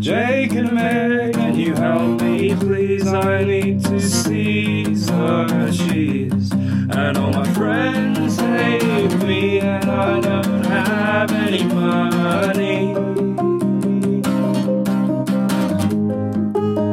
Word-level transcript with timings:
Jake 0.00 0.52
and 0.54 0.72
Meg, 0.72 1.34
can 1.34 1.54
you 1.56 1.74
help 1.74 2.22
me, 2.22 2.54
please? 2.56 3.06
I 3.06 3.44
need 3.44 3.84
to 3.84 4.00
see 4.00 4.94
some 4.94 5.70
cheese. 5.70 6.50
And 6.52 7.18
all 7.18 7.30
my 7.30 7.46
friends 7.52 8.38
hate 8.40 9.14
me, 9.24 9.60
and 9.60 9.84
I 9.84 10.20
don't 10.22 10.64
have 10.64 11.30
any 11.32 11.64
money. 11.64 12.94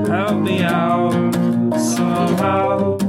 Help 0.10 0.42
me 0.42 0.64
out 0.64 1.74
somehow. 1.80 3.07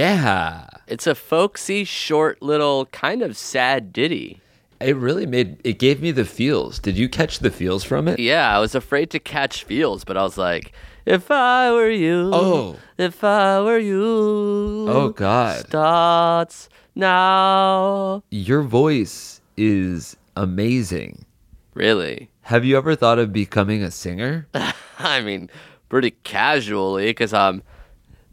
Yeah. 0.00 0.66
It's 0.86 1.06
a 1.06 1.14
folksy, 1.14 1.82
short, 1.84 2.42
little, 2.42 2.84
kind 2.86 3.22
of 3.22 3.34
sad 3.34 3.94
ditty. 3.94 4.42
It 4.78 4.94
really 4.94 5.24
made 5.24 5.58
it 5.64 5.78
gave 5.78 6.02
me 6.02 6.10
the 6.10 6.26
feels. 6.26 6.78
Did 6.78 6.98
you 6.98 7.08
catch 7.08 7.38
the 7.38 7.50
feels 7.50 7.82
from 7.82 8.06
it? 8.06 8.18
Yeah, 8.18 8.54
I 8.54 8.60
was 8.60 8.74
afraid 8.74 9.08
to 9.12 9.18
catch 9.18 9.64
feels, 9.64 10.04
but 10.04 10.18
I 10.18 10.22
was 10.22 10.36
like, 10.36 10.72
if 11.06 11.30
I 11.30 11.72
were 11.72 11.88
you, 11.88 12.28
Oh. 12.34 12.76
if 12.98 13.24
I 13.24 13.58
were 13.62 13.78
you, 13.78 14.84
Oh 14.86 15.14
god. 15.16 15.66
starts 15.66 16.68
now. 16.94 18.22
Your 18.30 18.60
voice 18.64 19.40
is 19.56 20.14
amazing. 20.36 21.24
Really? 21.72 22.28
Have 22.42 22.66
you 22.66 22.76
ever 22.76 22.94
thought 22.96 23.18
of 23.18 23.32
becoming 23.32 23.82
a 23.82 23.90
singer? 23.90 24.46
I 24.98 25.22
mean, 25.22 25.48
pretty 25.88 26.10
casually, 26.22 27.06
because 27.06 27.32
I'm 27.32 27.62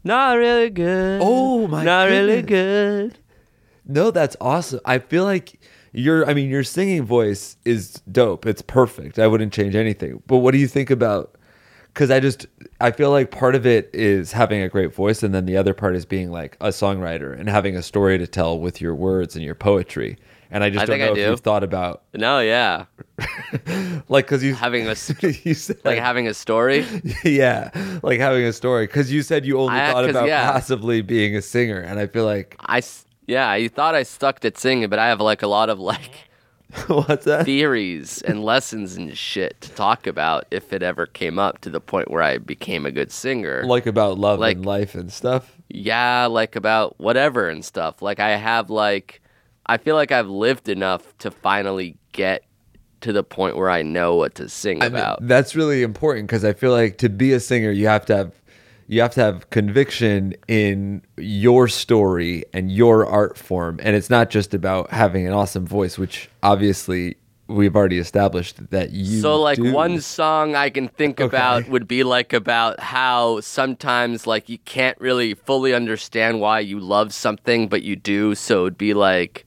not 0.04 0.34
really 0.34 0.70
good. 0.70 1.20
Oh, 1.22 1.66
my 1.66 1.78
god. 1.78 1.84
Not 1.84 2.08
really 2.10 2.42
good. 2.42 3.18
No, 3.86 4.10
that's 4.10 4.36
awesome. 4.40 4.80
I 4.84 4.98
feel 4.98 5.24
like 5.24 5.58
your 5.92 6.28
I 6.28 6.34
mean 6.34 6.50
your 6.50 6.64
singing 6.64 7.04
voice 7.04 7.56
is 7.64 8.02
dope. 8.10 8.46
It's 8.46 8.62
perfect. 8.62 9.18
I 9.18 9.26
wouldn't 9.26 9.52
change 9.52 9.74
anything. 9.74 10.22
But 10.26 10.38
what 10.38 10.52
do 10.52 10.58
you 10.58 10.66
think 10.66 10.90
about 10.90 11.36
cuz 11.94 12.10
I 12.10 12.18
just 12.18 12.46
I 12.80 12.90
feel 12.90 13.10
like 13.10 13.30
part 13.30 13.54
of 13.54 13.64
it 13.66 13.90
is 13.92 14.32
having 14.32 14.60
a 14.62 14.68
great 14.68 14.92
voice 14.92 15.22
and 15.22 15.34
then 15.34 15.46
the 15.46 15.56
other 15.56 15.74
part 15.74 15.94
is 15.94 16.04
being 16.04 16.30
like 16.30 16.56
a 16.60 16.68
songwriter 16.68 17.38
and 17.38 17.48
having 17.48 17.76
a 17.76 17.82
story 17.82 18.18
to 18.18 18.26
tell 18.26 18.58
with 18.58 18.80
your 18.80 18.94
words 18.94 19.36
and 19.36 19.44
your 19.44 19.54
poetry. 19.54 20.16
And 20.54 20.62
I 20.62 20.70
just 20.70 20.82
I 20.84 20.86
don't 20.86 20.94
think 20.94 21.02
I 21.02 21.06
know 21.06 21.12
if 21.12 21.16
do. 21.18 21.30
you've 21.30 21.40
thought 21.40 21.64
about 21.64 22.02
No, 22.14 22.38
yeah. 22.38 22.84
like 24.08 24.26
cuz 24.26 24.42
you 24.42 24.54
Having 24.54 24.86
a 24.86 24.90
you 25.44 25.54
said, 25.54 25.78
Like 25.84 25.98
having 25.98 26.28
a 26.28 26.34
story. 26.34 26.86
yeah, 27.24 27.70
like 28.02 28.20
having 28.20 28.44
a 28.44 28.52
story 28.52 28.86
cuz 28.86 29.10
you 29.12 29.22
said 29.22 29.44
you 29.44 29.58
only 29.58 29.74
I- 29.80 29.92
thought 29.92 30.08
about 30.08 30.28
yeah. 30.28 30.50
passively 30.52 31.02
being 31.02 31.36
a 31.36 31.42
singer 31.42 31.80
and 31.80 31.98
I 31.98 32.06
feel 32.06 32.24
like 32.24 32.56
I 32.60 32.82
yeah, 33.26 33.54
you 33.54 33.68
thought 33.68 33.94
I 33.94 34.02
stuck 34.04 34.44
at 34.44 34.56
singing, 34.58 34.88
but 34.88 34.98
I 34.98 35.08
have 35.08 35.20
like 35.20 35.42
a 35.42 35.46
lot 35.46 35.70
of 35.70 35.78
like 35.80 36.10
what's 36.88 37.24
that? 37.24 37.44
theories 37.46 38.20
and 38.22 38.42
lessons 38.44 38.96
and 38.96 39.16
shit 39.16 39.60
to 39.60 39.70
talk 39.72 40.06
about 40.06 40.44
if 40.50 40.72
it 40.72 40.82
ever 40.82 41.06
came 41.06 41.38
up 41.38 41.60
to 41.62 41.70
the 41.70 41.80
point 41.80 42.10
where 42.10 42.22
I 42.22 42.38
became 42.38 42.84
a 42.86 42.90
good 42.92 43.10
singer. 43.12 43.64
Like 43.64 43.86
about 43.86 44.18
love 44.18 44.38
Like- 44.40 44.56
and 44.56 44.66
life 44.66 44.94
and 44.94 45.12
stuff. 45.12 45.56
yeah, 45.68 46.26
like 46.26 46.54
about 46.56 46.98
whatever 47.00 47.48
and 47.48 47.64
stuff. 47.64 48.02
Like 48.02 48.20
I 48.20 48.36
have 48.36 48.70
like 48.70 49.20
I 49.66 49.76
feel 49.78 49.94
like 49.94 50.12
I've 50.12 50.28
lived 50.28 50.68
enough 50.68 51.16
to 51.18 51.30
finally 51.30 51.96
get 52.12 52.44
to 53.00 53.12
the 53.12 53.22
point 53.22 53.56
where 53.56 53.70
I 53.70 53.82
know 53.82 54.16
what 54.16 54.34
to 54.36 54.48
sing 54.48 54.82
I 54.82 54.88
mean, 54.88 54.96
about. 54.98 55.26
that's 55.26 55.54
really 55.54 55.82
important 55.82 56.26
because 56.26 56.44
I 56.44 56.52
feel 56.52 56.70
like 56.72 56.98
to 56.98 57.08
be 57.08 57.32
a 57.32 57.40
singer, 57.40 57.70
you 57.70 57.86
have 57.86 58.06
to 58.06 58.16
have 58.16 58.32
you 58.86 59.00
have 59.00 59.12
to 59.14 59.20
have 59.22 59.48
conviction 59.48 60.34
in 60.46 61.00
your 61.16 61.68
story 61.68 62.44
and 62.52 62.70
your 62.70 63.06
art 63.06 63.38
form, 63.38 63.80
and 63.82 63.96
it's 63.96 64.10
not 64.10 64.28
just 64.28 64.52
about 64.52 64.90
having 64.90 65.26
an 65.26 65.32
awesome 65.32 65.66
voice, 65.66 65.96
which 65.96 66.28
obviously 66.42 67.16
we've 67.46 67.74
already 67.76 67.98
established 67.98 68.70
that 68.70 68.90
you. 68.90 69.20
so 69.20 69.40
like 69.40 69.56
do. 69.56 69.70
one 69.72 70.00
song 70.00 70.54
I 70.54 70.70
can 70.70 70.88
think 70.88 71.20
Okay. 71.20 71.26
about 71.26 71.68
would 71.68 71.86
be 71.86 72.02
like 72.04 72.32
about 72.32 72.80
how 72.80 73.40
sometimes 73.40 74.26
like 74.26 74.48
you 74.48 74.56
can't 74.58 74.98
really 74.98 75.34
fully 75.34 75.74
understand 75.74 76.40
why 76.40 76.60
you 76.60 76.80
love 76.80 77.12
something 77.12 77.68
but 77.68 77.82
you 77.82 77.96
do 77.96 78.34
so 78.34 78.62
it'd 78.62 78.78
be 78.78 78.94
like 78.94 79.44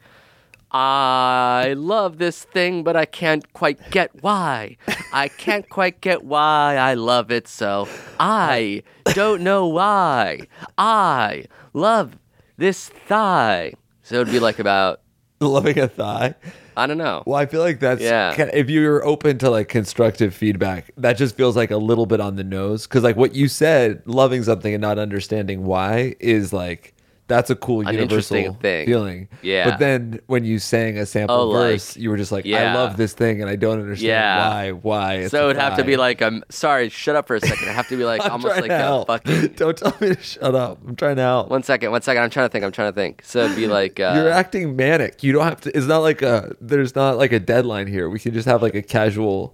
I 0.71 1.73
love 1.77 2.17
this 2.17 2.43
thing 2.43 2.83
but 2.83 2.95
I 2.95 3.05
can't 3.05 3.51
quite 3.53 3.89
get 3.91 4.11
why. 4.21 4.77
I 5.13 5.27
can't 5.29 5.67
quite 5.69 6.01
get 6.01 6.23
why 6.23 6.75
I 6.77 6.93
love 6.95 7.31
it 7.31 7.47
so 7.47 7.87
I 8.19 8.83
don't 9.05 9.41
know 9.41 9.67
why. 9.67 10.41
I 10.77 11.45
love 11.73 12.17
this 12.57 12.89
thigh. 12.89 13.73
So 14.03 14.15
it'd 14.21 14.31
be 14.31 14.39
like 14.39 14.59
about 14.59 15.01
loving 15.39 15.79
a 15.79 15.87
thigh. 15.87 16.35
I 16.75 16.85
don't 16.85 16.99
know. 16.99 17.23
Well, 17.25 17.39
I 17.39 17.47
feel 17.47 17.61
like 17.61 17.79
that's 17.79 18.01
Yeah. 18.01 18.35
if 18.53 18.69
you're 18.69 19.03
open 19.03 19.39
to 19.39 19.49
like 19.49 19.67
constructive 19.67 20.33
feedback, 20.35 20.91
that 20.97 21.17
just 21.17 21.35
feels 21.35 21.55
like 21.55 21.71
a 21.71 21.77
little 21.77 22.05
bit 22.05 22.19
on 22.19 22.35
the 22.35 22.43
nose 22.43 22.85
because 22.85 23.03
like 23.03 23.15
what 23.15 23.33
you 23.33 23.47
said, 23.47 24.03
loving 24.05 24.43
something 24.43 24.73
and 24.73 24.81
not 24.81 24.99
understanding 24.99 25.65
why 25.65 26.15
is 26.19 26.53
like 26.53 26.93
that's 27.27 27.49
a 27.49 27.55
cool 27.55 27.85
An 27.85 27.93
universal 27.93 28.53
thing. 28.53 28.85
feeling. 28.85 29.27
Yeah. 29.41 29.69
But 29.69 29.79
then 29.79 30.21
when 30.27 30.45
you 30.45 30.59
sang 30.59 30.97
a 30.97 31.05
sample 31.05 31.35
Oh, 31.35 31.47
like- 31.49 31.71
verse, 31.73 31.97
you 31.97 32.09
were 32.09 32.15
just 32.15 32.31
like, 32.31 32.45
I 32.45 32.73
love 32.73 32.95
this 32.95 33.11
thing 33.13 33.41
and 33.41 33.49
I 33.49 33.57
don't 33.57 33.79
understand 33.81 34.07
Yeah. 34.07 34.49
why. 34.49 34.71
Why? 34.71 35.13
It's 35.15 35.31
so 35.31 35.49
it'd 35.49 35.61
have 35.61 35.75
to 35.77 35.83
be 35.83 35.97
like, 35.97 36.21
I'm 36.21 36.43
sorry, 36.49 36.87
shut 36.87 37.17
up 37.17 37.27
for 37.27 37.35
a 37.35 37.41
second. 37.41 37.67
I 37.67 37.73
have 37.73 37.89
to 37.89 37.97
be 37.97 38.05
like 38.11 38.23
I'm 38.23 38.31
almost 38.31 38.61
like 38.61 38.71
a 38.71 38.77
help. 38.77 39.07
fucking 39.07 39.47
Don't 39.57 39.77
tell 39.77 39.93
me 39.99 40.15
to 40.15 40.21
shut 40.21 40.55
up. 40.55 40.79
I'm 40.87 40.95
trying 40.95 41.17
to 41.17 41.21
help. 41.21 41.49
One 41.49 41.63
second, 41.63 41.91
one 41.91 42.01
second. 42.01 42.23
I'm 42.23 42.29
trying 42.29 42.47
to 42.47 42.51
think. 42.51 42.63
I'm 42.63 42.71
trying 42.71 42.91
to 42.93 42.95
think. 42.95 43.21
So 43.25 43.43
it'd 43.43 43.57
be 43.57 43.67
like 43.79 43.99
uh, 43.99 44.13
You're 44.15 44.29
acting 44.29 44.75
manic. 44.77 45.21
You 45.21 45.33
don't 45.33 45.43
have 45.43 45.59
to. 45.61 45.75
It's 45.77 45.85
not 45.87 45.99
like 45.99 46.21
a. 46.21 46.55
There's 46.61 46.95
not 46.95 47.17
like 47.17 47.33
a 47.33 47.39
deadline 47.41 47.87
here. 47.87 48.09
We 48.09 48.19
can 48.19 48.33
just 48.33 48.47
have 48.47 48.61
like 48.61 48.75
a 48.75 48.81
casual 48.81 49.53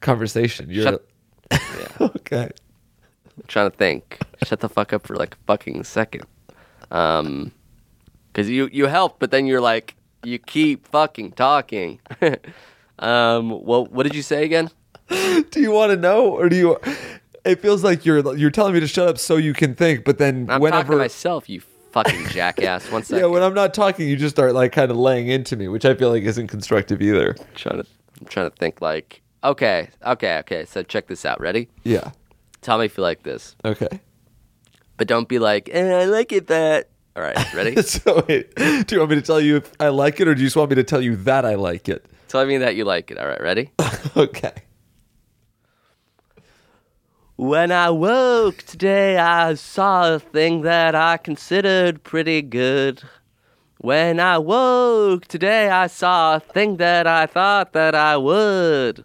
conversation. 0.00 0.70
You're 0.70 0.84
Shut- 0.84 1.04
okay. 2.00 2.50
trying 3.46 3.70
to 3.70 3.76
think. 3.76 4.18
Shut 4.44 4.60
the 4.60 4.68
fuck 4.68 4.92
up 4.92 5.06
for 5.06 5.16
like 5.16 5.34
a 5.34 5.38
fucking 5.46 5.84
second. 5.84 6.24
Um, 6.94 7.52
because 8.32 8.48
you 8.48 8.68
you 8.72 8.86
help, 8.86 9.18
but 9.18 9.30
then 9.30 9.46
you're 9.46 9.60
like 9.60 9.96
you 10.22 10.38
keep 10.38 10.86
fucking 10.88 11.32
talking. 11.32 12.00
um, 12.98 13.64
well, 13.64 13.86
what 13.86 14.04
did 14.04 14.14
you 14.14 14.22
say 14.22 14.44
again? 14.44 14.70
Do 15.08 15.60
you 15.60 15.70
want 15.70 15.90
to 15.90 15.96
know, 15.96 16.28
or 16.30 16.48
do 16.48 16.56
you? 16.56 16.78
It 17.44 17.60
feels 17.60 17.84
like 17.84 18.06
you're 18.06 18.34
you're 18.36 18.50
telling 18.50 18.72
me 18.72 18.80
to 18.80 18.86
shut 18.86 19.06
up 19.06 19.18
so 19.18 19.36
you 19.36 19.52
can 19.52 19.74
think, 19.74 20.04
but 20.04 20.16
then 20.16 20.46
I'm 20.48 20.62
whenever 20.62 20.96
myself. 20.96 21.48
You 21.48 21.60
fucking 21.92 22.28
jackass. 22.28 22.90
One 22.90 23.02
second. 23.02 23.20
yeah, 23.24 23.26
when 23.26 23.42
I'm 23.42 23.52
not 23.52 23.74
talking, 23.74 24.08
you 24.08 24.16
just 24.16 24.34
start 24.34 24.54
like 24.54 24.72
kind 24.72 24.90
of 24.90 24.96
laying 24.96 25.28
into 25.28 25.56
me, 25.56 25.68
which 25.68 25.84
I 25.84 25.94
feel 25.94 26.08
like 26.08 26.22
isn't 26.22 26.48
constructive 26.48 27.02
either. 27.02 27.34
trying 27.54 27.82
to 27.82 27.88
I'm 28.20 28.26
trying 28.26 28.50
to 28.50 28.56
think 28.56 28.80
like 28.80 29.20
okay, 29.42 29.90
okay, 30.06 30.38
okay. 30.38 30.64
So 30.64 30.82
check 30.82 31.06
this 31.06 31.26
out. 31.26 31.38
Ready? 31.38 31.68
Yeah. 31.82 32.12
Tell 32.62 32.78
me 32.78 32.86
if 32.86 32.96
you 32.96 33.02
like 33.02 33.24
this. 33.24 33.56
Okay. 33.62 34.00
But 34.96 35.08
don't 35.08 35.28
be 35.28 35.38
like, 35.38 35.68
eh, 35.72 36.02
I 36.02 36.04
like 36.04 36.32
it 36.32 36.46
that. 36.48 36.88
All 37.16 37.22
right, 37.22 37.54
ready? 37.54 37.80
so 37.82 38.24
wait, 38.28 38.54
do 38.56 38.84
you 38.90 38.98
want 38.98 39.10
me 39.10 39.16
to 39.16 39.22
tell 39.22 39.40
you 39.40 39.56
if 39.56 39.72
I 39.78 39.88
like 39.88 40.20
it, 40.20 40.26
or 40.28 40.34
do 40.34 40.40
you 40.40 40.46
just 40.46 40.56
want 40.56 40.70
me 40.70 40.76
to 40.76 40.84
tell 40.84 41.00
you 41.00 41.16
that 41.16 41.44
I 41.44 41.54
like 41.54 41.88
it? 41.88 42.04
Tell 42.28 42.44
me 42.44 42.58
that 42.58 42.74
you 42.74 42.84
like 42.84 43.10
it. 43.10 43.18
All 43.18 43.28
right, 43.28 43.40
ready? 43.40 43.70
Okay. 44.16 44.52
When 47.36 47.72
I 47.72 47.90
woke 47.90 48.58
today, 48.58 49.18
I 49.18 49.54
saw 49.54 50.14
a 50.14 50.18
thing 50.20 50.62
that 50.62 50.94
I 50.94 51.16
considered 51.16 52.04
pretty 52.04 52.42
good. 52.42 53.02
When 53.78 54.20
I 54.20 54.38
woke 54.38 55.26
today, 55.26 55.68
I 55.68 55.88
saw 55.88 56.36
a 56.36 56.40
thing 56.40 56.76
that 56.76 57.08
I 57.08 57.26
thought 57.26 57.72
that 57.72 57.96
I 57.96 58.16
would. 58.16 59.04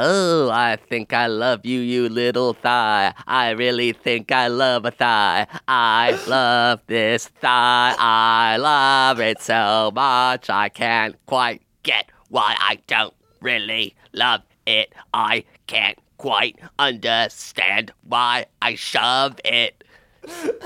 Oh, 0.00 0.48
I 0.48 0.76
think 0.76 1.12
I 1.12 1.26
love 1.26 1.66
you, 1.66 1.80
you 1.80 2.08
little 2.08 2.54
thigh. 2.54 3.12
I 3.26 3.50
really 3.50 3.90
think 3.92 4.30
I 4.30 4.46
love 4.46 4.84
a 4.84 4.92
thigh. 4.92 5.48
I 5.66 6.16
love 6.28 6.82
this 6.86 7.26
thigh. 7.26 7.96
I 7.98 8.58
love 8.58 9.18
it 9.18 9.42
so 9.42 9.90
much. 9.92 10.48
I 10.50 10.68
can't 10.68 11.16
quite 11.26 11.62
get 11.82 12.12
why 12.28 12.54
I 12.60 12.78
don't 12.86 13.12
really 13.40 13.96
love 14.12 14.42
it. 14.68 14.92
I 15.12 15.42
can't 15.66 15.98
quite 16.16 16.60
understand 16.78 17.90
why 18.04 18.46
I 18.62 18.76
shove 18.76 19.40
it. 19.44 19.82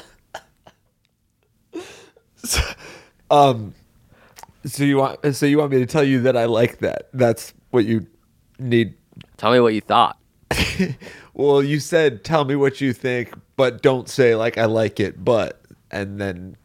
Um. 3.31 3.75
So 4.67 4.85
you 4.85 4.99
want 4.99 5.35
so 5.35 5.47
you 5.47 5.57
want 5.57 5.71
me 5.71 5.79
to 5.79 5.87
tell 5.87 6.05
you 6.05 6.21
that 6.21 6.37
I 6.37 6.45
like 6.45 6.81
that? 6.81 7.09
That's 7.15 7.55
what 7.71 7.87
you 7.87 8.07
need. 8.59 8.95
Tell 9.43 9.53
me 9.53 9.61
what 9.61 9.75
you 9.75 9.81
thought. 9.83 10.17
Well, 11.35 11.63
you 11.63 11.81
said 11.81 12.25
tell 12.25 12.45
me 12.45 12.57
what 12.57 12.81
you 12.81 12.93
think, 12.93 13.33
but 13.57 13.83
don't 13.83 14.09
say 14.09 14.35
like 14.35 14.59
I 14.59 14.67
like 14.67 15.01
it, 15.01 15.25
but 15.25 15.63
and 15.91 16.21
then 16.21 16.57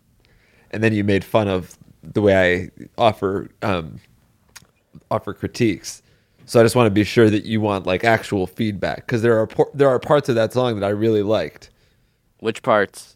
and 0.71 0.83
then 0.83 0.93
you 0.93 1.03
made 1.03 1.23
fun 1.23 1.47
of 1.47 1.77
the 2.03 2.21
way 2.21 2.69
I 2.97 3.01
offer 3.01 3.49
um 3.61 3.99
offer 5.09 5.33
critiques. 5.33 6.03
So 6.45 6.59
I 6.59 6.63
just 6.63 6.75
want 6.75 6.87
to 6.87 6.91
be 6.91 7.05
sure 7.05 7.29
that 7.29 7.45
you 7.45 7.61
want 7.61 7.85
like 7.85 8.03
actual 8.03 8.45
feedback 8.45 9.05
because 9.05 9.21
there 9.21 9.39
are 9.39 9.47
por- 9.47 9.71
there 9.73 9.89
are 9.89 9.99
parts 9.99 10.27
of 10.27 10.35
that 10.35 10.51
song 10.51 10.79
that 10.79 10.85
I 10.85 10.89
really 10.89 11.23
liked. 11.23 11.69
Which 12.39 12.61
parts? 12.61 13.15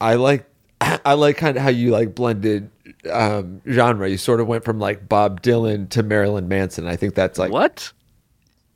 I 0.00 0.14
like 0.14 0.46
I 0.80 1.12
like 1.12 1.36
kind 1.36 1.58
of 1.58 1.62
how 1.62 1.68
you 1.68 1.90
like 1.90 2.14
blended 2.14 2.70
um, 3.12 3.60
genre. 3.68 4.08
You 4.08 4.16
sort 4.16 4.40
of 4.40 4.46
went 4.46 4.64
from 4.64 4.78
like 4.78 5.08
Bob 5.10 5.42
Dylan 5.42 5.90
to 5.90 6.02
Marilyn 6.02 6.48
Manson. 6.48 6.86
I 6.86 6.96
think 6.96 7.14
that's 7.14 7.38
like 7.38 7.52
what? 7.52 7.92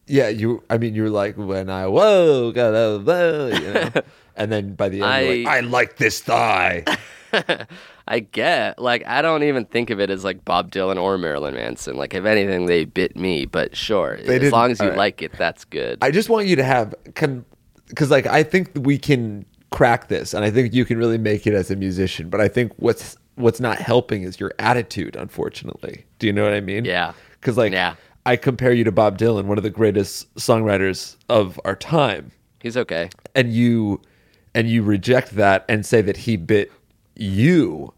Yeah, 0.07 0.29
you. 0.29 0.63
I 0.69 0.79
mean, 0.79 0.95
you 0.95 1.03
were 1.05 1.11
like 1.11 1.37
when 1.37 1.71
I 1.71 1.87
woke, 1.87 2.57
uh, 2.57 2.61
uh, 2.61 3.51
you 3.53 3.73
know, 3.73 3.91
and 4.37 4.53
then 4.53 4.75
by 4.75 4.89
the 4.89 5.03
end, 5.03 5.27
you're 5.27 5.37
like, 5.45 5.47
I- 5.47 5.57
I 5.59 5.61
like 5.61 5.97
this 5.97 6.21
thigh. 6.21 6.85
I 8.07 8.21
get 8.21 8.79
like 8.79 9.05
I 9.07 9.23
don't 9.23 9.43
even 9.45 9.65
think 9.65 9.91
of 9.91 9.99
it 9.99 10.11
as 10.11 10.25
like 10.25 10.45
Bob 10.45 10.71
Dylan 10.71 11.01
or 11.01 11.17
Marilyn 11.19 11.55
Manson. 11.55 11.97
Like 11.97 12.15
if 12.15 12.25
anything, 12.25 12.67
they 12.67 12.85
bit 12.85 13.17
me. 13.17 13.47
But 13.47 13.75
sure, 13.77 14.15
as 14.15 14.27
didn't- 14.27 14.53
long 14.53 14.71
as 14.71 14.81
you 14.81 14.89
right. 14.89 14.99
like 14.99 15.23
it, 15.23 15.33
that's 15.33 15.65
good. 15.65 15.99
I 16.03 16.11
just 16.11 16.29
want 16.29 16.47
you 16.47 16.57
to 16.57 16.65
have 16.65 16.95
can 17.15 17.45
because 17.89 18.11
like 18.11 18.27
I 18.27 18.43
think 18.43 18.71
we 18.77 18.99
can 18.99 19.47
crack 19.71 20.09
this, 20.09 20.35
and 20.35 20.45
I 20.45 20.51
think 20.51 20.75
you 20.75 20.85
can 20.85 20.99
really 20.99 21.19
make 21.19 21.47
it 21.47 21.55
as 21.55 21.71
a 21.71 21.77
musician. 21.77 22.29
But 22.29 22.41
I 22.41 22.49
think 22.49 22.73
what's 22.77 23.17
what's 23.37 23.59
not 23.59 23.79
helping 23.79 24.23
is 24.23 24.39
your 24.39 24.53
attitude. 24.59 25.17
Unfortunately, 25.17 26.05
do 26.19 26.27
you 26.27 26.33
know 26.33 26.45
what 26.45 26.53
I 26.53 26.61
mean? 26.61 26.85
Yeah. 26.85 27.15
Because 27.41 27.57
like 27.57 27.73
Yeah. 27.73 27.95
I 28.27 28.37
compare 28.37 28.73
you 28.73 28.85
to 28.85 28.93
Bob 28.93 29.19
Dylan, 29.19 29.45
one 29.45 29.59
of 29.59 29.65
the 29.65 29.71
greatest 29.71 30.33
songwriters 30.37 31.17
of 31.29 31.61
our 31.65 31.77
time. 31.77 32.31
He's 32.61 32.77
okay. 32.77 33.11
and 33.35 33.53
you 33.53 34.01
and 34.55 34.69
you 34.71 34.83
reject 34.83 35.33
that 35.33 35.65
and 35.69 35.85
say 35.85 36.01
that 36.03 36.17
he 36.17 36.37
bit 36.37 36.73
you 37.17 37.93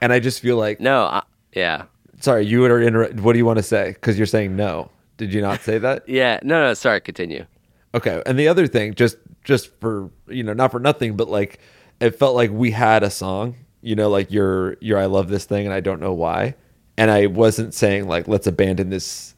and 0.00 0.12
i 0.12 0.18
just 0.18 0.40
feel 0.40 0.56
like 0.56 0.80
No, 0.80 1.04
I, 1.04 1.22
yeah, 1.52 1.84
sorry 2.20 2.44
you 2.46 2.64
are 2.64 2.80
inter- 2.82 3.12
what 3.12 3.32
do 3.34 3.38
you 3.38 3.46
want 3.46 3.58
to 3.58 3.62
say 3.62 3.90
because 3.92 4.18
you're 4.18 4.26
saying 4.26 4.56
no 4.56 4.90
did 5.18 5.32
you 5.32 5.40
not 5.40 5.60
say 5.60 5.78
that 5.78 6.02
yeah. 6.08 6.38
No, 6.42 6.62
no. 6.62 6.74
Sorry, 6.74 7.00
continue. 7.00 7.46
okay 7.94 8.22
and 8.26 8.38
the 8.38 8.48
other 8.48 8.66
thing 8.66 8.94
just 8.94 9.16
just 9.44 9.70
for 9.80 10.10
you 10.26 10.42
know 10.42 10.52
not 10.52 10.70
for 10.72 10.80
nothing 10.80 11.16
but 11.16 11.28
like 11.28 11.60
it 12.00 12.10
felt 12.18 12.34
like 12.34 12.50
we 12.50 12.70
had 12.72 13.02
a 13.02 13.10
song 13.10 13.54
you 13.82 13.94
know 13.94 14.10
like 14.10 14.30
your 14.32 14.76
your 14.80 14.98
i 14.98 15.06
love 15.06 15.28
this 15.28 15.44
thing 15.44 15.64
and 15.66 15.72
i 15.74 15.80
don't 15.80 16.00
know 16.00 16.12
why 16.12 16.54
and 16.96 17.10
i 17.10 17.26
wasn't 17.26 17.72
saying 17.72 18.08
like 18.08 18.26
let's 18.26 18.46
abandon 18.48 18.90
this 18.90 19.34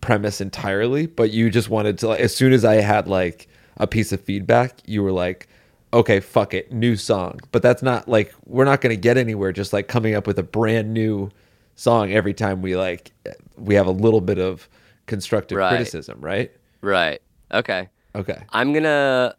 premise 0.00 0.40
entirely 0.40 1.06
but 1.06 1.30
you 1.30 1.50
just 1.50 1.68
wanted 1.70 1.98
to 1.98 2.08
like 2.08 2.20
as 2.20 2.34
soon 2.34 2.52
as 2.52 2.64
i 2.64 2.74
had 2.76 3.08
like 3.08 3.48
a 3.78 3.86
piece 3.86 4.12
of 4.12 4.20
feedback 4.20 4.78
you 4.86 5.02
were 5.02 5.12
like 5.12 5.48
okay 5.92 6.20
fuck 6.20 6.52
it 6.54 6.70
new 6.72 6.94
song 6.96 7.38
but 7.52 7.62
that's 7.62 7.82
not 7.82 8.06
like 8.08 8.32
we're 8.46 8.64
not 8.64 8.80
going 8.80 8.94
to 8.94 9.00
get 9.00 9.16
anywhere 9.16 9.52
just 9.52 9.72
like 9.72 9.88
coming 9.88 10.14
up 10.14 10.26
with 10.26 10.38
a 10.38 10.42
brand 10.42 10.92
new 10.92 11.30
song 11.76 12.12
every 12.12 12.34
time 12.34 12.60
we 12.60 12.76
like 12.76 13.12
we 13.56 13.74
have 13.74 13.86
a 13.86 13.90
little 13.92 14.20
bit 14.20 14.38
of 14.38 14.68
constructive 15.06 15.56
Right. 15.58 15.70
criticism 15.70 16.20
right 16.20 16.52
Right. 16.80 17.20
Okay. 17.52 17.88
okay 18.14 18.42
I'm 18.50 18.72
gonna 18.72 19.34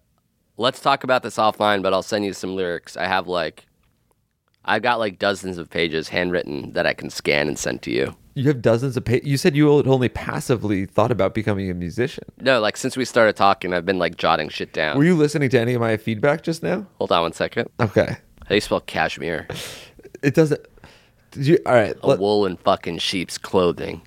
let's 0.58 0.82
talk 0.82 1.06
about 1.06 1.24
this 1.24 1.38
offline, 1.38 1.82
but 1.82 1.94
I'll 1.94 2.04
send 2.04 2.26
you 2.26 2.34
some 2.34 2.54
lyrics. 2.56 2.98
I 2.98 3.06
have 3.08 3.28
like 3.28 3.66
I've 4.66 4.82
got 4.82 5.00
like 5.00 5.20
dozens 5.20 5.58
of 5.58 5.70
pages 5.70 6.10
handwritten 6.10 6.74
that 6.74 6.86
I 6.86 6.94
can 6.94 7.10
scan 7.10 7.48
and 7.48 7.58
send 7.58 7.82
to 7.84 7.92
you. 7.92 8.16
You 8.36 8.48
have 8.48 8.62
dozens 8.62 8.96
of 8.96 9.04
pages. 9.06 9.28
You 9.28 9.38
said 9.38 9.56
you 9.56 9.76
had 9.78 9.88
only 9.88 10.10
passively 10.10 10.86
thought 10.86 11.12
about 11.12 11.34
becoming 11.34 11.70
a 11.70 11.74
musician. 11.74 12.24
No, 12.40 12.60
like 12.60 12.78
since 12.78 12.96
we 12.96 13.04
started 13.06 13.36
talking, 13.36 13.74
I've 13.74 13.86
been 13.86 14.00
like 14.00 14.18
jotting 14.18 14.50
shit 14.50 14.72
down. 14.74 14.98
Were 14.98 15.04
you 15.04 15.16
listening 15.16 15.50
to 15.50 15.60
any 15.60 15.74
of 15.74 15.82
my 15.82 15.98
feedback 15.98 16.44
just 16.44 16.62
now? 16.64 16.86
Hold 17.00 17.12
on 17.12 17.22
one 17.24 17.34
second. 17.34 17.70
Okay. 17.80 18.06
How 18.44 18.50
do 18.50 18.56
you 18.56 18.62
spell 18.62 18.80
cashmere? 18.82 19.48
It 20.22 20.36
doesn't. 20.36 20.62
Did 21.32 21.48
you? 21.48 21.60
All 21.66 21.74
right. 21.74 21.96
A 22.02 22.08
let- 22.08 22.20
wool 22.20 22.46
and 22.46 22.60
fucking 22.60 22.98
sheep's 23.00 23.38
clothing. 23.38 24.02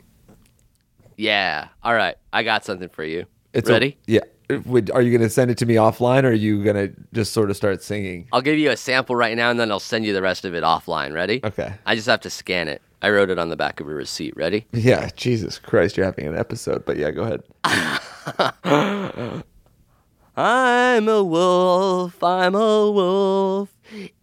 Yeah. 1.16 1.69
All 1.82 1.94
right. 1.94 2.16
I 2.32 2.43
got 2.43 2.64
something 2.64 2.88
for 2.88 3.05
you. 3.05 3.26
it's 3.52 3.69
a- 3.69 3.72
Ready? 3.72 3.98
yeah. 4.06 4.20
Would, 4.58 4.90
are 4.90 5.02
you 5.02 5.10
going 5.10 5.22
to 5.22 5.31
send 5.31 5.50
it 5.50 5.58
to 5.58 5.66
me 5.66 5.75
offline, 5.75 6.25
or 6.25 6.28
are 6.28 6.32
you 6.32 6.62
going 6.62 6.76
to 6.76 6.94
just 7.12 7.32
sort 7.32 7.50
of 7.50 7.56
start 7.56 7.82
singing? 7.82 8.28
I'll 8.32 8.43
give 8.43 8.58
you 8.58 8.70
a 8.70 8.76
sample 8.76 9.16
right 9.16 9.37
now, 9.37 9.50
and 9.50 9.58
then 9.58 9.70
I'll 9.70 9.81
send 9.81 10.04
you 10.04 10.12
the 10.12 10.22
rest 10.22 10.44
of 10.44 10.54
it 10.54 10.62
offline. 10.62 11.12
Ready? 11.14 11.40
Okay. 11.44 11.75
I 11.87 11.94
just 11.94 12.06
have 12.08 12.20
to 12.20 12.31
scan 12.31 12.69
it. 12.69 12.82
I 13.02 13.10
wrote 13.10 13.31
it 13.31 13.38
on 13.38 13.49
the 13.49 13.56
back 13.56 13.81
of 13.81 13.88
a 13.88 13.94
receipt. 13.94 14.37
Ready? 14.37 14.66
Yeah. 14.72 15.10
Jesus 15.16 15.58
Christ, 15.58 15.96
you're 15.96 16.06
having 16.06 16.26
an 16.26 16.37
episode. 16.37 16.84
But 16.84 16.96
yeah, 16.96 17.10
go 17.10 17.22
ahead. 17.22 17.43
I'm 20.34 21.08
a 21.08 21.22
wolf, 21.22 22.22
I'm 22.22 22.55
a 22.55 22.90
wolf 22.90 23.75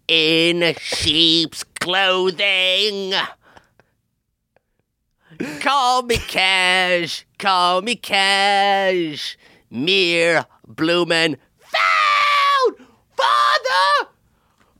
in 0.08 0.74
sheep's 0.80 1.64
clothing. 1.80 3.14
Call 5.60 6.02
me 6.02 6.18
Cash, 6.18 7.26
call 7.38 7.84
me 7.84 7.96
Cash, 7.96 9.38
mere 9.70 10.46
bloomin' 10.68 11.38
found 11.60 12.88
father. 13.16 14.10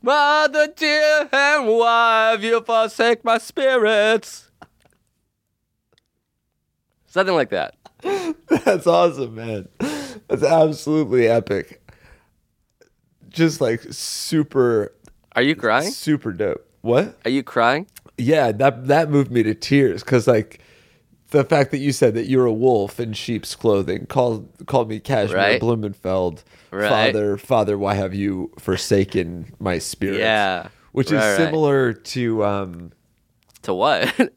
Mother 0.02 0.68
dear, 0.74 1.28
and 1.32 1.68
why 1.68 2.30
have 2.30 2.42
you 2.42 2.60
forsake 2.62 3.22
my 3.24 3.38
spirits? 3.38 4.50
Something 7.06 7.34
like 7.34 7.50
that. 7.50 7.74
That's 8.64 8.86
awesome, 8.86 9.34
man. 9.34 9.68
That's 10.28 10.42
absolutely 10.42 11.26
epic. 11.28 11.82
Just 13.28 13.60
like 13.60 13.82
super, 13.90 14.92
Are 15.36 15.42
you 15.42 15.54
crying? 15.54 15.90
super 15.90 16.32
dope. 16.32 16.66
What? 16.82 17.18
Are 17.24 17.30
you 17.30 17.42
crying? 17.42 17.86
yeah 18.18 18.52
that 18.52 18.86
that 18.88 19.08
moved 19.08 19.30
me 19.30 19.42
to 19.42 19.54
tears 19.54 20.02
because 20.04 20.26
like 20.26 20.60
the 21.30 21.44
fact 21.44 21.70
that 21.70 21.78
you 21.78 21.92
said 21.92 22.14
that 22.14 22.26
you're 22.26 22.46
a 22.46 22.52
wolf 22.52 22.98
in 23.00 23.12
sheep's 23.12 23.54
clothing 23.54 24.06
called 24.06 24.48
called 24.66 24.88
me 24.88 24.98
Cashmere 25.00 25.36
Right. 25.36 25.60
Blumenfeld 25.60 26.42
Right. 26.70 26.88
father 26.88 27.36
father 27.36 27.76
why 27.78 27.94
have 27.94 28.14
you 28.14 28.52
forsaken 28.58 29.52
my 29.58 29.78
spirit 29.78 30.18
Yeah. 30.20 30.68
which 30.92 31.10
Right, 31.10 31.24
is 31.30 31.36
similar 31.36 31.92
to 31.92 32.44
um 32.44 32.92
To 33.62 33.74
what? 33.74 34.30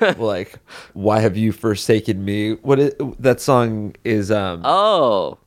like 0.18 0.58
why 0.94 1.20
have 1.20 1.36
you 1.36 1.52
forsaken 1.52 2.24
me 2.24 2.54
what 2.56 2.78
is, 2.78 2.94
that 3.18 3.40
song 3.40 3.94
is 4.04 4.30
um 4.30 4.62
oh. 4.64 5.38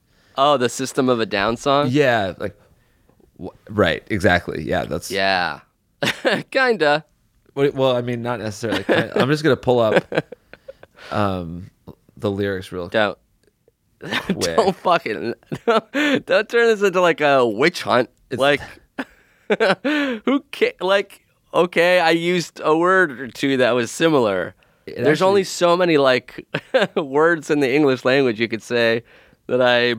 Oh, 0.42 0.56
the 0.56 0.70
System 0.70 1.10
of 1.10 1.20
a 1.20 1.26
Down 1.26 1.58
song? 1.58 1.88
yeah 1.90 2.34
like 2.38 2.56
wh- 3.44 3.48
right 3.70 4.04
exactly 4.10 4.64
yeah 4.64 4.86
that's 4.86 5.12
Yeah. 5.12 5.60
Kinda. 6.52 7.04
Well, 7.56 7.96
I 7.96 8.02
mean, 8.02 8.22
not 8.22 8.40
necessarily. 8.40 8.86
I'm 8.88 9.30
just 9.30 9.44
gonna 9.44 9.58
pull 9.58 9.80
up 9.80 10.04
um, 11.12 11.70
the 12.18 12.32
lyrics 12.32 12.72
real 12.72 12.88
Don't. 12.90 13.18
quick. 14.00 14.40
Don't 14.56 14.76
fucking. 14.76 15.34
Don't 15.66 16.50
turn 16.50 16.68
this 16.68 16.82
into 16.82 17.02
like 17.02 17.22
a 17.22 17.46
witch 17.46 17.82
hunt. 17.82 18.10
like, 18.32 18.62
who 19.84 20.44
ca- 20.52 20.74
Like, 20.80 21.26
okay, 21.54 22.00
I 22.00 22.12
used 22.12 22.62
a 22.64 22.78
word 22.78 23.20
or 23.20 23.28
two 23.28 23.58
that 23.58 23.72
was 23.72 23.92
similar. 23.92 24.56
There's 24.86 25.08
actually- 25.08 25.28
only 25.28 25.44
so 25.44 25.76
many 25.78 25.98
like 25.98 26.46
words 26.96 27.50
in 27.50 27.60
the 27.60 27.72
English 27.74 28.06
language 28.06 28.40
you 28.40 28.48
could 28.48 28.64
say 28.64 29.04
that 29.48 29.62
I 29.62 29.96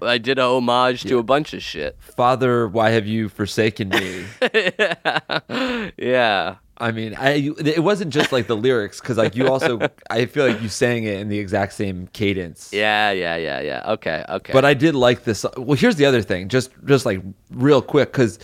I 0.00 0.18
did 0.18 0.38
a 0.38 0.44
homage 0.44 1.02
to 1.04 1.18
a 1.18 1.22
bunch 1.22 1.54
of 1.54 1.62
shit. 1.62 1.96
Father, 2.00 2.68
why 2.68 2.90
have 2.90 3.06
you 3.06 3.28
forsaken 3.28 3.88
me? 3.90 4.24
Yeah. 5.96 6.56
I 6.78 6.90
mean, 6.90 7.14
I 7.14 7.52
it 7.64 7.84
wasn't 7.84 8.12
just 8.12 8.32
like 8.32 8.48
the 8.48 8.56
lyrics 8.56 9.00
because 9.00 9.16
like 9.16 9.36
you 9.36 9.46
also 9.46 9.78
I 10.10 10.26
feel 10.26 10.48
like 10.48 10.60
you 10.60 10.68
sang 10.68 11.04
it 11.04 11.20
in 11.20 11.28
the 11.28 11.38
exact 11.38 11.74
same 11.74 12.08
cadence. 12.08 12.70
Yeah, 12.72 13.12
yeah, 13.12 13.36
yeah, 13.36 13.60
yeah. 13.60 13.92
Okay, 13.92 14.24
okay. 14.28 14.52
But 14.52 14.64
I 14.64 14.74
did 14.74 14.96
like 14.96 15.22
this. 15.22 15.46
Well, 15.56 15.76
here's 15.78 15.94
the 15.94 16.06
other 16.06 16.22
thing, 16.22 16.48
just 16.48 16.72
just 16.84 17.06
like 17.06 17.22
real 17.52 17.82
quick, 17.82 18.10
because 18.10 18.40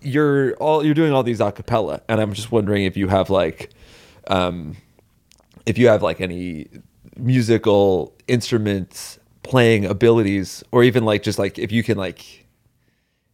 you're 0.00 0.54
all 0.54 0.84
you're 0.84 0.94
doing 0.94 1.12
all 1.12 1.22
these 1.22 1.40
a 1.40 1.52
cappella, 1.52 2.00
and 2.08 2.20
I'm 2.20 2.32
just 2.32 2.50
wondering 2.50 2.86
if 2.86 2.96
you 2.96 3.06
have 3.06 3.30
like, 3.30 3.70
um, 4.26 4.76
if 5.64 5.78
you 5.78 5.86
have 5.86 6.02
like 6.02 6.20
any 6.20 6.66
musical 7.16 8.12
instruments 8.26 9.19
playing 9.50 9.84
abilities, 9.84 10.64
or 10.72 10.82
even 10.84 11.04
like 11.04 11.22
just 11.22 11.38
like 11.38 11.58
if 11.58 11.70
you 11.72 11.82
can 11.82 11.98
like, 11.98 12.46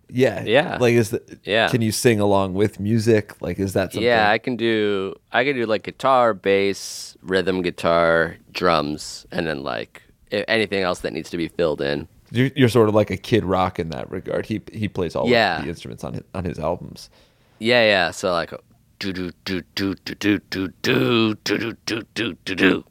yeah, 0.09 0.43
Yeah. 0.45 0.79
like 0.81 0.95
is 0.95 1.11
the, 1.11 1.21
Yeah. 1.45 1.69
can 1.69 1.83
you 1.83 1.93
sing 1.93 2.21
along 2.21 2.55
with 2.55 2.79
music? 2.81 3.41
Like, 3.43 3.59
is 3.59 3.73
that 3.75 3.93
something? 3.93 4.03
yeah, 4.07 4.31
I 4.31 4.39
can 4.39 4.57
do 4.57 5.15
I 5.33 5.45
can 5.45 5.55
do 5.57 5.67
like 5.67 5.83
guitar, 5.85 6.33
bass, 6.35 7.17
rhythm 7.23 7.63
guitar, 7.63 8.37
drums, 8.53 9.27
and 9.31 9.47
then 9.47 9.63
like 9.63 10.03
anything 10.33 10.83
else 10.83 11.01
that 11.01 11.13
needs 11.13 11.31
to 11.31 11.37
be 11.37 11.49
filled 11.49 11.81
in. 11.81 12.09
You're, 12.33 12.51
you're 12.57 12.69
sort 12.69 12.89
of 12.89 12.95
like 12.95 13.11
a 13.13 13.17
Kid 13.17 13.45
Rock 13.45 13.79
in 13.79 13.91
that 13.91 14.11
regard. 14.11 14.47
He 14.47 14.61
he 14.73 14.89
plays 14.89 15.15
all 15.17 15.29
Yeah. 15.29 15.61
the 15.63 15.69
instruments 15.69 16.03
on 16.05 16.15
his, 16.15 16.23
on 16.35 16.45
his 16.45 16.59
albums. 16.59 17.11
Yeah, 17.59 17.83
yeah. 17.85 18.11
So 18.11 18.33
like 18.33 18.53
do 18.99 19.13
do 19.13 19.31
do 19.45 19.61
do 19.75 19.95
do 20.05 20.15
do 20.15 20.39
do 20.49 20.69
do 20.81 21.35
do 21.45 21.73
do 21.85 22.03
do 22.15 22.35
do 22.45 22.55
do 22.55 22.85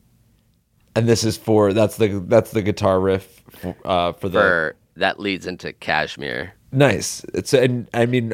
And 0.96 1.08
this 1.08 1.24
is 1.24 1.38
for 1.38 1.74
that's 1.74 1.98
the 1.98 2.24
that's 2.28 2.52
the 2.52 2.62
guitar 2.62 3.00
riff 3.00 3.42
for, 3.50 3.75
uh, 3.86 4.14
for 4.14 4.30
the 4.30 4.40
for 4.40 4.75
that 4.96 5.20
leads 5.20 5.46
into 5.46 5.74
Kashmir. 5.74 6.54
nice. 6.72 7.24
It's 7.34 7.54
and 7.54 7.90
I 7.94 8.06
mean 8.06 8.34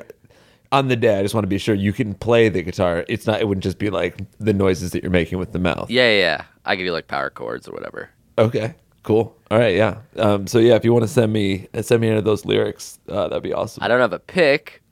on 0.72 0.88
the 0.88 0.96
day 0.96 1.18
I 1.20 1.24
just 1.24 1.34
want 1.34 1.44
to 1.44 1.50
be 1.50 1.58
sure 1.58 1.74
you 1.76 1.92
can 1.92 2.14
play 2.14 2.50
the 2.50 2.62
guitar. 2.62 3.04
It's 3.10 3.26
not 3.26 3.42
it 3.42 3.48
wouldn't 3.48 3.64
just 3.64 3.80
be 3.80 3.90
like 3.90 4.20
the 4.40 4.54
noises 4.54 4.92
that 4.92 5.02
you're 5.02 5.12
making 5.12 5.40
with 5.40 5.52
the 5.54 5.60
mouth. 5.60 5.90
Yeah, 5.90 6.10
yeah, 6.12 6.20
yeah. 6.20 6.44
I 6.66 6.76
can 6.76 6.86
do 6.86 6.92
like 6.92 7.08
power 7.08 7.30
chords 7.30 7.68
or 7.68 7.72
whatever. 7.72 8.10
Okay. 8.38 8.76
Cool. 9.04 9.36
All 9.50 9.58
right. 9.58 9.76
Yeah. 9.76 9.98
Um. 10.18 10.46
So 10.46 10.60
yeah, 10.60 10.76
if 10.76 10.86
you 10.86 10.94
want 10.94 11.04
to 11.04 11.08
send 11.08 11.34
me 11.34 11.68
send 11.82 12.02
me 12.02 12.10
any 12.10 12.18
of 12.18 12.24
those 12.24 12.46
lyrics, 12.46 13.00
uh, 13.10 13.28
that'd 13.28 13.42
be 13.42 13.54
awesome. 13.54 13.84
I 13.84 13.88
don't 13.88 14.00
have 14.00 14.14
a 14.14 14.20
pick. 14.20 14.84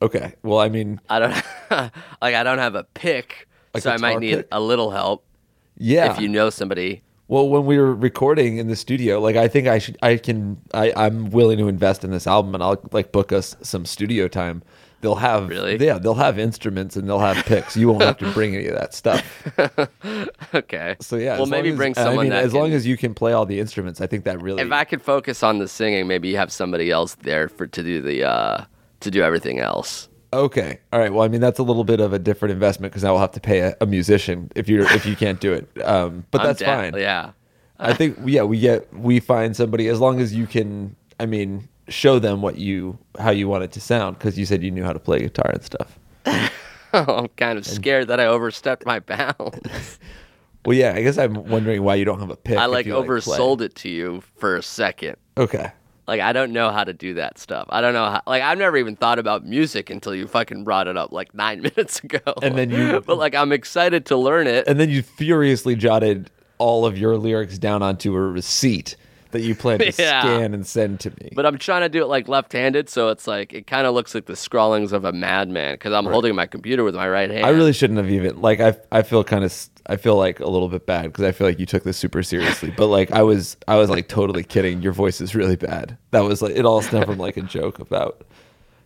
Okay. 0.00 0.34
Well, 0.44 0.60
I 0.60 0.68
mean, 0.68 1.00
I 1.08 1.18
don't 1.18 1.32
like 2.22 2.34
I 2.34 2.44
don't 2.44 2.58
have 2.58 2.76
a 2.76 2.84
pick, 2.84 3.48
A 3.74 3.80
so 3.80 3.90
I 3.90 3.96
might 3.96 4.20
need 4.20 4.36
pick? 4.36 4.48
a 4.52 4.60
little 4.60 4.92
help 4.92 5.24
yeah. 5.76 6.12
if 6.12 6.20
you 6.20 6.28
know 6.28 6.50
somebody. 6.50 7.02
Well, 7.28 7.48
when 7.48 7.66
we 7.66 7.76
were 7.78 7.92
recording 7.94 8.58
in 8.58 8.68
the 8.68 8.76
studio, 8.76 9.18
like 9.20 9.34
I 9.36 9.48
think 9.48 9.66
I 9.66 9.78
should, 9.78 9.98
I 10.00 10.16
can, 10.16 10.58
I, 10.72 10.92
I'm 10.96 11.30
willing 11.30 11.58
to 11.58 11.66
invest 11.66 12.04
in 12.04 12.12
this 12.12 12.26
album, 12.26 12.54
and 12.54 12.62
I'll 12.62 12.80
like 12.92 13.10
book 13.10 13.32
us 13.32 13.56
some 13.62 13.84
studio 13.84 14.28
time. 14.28 14.62
They'll 15.02 15.16
have, 15.16 15.48
Really? 15.48 15.76
yeah, 15.84 15.98
they'll 15.98 16.14
have 16.14 16.38
instruments 16.38 16.96
and 16.96 17.06
they'll 17.08 17.18
have 17.18 17.44
picks. 17.44 17.76
You 17.76 17.88
won't 17.88 18.02
have 18.02 18.16
to 18.18 18.32
bring 18.32 18.54
any 18.56 18.66
of 18.68 18.74
that 18.74 18.94
stuff. 18.94 19.22
Okay. 20.54 20.96
So 21.00 21.16
yeah, 21.16 21.36
Well, 21.36 21.46
maybe 21.46 21.70
as- 21.70 21.76
bring 21.76 21.94
I 21.98 22.16
mean, 22.16 22.32
as 22.32 22.54
long 22.54 22.72
as 22.72 22.86
you 22.86 22.96
can 22.96 23.12
play 23.14 23.32
all 23.32 23.44
the 23.44 23.58
instruments, 23.60 24.00
I 24.00 24.06
think 24.06 24.24
that 24.24 24.40
really. 24.40 24.62
If 24.62 24.72
I 24.72 24.84
could 24.84 25.02
focus 25.02 25.42
on 25.42 25.58
the 25.58 25.68
singing, 25.68 26.06
maybe 26.06 26.28
you 26.28 26.36
have 26.36 26.50
somebody 26.52 26.90
else 26.90 27.14
there 27.16 27.48
for 27.48 27.66
to 27.66 27.82
do 27.82 28.00
the 28.00 28.24
uh 28.24 28.64
to 29.00 29.10
do 29.10 29.22
everything 29.22 29.58
else. 29.58 30.08
Okay, 30.32 30.80
all 30.92 30.98
right. 31.00 31.12
Well, 31.12 31.24
I 31.24 31.28
mean, 31.28 31.40
that's 31.40 31.58
a 31.58 31.62
little 31.62 31.84
bit 31.84 32.00
of 32.00 32.12
a 32.12 32.18
different 32.18 32.52
investment 32.52 32.92
because 32.92 33.04
I 33.04 33.10
will 33.10 33.18
have 33.18 33.32
to 33.32 33.40
pay 33.40 33.60
a, 33.60 33.76
a 33.80 33.86
musician 33.86 34.50
if 34.54 34.68
you 34.68 34.82
if 34.86 35.06
you 35.06 35.16
can't 35.16 35.40
do 35.40 35.52
it. 35.52 35.68
Um, 35.84 36.26
but 36.30 36.40
I'm 36.40 36.46
that's 36.48 36.62
fine. 36.62 36.94
Yeah. 36.94 37.32
I 37.78 37.94
think 37.94 38.18
yeah, 38.24 38.42
we 38.42 38.60
get 38.60 38.92
we 38.94 39.20
find 39.20 39.56
somebody 39.56 39.88
as 39.88 40.00
long 40.00 40.20
as 40.20 40.34
you 40.34 40.46
can. 40.46 40.96
I 41.18 41.26
mean, 41.26 41.68
show 41.88 42.18
them 42.18 42.42
what 42.42 42.58
you 42.58 42.98
how 43.18 43.30
you 43.30 43.48
want 43.48 43.64
it 43.64 43.72
to 43.72 43.80
sound 43.80 44.18
because 44.18 44.38
you 44.38 44.46
said 44.46 44.62
you 44.62 44.70
knew 44.70 44.84
how 44.84 44.92
to 44.92 44.98
play 44.98 45.20
guitar 45.20 45.50
and 45.52 45.62
stuff. 45.62 45.98
I'm 46.92 47.28
kind 47.36 47.58
of 47.58 47.66
scared 47.66 48.08
that 48.08 48.20
I 48.20 48.26
overstepped 48.26 48.86
my 48.86 49.00
bounds. 49.00 49.98
Well, 50.66 50.76
yeah, 50.76 50.94
I 50.96 51.02
guess 51.02 51.16
I'm 51.16 51.34
wondering 51.48 51.84
why 51.84 51.94
you 51.94 52.04
don't 52.04 52.18
have 52.18 52.30
a 52.30 52.36
pick. 52.36 52.58
I 52.58 52.66
like 52.66 52.86
oversold 52.86 53.60
it 53.60 53.76
to 53.76 53.88
you 53.88 54.20
for 54.34 54.56
a 54.56 54.62
second. 54.64 55.16
Okay. 55.38 55.70
Like 56.06 56.20
I 56.20 56.32
don't 56.32 56.52
know 56.52 56.70
how 56.70 56.84
to 56.84 56.92
do 56.92 57.14
that 57.14 57.38
stuff. 57.38 57.66
I 57.70 57.80
don't 57.80 57.92
know 57.94 58.04
how. 58.06 58.22
Like 58.26 58.42
I've 58.42 58.58
never 58.58 58.76
even 58.76 58.96
thought 58.96 59.18
about 59.18 59.44
music 59.44 59.90
until 59.90 60.14
you 60.14 60.26
fucking 60.26 60.64
brought 60.64 60.86
it 60.88 60.96
up 60.96 61.10
like 61.12 61.34
nine 61.34 61.62
minutes 61.76 62.00
ago. 62.02 62.20
And 62.42 62.56
then 62.56 62.70
you- 62.70 63.00
but 63.06 63.18
like 63.18 63.34
I'm 63.34 63.52
excited 63.52 64.06
to 64.06 64.16
learn 64.16 64.46
it. 64.46 64.66
And 64.68 64.78
then 64.78 64.90
you 64.90 65.02
furiously 65.02 65.74
jotted 65.74 66.30
all 66.58 66.86
of 66.86 66.96
your 66.96 67.16
lyrics 67.18 67.58
down 67.58 67.82
onto 67.82 68.14
a 68.14 68.20
receipt 68.20 68.96
that 69.32 69.40
you 69.42 69.54
plan 69.54 69.78
to 69.78 69.86
Yeah. 69.98 70.20
scan 70.22 70.54
and 70.54 70.66
send 70.66 71.00
to 71.00 71.10
me. 71.10 71.30
But 71.34 71.46
I'm 71.46 71.58
trying 71.58 71.82
to 71.82 71.88
do 71.88 72.02
it 72.02 72.06
like 72.06 72.28
left-handed, 72.28 72.88
so 72.88 73.08
it's 73.08 73.26
like 73.26 73.52
it 73.52 73.66
kind 73.66 73.86
of 73.86 73.94
looks 73.94 74.14
like 74.14 74.26
the 74.26 74.36
scrawlings 74.36 74.92
of 74.92 75.04
a 75.04 75.12
madman 75.12 75.74
because 75.74 75.92
I'm 75.92 76.06
holding 76.06 76.34
my 76.34 76.46
computer 76.46 76.84
with 76.84 76.94
my 76.94 77.08
right 77.08 77.30
hand. 77.30 77.44
I 77.44 77.50
really 77.50 77.72
shouldn't 77.72 77.98
have 77.98 78.10
even 78.10 78.40
like 78.40 78.60
I 78.60 78.76
I 78.92 79.02
feel 79.02 79.24
kind 79.24 79.44
of 79.44 79.68
I 79.88 79.96
feel 79.96 80.16
like 80.16 80.40
a 80.40 80.46
little 80.48 80.68
bit 80.68 80.84
bad 80.86 81.04
because 81.04 81.24
I 81.24 81.32
feel 81.32 81.46
like 81.46 81.58
you 81.60 81.66
took 81.66 81.84
this 81.84 81.96
super 81.96 82.22
seriously. 82.22 82.72
But 82.76 82.86
like 82.88 83.10
I 83.12 83.22
was 83.22 83.56
I 83.68 83.76
was 83.76 83.88
like 83.90 84.08
totally 84.08 84.42
kidding. 84.44 84.82
Your 84.82 84.92
voice 84.92 85.20
is 85.20 85.34
really 85.34 85.56
bad. 85.56 85.96
That 86.10 86.24
was 86.24 86.42
like 86.42 86.56
it 86.56 86.64
all 86.64 86.82
stemmed 86.82 87.06
from 87.06 87.18
like 87.18 87.36
a 87.36 87.42
joke 87.42 87.78
about 87.78 88.26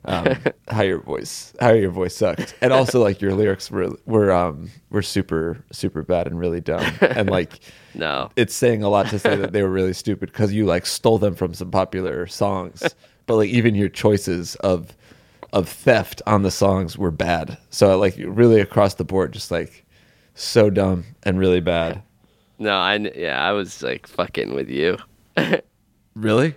um, 0.05 0.37
how 0.69 0.83
your 0.83 1.01
voice 1.01 1.53
how 1.61 1.73
your 1.73 1.91
voice 1.91 2.17
sucked, 2.17 2.55
and 2.61 2.73
also 2.73 3.03
like 3.03 3.21
your 3.21 3.35
lyrics 3.35 3.71
were 3.71 3.91
were 4.07 4.33
um 4.33 4.71
were 4.91 5.03
super 5.03 5.63
super 5.73 6.03
bad 6.03 6.27
and 6.27 6.39
really 6.39 6.61
dumb, 6.61 6.85
and 7.01 7.31
like 7.31 7.61
no. 7.95 8.31
it's 8.37 8.55
saying 8.55 8.83
a 8.83 8.89
lot 8.89 9.07
to 9.09 9.19
say 9.19 9.37
that 9.37 9.53
they 9.53 9.63
were 9.63 9.71
really 9.71 9.93
stupid 9.93 10.31
because 10.33 10.53
you 10.53 10.67
like 10.67 10.87
stole 10.87 11.19
them 11.19 11.35
from 11.35 11.55
some 11.55 11.71
popular 11.71 12.27
songs, 12.27 12.83
but 13.27 13.37
like 13.37 13.51
even 13.51 13.75
your 13.75 13.89
choices 13.89 14.57
of 14.57 14.97
of 15.53 15.69
theft 15.69 16.23
on 16.27 16.43
the 16.43 16.51
songs 16.51 16.97
were 16.97 17.11
bad. 17.11 17.59
So 17.71 17.99
like 17.99 18.15
really 18.19 18.61
across 18.61 18.95
the 18.95 19.05
board, 19.05 19.33
just 19.33 19.51
like 19.51 19.85
so 20.35 20.71
dumb 20.71 21.05
and 21.25 21.39
really 21.39 21.61
bad. 21.61 22.03
No, 22.59 22.73
I 22.73 22.97
yeah, 22.97 23.41
I 23.43 23.53
was 23.53 23.83
like 23.83 24.07
fucking 24.07 24.55
with 24.55 24.69
you. 24.69 24.99
Really? 26.15 26.55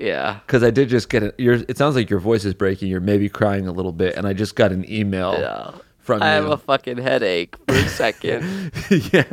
Yeah. 0.00 0.40
Because 0.46 0.62
I 0.62 0.70
did 0.70 0.88
just 0.88 1.08
get 1.10 1.22
it. 1.22 1.38
Your 1.38 1.54
it 1.68 1.76
sounds 1.78 1.94
like 1.94 2.08
your 2.10 2.20
voice 2.20 2.44
is 2.44 2.54
breaking. 2.54 2.88
You're 2.88 3.00
maybe 3.00 3.28
crying 3.28 3.66
a 3.68 3.72
little 3.72 3.92
bit, 3.92 4.16
and 4.16 4.26
I 4.26 4.32
just 4.32 4.56
got 4.56 4.72
an 4.72 4.90
email 4.90 5.36
Yeah. 5.38 5.72
from 5.98 6.22
I 6.22 6.36
you. 6.36 6.42
have 6.42 6.50
a 6.52 6.56
fucking 6.56 6.96
headache 6.98 7.54
for 7.68 7.74
a 7.74 7.88
second. 7.88 8.72
yeah, 9.12 9.24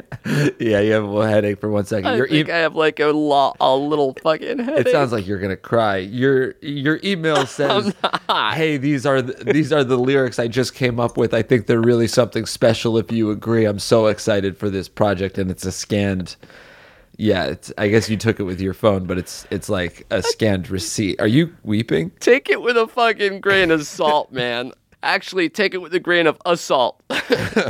yeah. 0.59 0.79
You 0.81 0.91
have 0.91 1.05
a 1.09 1.27
headache 1.29 1.59
for 1.61 1.69
one 1.69 1.85
second. 1.85 2.07
I 2.07 2.15
Your 2.17 2.27
think 2.27 2.49
e- 2.49 2.51
I 2.51 2.57
have 2.57 2.75
like 2.75 2.99
a, 2.99 3.07
lo- 3.07 3.55
a 3.61 3.75
little 3.75 4.13
fucking 4.21 4.59
headache. 4.59 4.87
It 4.87 4.91
sounds 4.91 5.11
like 5.13 5.25
you're 5.25 5.39
gonna 5.39 5.55
cry. 5.55 5.97
Your 5.97 6.55
your 6.61 6.99
email 7.03 7.45
says, 7.47 7.93
"Hey, 8.27 8.75
these 8.77 9.05
are 9.05 9.21
the, 9.21 9.51
these 9.53 9.71
are 9.71 9.83
the 9.85 9.97
lyrics 9.97 10.37
I 10.37 10.47
just 10.49 10.75
came 10.75 10.99
up 10.99 11.15
with. 11.17 11.33
I 11.33 11.41
think 11.43 11.67
they're 11.67 11.79
really 11.81 12.07
something 12.07 12.45
special. 12.45 12.97
If 12.97 13.11
you 13.11 13.31
agree, 13.31 13.63
I'm 13.65 13.79
so 13.79 14.07
excited 14.07 14.57
for 14.57 14.69
this 14.69 14.89
project." 14.89 15.37
And 15.37 15.49
it's 15.49 15.65
a 15.65 15.71
scanned. 15.71 16.35
Yeah, 17.17 17.45
it's. 17.45 17.71
I 17.77 17.87
guess 17.87 18.09
you 18.09 18.17
took 18.17 18.39
it 18.39 18.43
with 18.43 18.61
your 18.61 18.73
phone, 18.73 19.05
but 19.05 19.17
it's 19.17 19.47
it's 19.49 19.69
like 19.69 20.05
a 20.11 20.21
scanned 20.21 20.69
receipt. 20.69 21.19
Are 21.19 21.27
you 21.27 21.55
weeping? 21.63 22.11
take 22.19 22.49
it 22.49 22.61
with 22.61 22.77
a 22.77 22.87
fucking 22.87 23.41
grain 23.41 23.71
of 23.71 23.85
salt, 23.87 24.31
man. 24.31 24.71
Actually, 25.03 25.49
take 25.49 25.73
it 25.73 25.77
with 25.79 25.93
a 25.93 25.99
grain 25.99 26.27
of 26.27 26.37
assault. 26.45 27.01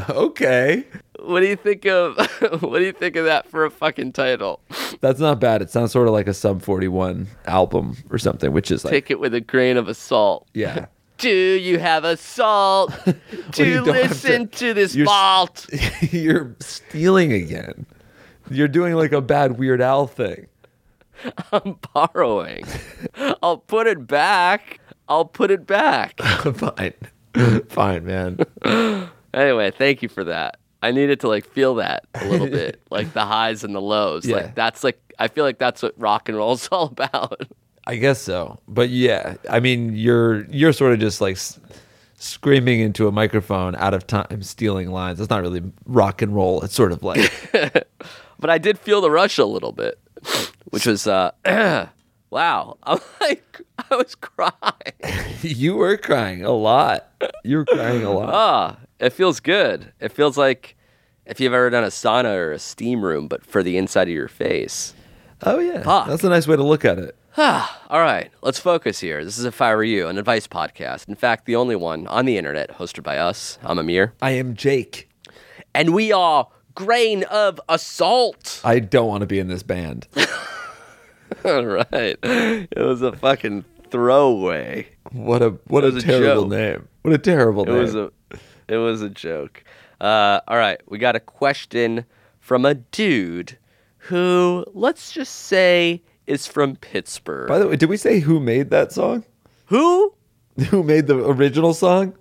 okay, 0.10 0.84
what 1.20 1.40
do 1.42 1.48
you 1.48 1.56
think 1.56 1.86
of 1.86 2.18
what 2.62 2.80
do 2.80 2.86
you 2.86 2.92
think 2.94 3.16
of 3.16 3.26
that 3.26 3.48
for 3.48 3.66
a 3.66 3.72
fucking 3.72 4.12
title? 4.14 4.60
that's 5.02 5.20
not 5.20 5.40
bad. 5.40 5.62
It 5.62 5.70
sounds 5.70 5.92
sort 5.92 6.08
of 6.08 6.14
like 6.14 6.28
a 6.28 6.34
Sum 6.34 6.60
41 6.60 7.28
album 7.46 7.96
or 8.10 8.18
something, 8.18 8.52
which 8.52 8.72
is 8.72 8.84
like 8.84 8.92
Take 8.92 9.12
it 9.12 9.20
with 9.20 9.34
a 9.34 9.42
grain 9.42 9.78
of 9.78 9.88
assault. 9.88 10.48
yeah. 10.54 10.88
Do 11.18 11.30
you 11.32 11.80
have 11.80 12.04
a 12.04 12.16
salt 12.16 12.94
to 13.54 13.66
you 13.66 13.82
listen 13.82 14.50
to- 14.50 14.58
to, 14.58 14.74
this 14.76 14.94
you're 14.96 15.08
you're 16.12 16.56
stealing 16.60 17.34
again. 17.34 17.88
You're 18.50 18.68
doing 18.68 18.96
like 18.96 19.12
a 19.12 19.22
bad 19.22 19.58
Weird 19.58 19.82
Al 19.82 20.08
thing. 20.08 20.48
I'm 21.52 21.78
borrowing. 21.94 22.66
I'll 23.42 23.58
put 23.58 23.88
it 23.88 24.06
back. 24.08 24.80
I'll 25.10 25.26
put 25.26 25.52
it 25.52 25.66
back. 25.66 26.20
Fine, 26.22 26.94
fine, 27.70 28.06
man. 28.06 28.40
Anyway, 29.34 29.70
thank 29.70 30.02
you 30.02 30.10
for 30.10 30.24
that. 30.24 30.58
I 30.82 30.92
needed 30.92 31.20
to 31.20 31.28
like 31.28 31.46
feel 31.46 31.76
that 31.76 32.06
a 32.16 32.26
little 32.28 32.48
bit, 32.48 32.82
like 32.90 33.14
the 33.14 33.24
highs 33.26 33.64
and 33.64 33.76
the 33.76 33.82
lows. 33.82 34.26
Yeah. 34.26 34.38
Like 34.38 34.56
that's 34.56 34.84
like 34.84 35.00
I 35.20 35.28
feel 35.28 35.44
like 35.44 35.60
that's 35.60 35.84
what 35.84 35.94
rock 36.00 36.28
and 36.30 36.38
roll 36.38 36.54
is 36.54 36.68
all 36.72 36.86
about. 36.88 37.42
I 37.86 37.98
guess 37.98 38.20
so. 38.20 38.60
But 38.68 38.90
yeah, 38.90 39.36
I 39.50 39.60
mean, 39.60 39.96
you're 39.96 40.46
you're 40.46 40.74
sort 40.74 40.94
of 40.94 41.00
just 41.00 41.22
like 41.22 41.36
s- 41.36 41.60
screaming 42.16 42.80
into 42.80 43.08
a 43.08 43.12
microphone 43.12 43.76
out 43.76 43.94
of 43.94 44.08
time, 44.08 44.42
stealing 44.42 44.90
lines. 44.90 45.20
It's 45.20 45.30
not 45.30 45.42
really 45.42 45.62
rock 45.86 46.22
and 46.24 46.34
roll. 46.34 46.62
It's 46.64 46.74
sort 46.74 46.92
of 46.92 47.04
like 47.04 47.32
But 48.40 48.50
I 48.50 48.58
did 48.58 48.80
feel 48.80 49.02
the 49.02 49.12
rush 49.12 49.38
a 49.38 49.46
little 49.46 49.72
bit, 49.72 50.00
which 50.70 50.86
was 50.86 51.08
uh 51.08 51.32
wow. 52.30 52.78
I'm 52.84 53.00
like 53.22 53.62
I 53.90 53.96
was 53.96 54.16
crying. 54.16 54.54
you 55.42 55.76
were 55.76 55.98
crying 55.98 56.44
a 56.44 56.52
lot. 56.52 57.08
You 57.44 57.58
were 57.58 57.66
crying 57.66 58.04
a 58.04 58.12
lot. 58.12 58.34
Ah, 58.34 58.78
it 59.00 59.14
feels 59.14 59.40
good. 59.40 59.92
It 60.00 60.12
feels 60.12 60.38
like 60.38 60.76
if 61.26 61.40
you've 61.40 61.54
ever 61.54 61.70
done 61.70 61.84
a 61.84 61.88
sauna 61.88 62.36
or 62.36 62.52
a 62.54 62.60
steam 62.60 63.04
room, 63.04 63.28
but 63.28 63.46
for 63.46 63.64
the 63.64 63.78
inside 63.78 64.08
of 64.08 64.14
your 64.14 64.28
face. 64.28 64.94
Oh 65.44 65.60
yeah, 65.60 65.84
Fuck. 65.84 66.08
that's 66.08 66.24
a 66.24 66.30
nice 66.30 66.48
way 66.48 66.56
to 66.56 66.64
look 66.64 66.84
at 66.86 66.98
it. 66.98 67.16
All 67.38 68.00
right, 68.02 68.32
let's 68.42 68.58
focus 68.58 69.00
here. 69.00 69.24
This 69.24 69.38
is 69.38 69.46
If 69.46 69.62
I 69.62 69.76
Were 69.76 69.84
You, 69.84 70.08
an 70.08 70.18
advice 70.18 70.48
podcast. 70.48 71.08
In 71.08 71.14
fact, 71.14 71.46
the 71.46 71.56
only 71.56 71.76
one 71.76 72.08
on 72.08 72.26
the 72.26 72.36
internet 72.36 72.72
hosted 72.80 73.04
by 73.04 73.20
us. 73.20 73.60
I'm 73.62 73.78
Amir. 73.78 74.14
I 74.24 74.32
am 74.32 74.56
Jake. 74.56 75.08
And 75.76 75.94
we 75.94 76.12
are 76.12 76.48
Grain 76.78 77.24
of 77.24 77.60
Assault. 77.68 78.62
I 78.64 78.78
don't 78.78 79.08
want 79.08 79.22
to 79.22 79.26
be 79.28 79.40
in 79.40 79.48
this 79.48 79.64
band. 79.64 80.08
All 81.44 81.66
right. 81.66 82.16
It 82.22 82.78
was 82.78 83.02
a 83.02 83.14
fucking 83.14 83.66
throwaway. 83.90 84.88
What 85.12 85.42
a 85.42 85.50
what 85.66 85.84
a 85.84 85.88
was 85.88 86.04
a 86.04 86.06
terrible 86.06 86.48
name. 86.48 86.88
What 87.02 87.16
a 87.16 87.18
terrible 87.18 87.64
It 87.64 87.70
name. 87.72 87.78
was 87.82 87.96
a 87.96 88.12
it 88.68 88.78
was 88.78 89.02
a 89.02 89.10
joke. 89.10 89.64
Uh, 90.00 90.40
all 90.48 90.58
right, 90.58 90.80
we 90.88 91.00
got 91.00 91.16
a 91.16 91.20
question 91.20 92.06
from 92.40 92.64
a 92.64 92.76
dude 92.76 93.58
who 93.98 94.64
let's 94.74 95.12
just 95.12 95.34
say 95.34 96.04
is 96.28 96.46
from 96.46 96.76
Pittsburgh. 96.76 97.48
By 97.48 97.58
the 97.58 97.68
way, 97.68 97.76
did 97.76 97.90
we 97.90 97.98
say 97.98 98.20
who 98.20 98.40
made 98.40 98.70
that 98.70 98.92
song? 98.92 99.24
who? 99.66 100.14
Who 100.70 100.82
made 100.84 101.06
the 101.08 101.18
original 101.24 101.74
song 101.76 102.16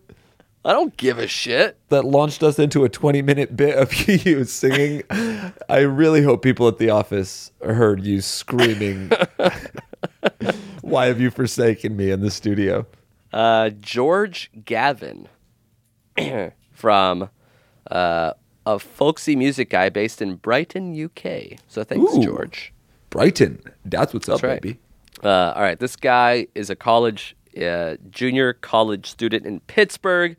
I 0.66 0.72
don't 0.72 0.96
give 0.96 1.18
a 1.18 1.28
shit. 1.28 1.78
that 1.90 2.04
launched 2.04 2.42
us 2.42 2.58
into 2.58 2.82
a 2.82 2.88
20 2.88 3.22
minute 3.22 3.56
bit 3.56 3.76
of 3.78 3.94
you 4.26 4.42
singing? 4.42 5.04
I 5.68 5.78
really 5.78 6.22
hope 6.22 6.42
people 6.42 6.66
at 6.66 6.78
the 6.78 6.90
office 6.90 7.52
heard 7.64 8.04
you 8.04 8.20
screaming, 8.20 9.12
Why 10.82 11.06
have 11.06 11.20
you 11.20 11.30
forsaken 11.30 11.96
me 11.96 12.10
in 12.10 12.20
the 12.20 12.32
studio? 12.32 12.84
Uh, 13.32 13.70
George 13.70 14.50
Gavin 14.64 15.28
from 16.72 17.30
uh, 17.88 18.32
a 18.66 18.78
folksy 18.80 19.36
music 19.36 19.70
guy 19.70 19.88
based 19.88 20.20
in 20.20 20.34
Brighton, 20.34 20.92
UK. 21.00 21.58
So 21.68 21.84
thanks, 21.84 22.12
Ooh. 22.14 22.24
George. 22.24 22.72
Brighton. 23.10 23.62
That's 23.84 24.12
what's 24.12 24.28
up, 24.28 24.42
right. 24.42 24.60
baby. 24.60 24.80
Uh, 25.22 25.52
all 25.54 25.62
right, 25.62 25.78
this 25.78 25.94
guy 25.94 26.48
is 26.56 26.70
a 26.70 26.76
college, 26.76 27.36
uh, 27.60 27.96
junior 28.10 28.52
college 28.52 29.08
student 29.08 29.46
in 29.46 29.60
Pittsburgh. 29.60 30.36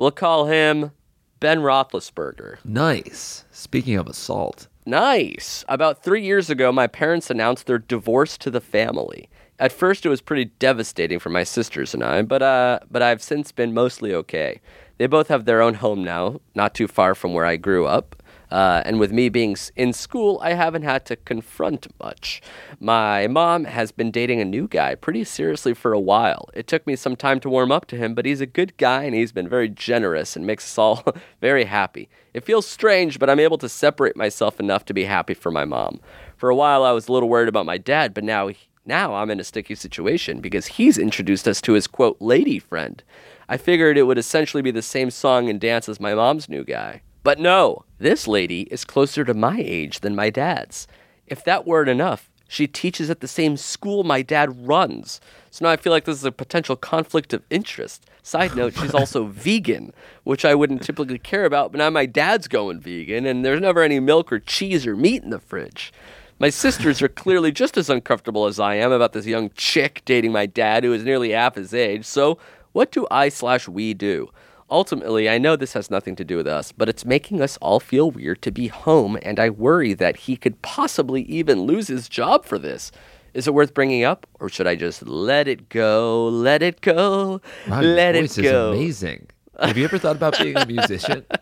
We'll 0.00 0.10
call 0.10 0.46
him 0.46 0.92
Ben 1.40 1.58
Roethlisberger. 1.58 2.56
Nice. 2.64 3.44
Speaking 3.50 3.96
of 3.96 4.06
assault. 4.06 4.66
Nice. 4.86 5.62
About 5.68 6.02
three 6.02 6.24
years 6.24 6.48
ago, 6.48 6.72
my 6.72 6.86
parents 6.86 7.28
announced 7.28 7.66
their 7.66 7.78
divorce 7.78 8.38
to 8.38 8.50
the 8.50 8.62
family. 8.62 9.28
At 9.58 9.72
first, 9.72 10.06
it 10.06 10.08
was 10.08 10.22
pretty 10.22 10.46
devastating 10.58 11.18
for 11.18 11.28
my 11.28 11.44
sisters 11.44 11.92
and 11.92 12.02
I, 12.02 12.22
but 12.22 12.40
uh, 12.40 12.78
but 12.90 13.02
I've 13.02 13.22
since 13.22 13.52
been 13.52 13.74
mostly 13.74 14.14
okay. 14.14 14.62
They 14.96 15.06
both 15.06 15.28
have 15.28 15.44
their 15.44 15.60
own 15.60 15.74
home 15.74 16.02
now, 16.02 16.40
not 16.54 16.74
too 16.74 16.88
far 16.88 17.14
from 17.14 17.34
where 17.34 17.44
I 17.44 17.56
grew 17.56 17.84
up. 17.84 18.16
Uh, 18.50 18.82
and 18.84 18.98
with 18.98 19.12
me 19.12 19.28
being 19.28 19.56
in 19.76 19.92
school, 19.92 20.40
I 20.42 20.54
haven't 20.54 20.82
had 20.82 21.04
to 21.06 21.16
confront 21.16 21.86
much. 22.02 22.42
My 22.80 23.26
mom 23.26 23.64
has 23.64 23.92
been 23.92 24.10
dating 24.10 24.40
a 24.40 24.44
new 24.44 24.66
guy 24.66 24.94
pretty 24.94 25.24
seriously 25.24 25.74
for 25.74 25.92
a 25.92 26.00
while. 26.00 26.48
It 26.52 26.66
took 26.66 26.86
me 26.86 26.96
some 26.96 27.16
time 27.16 27.40
to 27.40 27.50
warm 27.50 27.70
up 27.70 27.86
to 27.86 27.96
him, 27.96 28.14
but 28.14 28.26
he's 28.26 28.40
a 28.40 28.46
good 28.46 28.76
guy 28.76 29.04
and 29.04 29.14
he's 29.14 29.32
been 29.32 29.48
very 29.48 29.68
generous 29.68 30.36
and 30.36 30.46
makes 30.46 30.64
us 30.64 30.78
all 30.78 31.04
very 31.40 31.64
happy. 31.64 32.08
It 32.34 32.44
feels 32.44 32.66
strange, 32.66 33.18
but 33.18 33.30
I'm 33.30 33.40
able 33.40 33.58
to 33.58 33.68
separate 33.68 34.16
myself 34.16 34.58
enough 34.58 34.84
to 34.86 34.94
be 34.94 35.04
happy 35.04 35.34
for 35.34 35.50
my 35.50 35.64
mom. 35.64 36.00
For 36.36 36.48
a 36.50 36.56
while, 36.56 36.84
I 36.84 36.92
was 36.92 37.08
a 37.08 37.12
little 37.12 37.28
worried 37.28 37.48
about 37.48 37.66
my 37.66 37.78
dad, 37.78 38.14
but 38.14 38.24
now 38.24 38.50
now 38.86 39.14
I'm 39.14 39.30
in 39.30 39.38
a 39.38 39.44
sticky 39.44 39.74
situation 39.74 40.40
because 40.40 40.66
he's 40.66 40.98
introduced 40.98 41.46
us 41.46 41.60
to 41.62 41.74
his 41.74 41.86
quote 41.86 42.16
lady 42.18 42.58
friend. 42.58 43.02
I 43.48 43.56
figured 43.56 43.98
it 43.98 44.04
would 44.04 44.18
essentially 44.18 44.62
be 44.62 44.70
the 44.70 44.82
same 44.82 45.10
song 45.10 45.48
and 45.48 45.60
dance 45.60 45.88
as 45.88 46.00
my 46.00 46.14
mom's 46.14 46.48
new 46.48 46.64
guy. 46.64 47.02
But 47.22 47.38
no, 47.38 47.84
this 47.98 48.26
lady 48.26 48.62
is 48.62 48.84
closer 48.84 49.24
to 49.24 49.34
my 49.34 49.58
age 49.58 50.00
than 50.00 50.16
my 50.16 50.30
dad's. 50.30 50.86
If 51.26 51.44
that 51.44 51.66
weren't 51.66 51.90
enough, 51.90 52.30
she 52.48 52.66
teaches 52.66 53.10
at 53.10 53.20
the 53.20 53.28
same 53.28 53.56
school 53.56 54.02
my 54.02 54.22
dad 54.22 54.66
runs. 54.66 55.20
So 55.50 55.64
now 55.64 55.70
I 55.70 55.76
feel 55.76 55.92
like 55.92 56.04
this 56.04 56.16
is 56.16 56.24
a 56.24 56.32
potential 56.32 56.74
conflict 56.76 57.32
of 57.32 57.44
interest. 57.50 58.06
Side 58.22 58.56
note, 58.56 58.74
she's 58.74 58.94
also 58.94 59.24
vegan, 59.30 59.92
which 60.24 60.44
I 60.44 60.54
wouldn't 60.54 60.82
typically 60.82 61.18
care 61.18 61.44
about, 61.44 61.70
but 61.72 61.78
now 61.78 61.90
my 61.90 62.06
dad's 62.06 62.48
going 62.48 62.80
vegan, 62.80 63.26
and 63.26 63.44
there's 63.44 63.60
never 63.60 63.82
any 63.82 64.00
milk 64.00 64.32
or 64.32 64.40
cheese 64.40 64.86
or 64.86 64.96
meat 64.96 65.22
in 65.22 65.30
the 65.30 65.38
fridge. 65.38 65.92
My 66.40 66.48
sisters 66.48 67.00
are 67.02 67.08
clearly 67.08 67.52
just 67.62 67.76
as 67.76 67.90
uncomfortable 67.90 68.46
as 68.46 68.58
I 68.58 68.74
am 68.76 68.90
about 68.90 69.12
this 69.12 69.26
young 69.26 69.50
chick 69.54 70.02
dating 70.04 70.32
my 70.32 70.46
dad 70.46 70.84
who 70.84 70.92
is 70.92 71.04
nearly 71.04 71.30
half 71.30 71.54
his 71.54 71.74
age. 71.74 72.04
So, 72.04 72.38
what 72.72 72.90
do 72.90 73.06
I 73.10 73.28
slash 73.28 73.68
we 73.68 73.94
do? 73.94 74.30
Ultimately, 74.70 75.28
I 75.28 75.38
know 75.38 75.56
this 75.56 75.72
has 75.72 75.90
nothing 75.90 76.14
to 76.16 76.24
do 76.24 76.36
with 76.36 76.46
us, 76.46 76.70
but 76.72 76.88
it's 76.88 77.04
making 77.04 77.42
us 77.42 77.56
all 77.60 77.80
feel 77.80 78.10
weird 78.10 78.40
to 78.42 78.50
be 78.52 78.68
home, 78.68 79.18
and 79.22 79.40
I 79.40 79.50
worry 79.50 79.94
that 79.94 80.16
he 80.16 80.36
could 80.36 80.62
possibly 80.62 81.22
even 81.22 81.62
lose 81.62 81.88
his 81.88 82.08
job 82.08 82.44
for 82.44 82.58
this. 82.58 82.92
Is 83.34 83.46
it 83.46 83.54
worth 83.54 83.74
bringing 83.74 84.04
up, 84.04 84.26
or 84.38 84.48
should 84.48 84.66
I 84.66 84.76
just 84.76 85.06
let 85.06 85.48
it 85.48 85.68
go, 85.68 86.28
let 86.28 86.62
it 86.62 86.80
go, 86.80 87.40
Wow, 87.68 87.80
let 87.80 88.14
voice 88.14 88.38
it 88.38 88.42
go? 88.42 88.72
is 88.72 88.76
amazing. 88.78 89.26
Have 89.60 89.76
you 89.76 89.84
ever 89.84 89.98
thought 89.98 90.16
about 90.16 90.38
being 90.38 90.56
a 90.56 90.66
musician? 90.66 91.24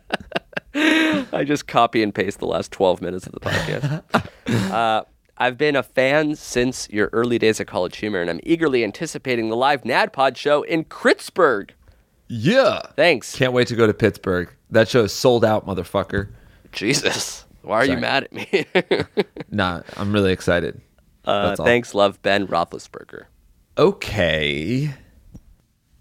I 0.74 1.44
just 1.46 1.66
copy 1.66 2.02
and 2.02 2.14
paste 2.14 2.38
the 2.38 2.46
last 2.46 2.72
12 2.72 3.00
minutes 3.00 3.26
of 3.26 3.32
the 3.32 3.40
podcast. 3.40 4.70
uh, 4.72 5.02
I've 5.38 5.56
been 5.56 5.76
a 5.76 5.82
fan 5.82 6.34
since 6.34 6.88
your 6.90 7.08
early 7.12 7.38
days 7.38 7.60
at 7.60 7.66
College 7.66 7.96
Humor, 7.98 8.20
and 8.20 8.28
I'm 8.30 8.40
eagerly 8.42 8.84
anticipating 8.84 9.48
the 9.48 9.56
live 9.56 9.82
NADPOD 9.82 10.36
show 10.36 10.62
in 10.62 10.84
Pittsburgh. 10.84 11.72
Yeah. 12.28 12.80
Thanks. 12.96 13.34
Can't 13.34 13.52
wait 13.52 13.68
to 13.68 13.76
go 13.76 13.86
to 13.86 13.94
Pittsburgh. 13.94 14.48
That 14.70 14.88
show 14.88 15.04
is 15.04 15.12
sold 15.12 15.44
out, 15.44 15.66
motherfucker. 15.66 16.28
Jesus. 16.72 17.44
Why 17.62 17.76
are 17.78 17.84
you 17.86 17.98
mad 17.98 18.24
at 18.24 18.32
me? 18.32 18.66
Nah, 19.50 19.82
I'm 19.96 20.12
really 20.12 20.32
excited. 20.32 20.80
uh, 21.24 21.56
thanks, 21.56 21.94
love, 21.94 22.20
Ben 22.22 22.46
Roethlisberger. 22.46 23.24
Okay. 23.78 24.94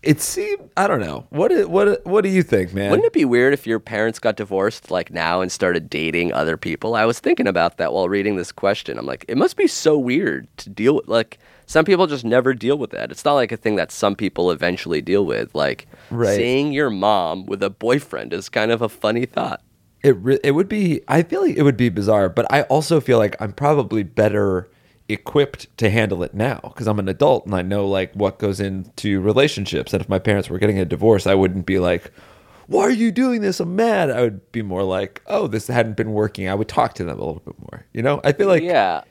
It 0.04 0.22
seemed 0.22 0.70
I 0.78 0.88
don't 0.88 1.00
know. 1.00 1.26
What 1.30 1.52
what 1.70 2.06
what 2.06 2.22
do 2.24 2.30
you 2.30 2.44
think, 2.44 2.74
man? 2.74 2.92
Wouldn't 2.92 3.06
it 3.08 3.14
be 3.14 3.26
weird 3.26 3.54
if 3.54 3.66
your 3.66 3.80
parents 3.80 4.20
got 4.20 4.36
divorced 4.36 4.92
like 4.92 5.12
now 5.12 5.42
and 5.42 5.52
started 5.52 5.90
dating 5.90 6.32
other 6.34 6.56
people? 6.56 6.96
I 6.96 7.06
was 7.06 7.20
thinking 7.20 7.48
about 7.48 7.78
that 7.78 7.92
while 7.94 8.08
reading 8.08 8.36
this 8.36 8.52
question. 8.52 8.98
I'm 8.98 9.06
like, 9.06 9.26
it 9.28 9.38
must 9.38 9.58
be 9.58 9.68
so 9.68 9.98
weird 9.98 10.48
to 10.58 10.70
deal 10.70 10.96
with. 10.96 11.08
Like, 11.08 11.40
some 11.68 11.86
people 11.86 12.08
just 12.08 12.26
never 12.26 12.54
deal 12.54 12.78
with 12.78 12.90
that. 12.92 13.12
It's 13.12 13.24
not 13.26 13.34
like 13.36 13.52
a 13.52 13.58
thing 13.58 13.76
that 13.76 13.92
some 13.92 14.16
people 14.16 14.50
eventually 14.52 15.02
deal 15.02 15.26
with. 15.26 15.54
Like, 15.54 15.86
Right. 16.10 16.36
seeing 16.36 16.72
your 16.74 16.90
mom 16.90 17.46
with 17.46 17.62
a 17.62 17.70
boyfriend 17.70 18.34
is 18.34 18.50
kind 18.50 18.72
of 18.72 18.82
a 18.82 18.90
funny 18.90 19.26
thought. 19.26 19.62
It 20.02 20.16
re- 20.18 20.40
it 20.44 20.52
would 20.52 20.70
be. 20.70 21.02
I 21.08 21.24
feel 21.24 21.42
like 21.42 21.58
it 21.58 21.64
would 21.64 21.76
be 21.78 21.90
bizarre, 21.90 22.30
but 22.30 22.46
I 22.52 22.62
also 22.64 23.00
feel 23.02 23.18
like 23.18 23.36
I'm 23.42 23.52
probably 23.52 24.04
better 24.04 24.70
equipped 25.10 25.76
to 25.78 25.90
handle 25.90 26.22
it 26.24 26.34
now 26.34 26.60
because 26.64 26.88
I'm 26.88 27.00
an 27.00 27.08
adult 27.10 27.46
and 27.46 27.56
I 27.56 27.62
know 27.62 27.88
like 27.88 28.14
what 28.14 28.40
goes 28.40 28.60
into 28.60 29.20
relationships. 29.22 29.94
And 29.94 30.02
if 30.02 30.10
my 30.10 30.20
parents 30.20 30.50
were 30.50 30.60
getting 30.60 30.80
a 30.80 30.86
divorce, 30.86 31.26
I 31.28 31.34
wouldn't 31.34 31.66
be 31.66 31.80
like, 31.80 32.12
"Why 32.68 32.84
are 32.84 32.92
you 32.92 33.12
doing 33.12 33.42
this? 33.42 33.60
I'm 33.60 33.76
mad." 33.76 34.10
I 34.12 34.22
would 34.22 34.52
be 34.52 34.62
more 34.62 34.84
like, 34.84 35.22
"Oh, 35.28 35.48
this 35.48 35.68
hadn't 35.68 35.98
been 35.98 36.12
working." 36.14 36.48
I 36.48 36.54
would 36.56 36.68
talk 36.68 36.94
to 36.96 37.04
them 37.04 37.18
a 37.18 37.26
little 37.26 37.42
bit 37.46 37.56
more. 37.60 37.86
You 37.94 38.04
know, 38.04 38.22
I 38.24 38.32
feel 38.34 38.48
like 38.48 38.64
yeah. 38.64 39.02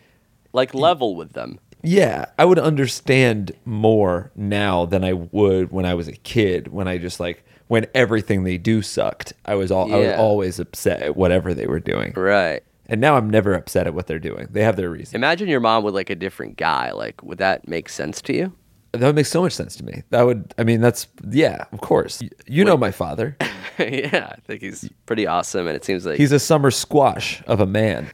Like, 0.53 0.73
level 0.73 1.17
with 1.17 1.33
them. 1.35 1.59
Yeah, 1.87 2.27
I 2.39 2.45
would 2.45 2.59
understand 2.59 3.53
more 3.65 4.33
now 4.35 4.87
than 4.87 5.05
I 5.05 5.13
would 5.13 5.71
when 5.71 5.85
I 5.87 5.95
was 5.95 6.09
a 6.09 6.13
kid. 6.13 6.69
When 6.69 6.89
I 6.89 6.99
just 6.99 7.21
like 7.21 7.45
when 7.69 7.87
everything 7.95 8.45
they 8.45 8.59
do 8.59 8.83
sucked. 8.83 9.33
I 9.45 9.55
was 9.55 9.71
all 9.71 9.93
I 9.93 9.97
was 9.99 10.07
Yeah. 10.09 10.17
always 10.19 10.59
upset 10.59 11.03
at 11.03 11.17
whatever 11.17 11.55
they 11.55 11.67
were 11.67 11.81
doing. 11.81 12.13
Right. 12.17 12.63
And 12.89 13.01
now 13.01 13.17
I'm 13.17 13.29
never 13.31 13.55
upset 13.55 13.87
at 13.87 13.95
what 13.95 14.07
they're 14.07 14.19
doing. 14.19 14.49
They 14.51 14.63
have 14.63 14.77
their 14.77 14.91
reason. 14.91 15.17
Imagine 15.17 15.49
your 15.49 15.61
mom 15.61 15.83
with 15.85 15.95
like 15.95 16.11
a 16.11 16.15
different 16.15 16.57
guy. 16.57 16.93
Like, 16.93 17.23
would 17.23 17.39
that 17.39 17.67
make 17.69 17.89
sense 17.89 18.21
to 18.23 18.33
you? 18.35 18.53
That 18.93 19.03
would 19.07 19.17
make 19.17 19.27
so 19.27 19.43
much 19.43 19.53
sense 19.53 19.77
to 19.77 19.85
me. 19.85 20.03
That 20.11 20.23
would 20.23 20.55
I 20.59 20.65
mean 20.65 20.81
that's 20.81 21.07
yeah, 21.31 21.65
of 21.73 21.81
course. 21.81 22.21
Y- 22.21 22.31
You 22.47 22.65
know 22.65 22.77
my 22.77 22.91
father. 22.91 23.37
yeah, 23.79 24.33
I 24.33 24.41
think 24.47 24.61
he's 24.63 24.89
pretty 25.07 25.27
awesome, 25.27 25.67
and 25.67 25.77
it 25.77 25.85
seems 25.85 26.07
like 26.07 26.17
He's 26.17 26.33
a 26.33 26.39
summer 26.41 26.71
squash 26.71 27.43
of 27.47 27.61
a 27.61 27.67
man. 27.67 28.11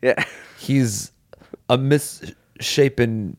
yeah. 0.00 0.24
He's 0.58 1.10
a 1.68 1.76
misshapen 2.62 3.36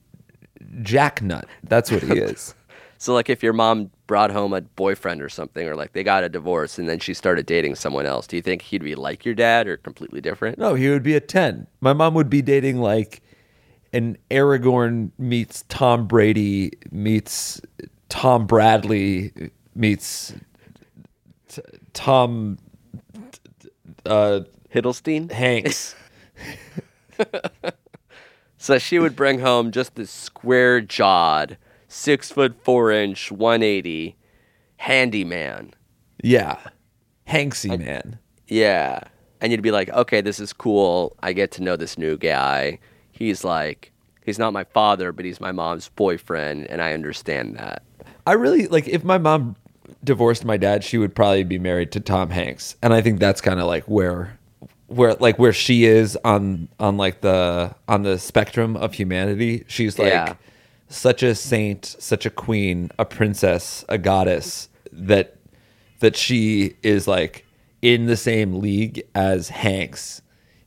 jacknut. 0.82 1.46
That's 1.64 1.90
what 1.90 2.04
he 2.04 2.20
is. 2.20 2.54
So 3.00 3.14
like 3.14 3.30
if 3.30 3.44
your 3.44 3.52
mom 3.52 3.92
brought 4.08 4.32
home 4.32 4.54
a 4.54 4.62
boyfriend 4.62 5.22
or 5.22 5.28
something 5.28 5.68
or 5.68 5.76
like 5.76 5.92
they 5.92 6.04
got 6.04 6.24
a 6.24 6.30
divorce 6.30 6.80
and 6.80 6.88
then 6.88 7.00
she 7.00 7.14
started 7.14 7.46
dating 7.46 7.76
someone 7.76 8.06
else, 8.06 8.26
do 8.28 8.38
you 8.38 8.42
think 8.42 8.62
he'd 8.62 8.82
be 8.82 8.96
like 8.96 9.26
your 9.26 9.36
dad 9.36 9.68
or 9.68 9.76
completely 9.76 10.22
different? 10.22 10.58
No, 10.58 10.74
he 10.74 10.88
would 10.88 11.04
be 11.04 11.14
a 11.14 11.20
10. 11.20 11.68
My 11.82 11.92
mom 11.92 12.14
would 12.14 12.30
be 12.30 12.42
dating 12.42 12.80
like 12.80 13.22
an 13.92 14.18
Aragorn 14.32 15.12
meets 15.18 15.66
Tom 15.68 16.08
Brady 16.08 16.72
meets 16.92 17.60
Tom 18.08 18.48
Bradley 18.48 19.34
meets 19.76 20.34
t- 21.50 21.62
Tom 21.92 22.58
uh, 24.06 24.42
Hiddleston? 24.74 25.30
Hanks. 25.30 25.94
So 28.64 28.80
she 28.80 28.98
would 28.98 29.14
bring 29.14 29.40
home 29.40 29.72
just 29.72 29.96
this 29.96 30.10
square 30.10 30.80
jawed, 30.80 31.58
six 31.90 32.32
foot 32.32 32.56
four 32.64 32.92
inch, 32.92 33.30
180 33.30 34.16
handyman. 34.78 35.74
yeah. 36.24 36.58
Hanksy 37.28 37.78
man. 37.78 38.20
Yeah. 38.48 39.02
And 39.42 39.52
you'd 39.52 39.62
be 39.62 39.72
like, 39.72 39.90
okay, 39.90 40.22
this 40.22 40.40
is 40.40 40.54
cool. 40.54 41.14
I 41.22 41.34
get 41.34 41.52
to 41.52 41.62
know 41.62 41.76
this 41.76 41.98
new 41.98 42.16
guy. 42.16 42.80
He's 43.12 43.44
like 43.44 43.92
he's 44.26 44.40
not 44.40 44.54
my 44.54 44.64
father, 44.64 45.12
but 45.12 45.26
he's 45.26 45.42
my 45.42 45.52
mom's 45.52 45.90
boyfriend, 45.90 46.68
and 46.68 46.82
I 46.82 46.94
understand 46.94 47.58
that. 47.58 47.84
I 48.26 48.32
really 48.32 48.68
like 48.68 48.88
if 48.88 49.04
my 49.04 49.18
mom 49.18 49.58
divorced 50.06 50.46
my 50.46 50.56
dad, 50.56 50.86
she 50.86 50.98
would 50.98 51.14
probably 51.14 51.44
be 51.44 51.60
married 51.60 51.92
to 51.92 52.00
Tom 52.00 52.30
Hanks, 52.30 52.78
and 52.82 52.94
I 52.94 53.02
think 53.02 53.20
that's 53.20 53.42
kind 53.42 53.60
of 53.60 53.68
like 53.68 53.84
where, 53.90 54.40
where 54.88 55.14
like 55.16 55.40
where 55.40 55.54
she 55.54 55.86
is 55.86 56.18
on 56.24 56.68
on 56.80 56.98
like 56.98 57.22
the 57.22 57.74
on 57.88 58.04
the 58.04 58.18
spectrum 58.20 58.76
of 58.78 58.94
humanity. 58.94 59.64
She's 59.68 59.98
like 59.98 60.10
Yeah. 60.12 60.36
such 60.90 61.24
a 61.24 61.34
saint, 61.36 61.96
such 62.00 62.26
a 62.26 62.30
queen, 62.30 62.92
a 63.00 63.06
princess, 63.06 63.84
a 63.90 63.98
goddess 63.98 64.70
that 64.92 65.36
that 66.00 66.16
she 66.16 66.76
is 66.84 67.08
like 67.08 67.46
in 67.82 68.06
the 68.06 68.18
same 68.18 68.60
league 68.60 69.04
as 69.16 69.50
Hanks, 69.50 70.22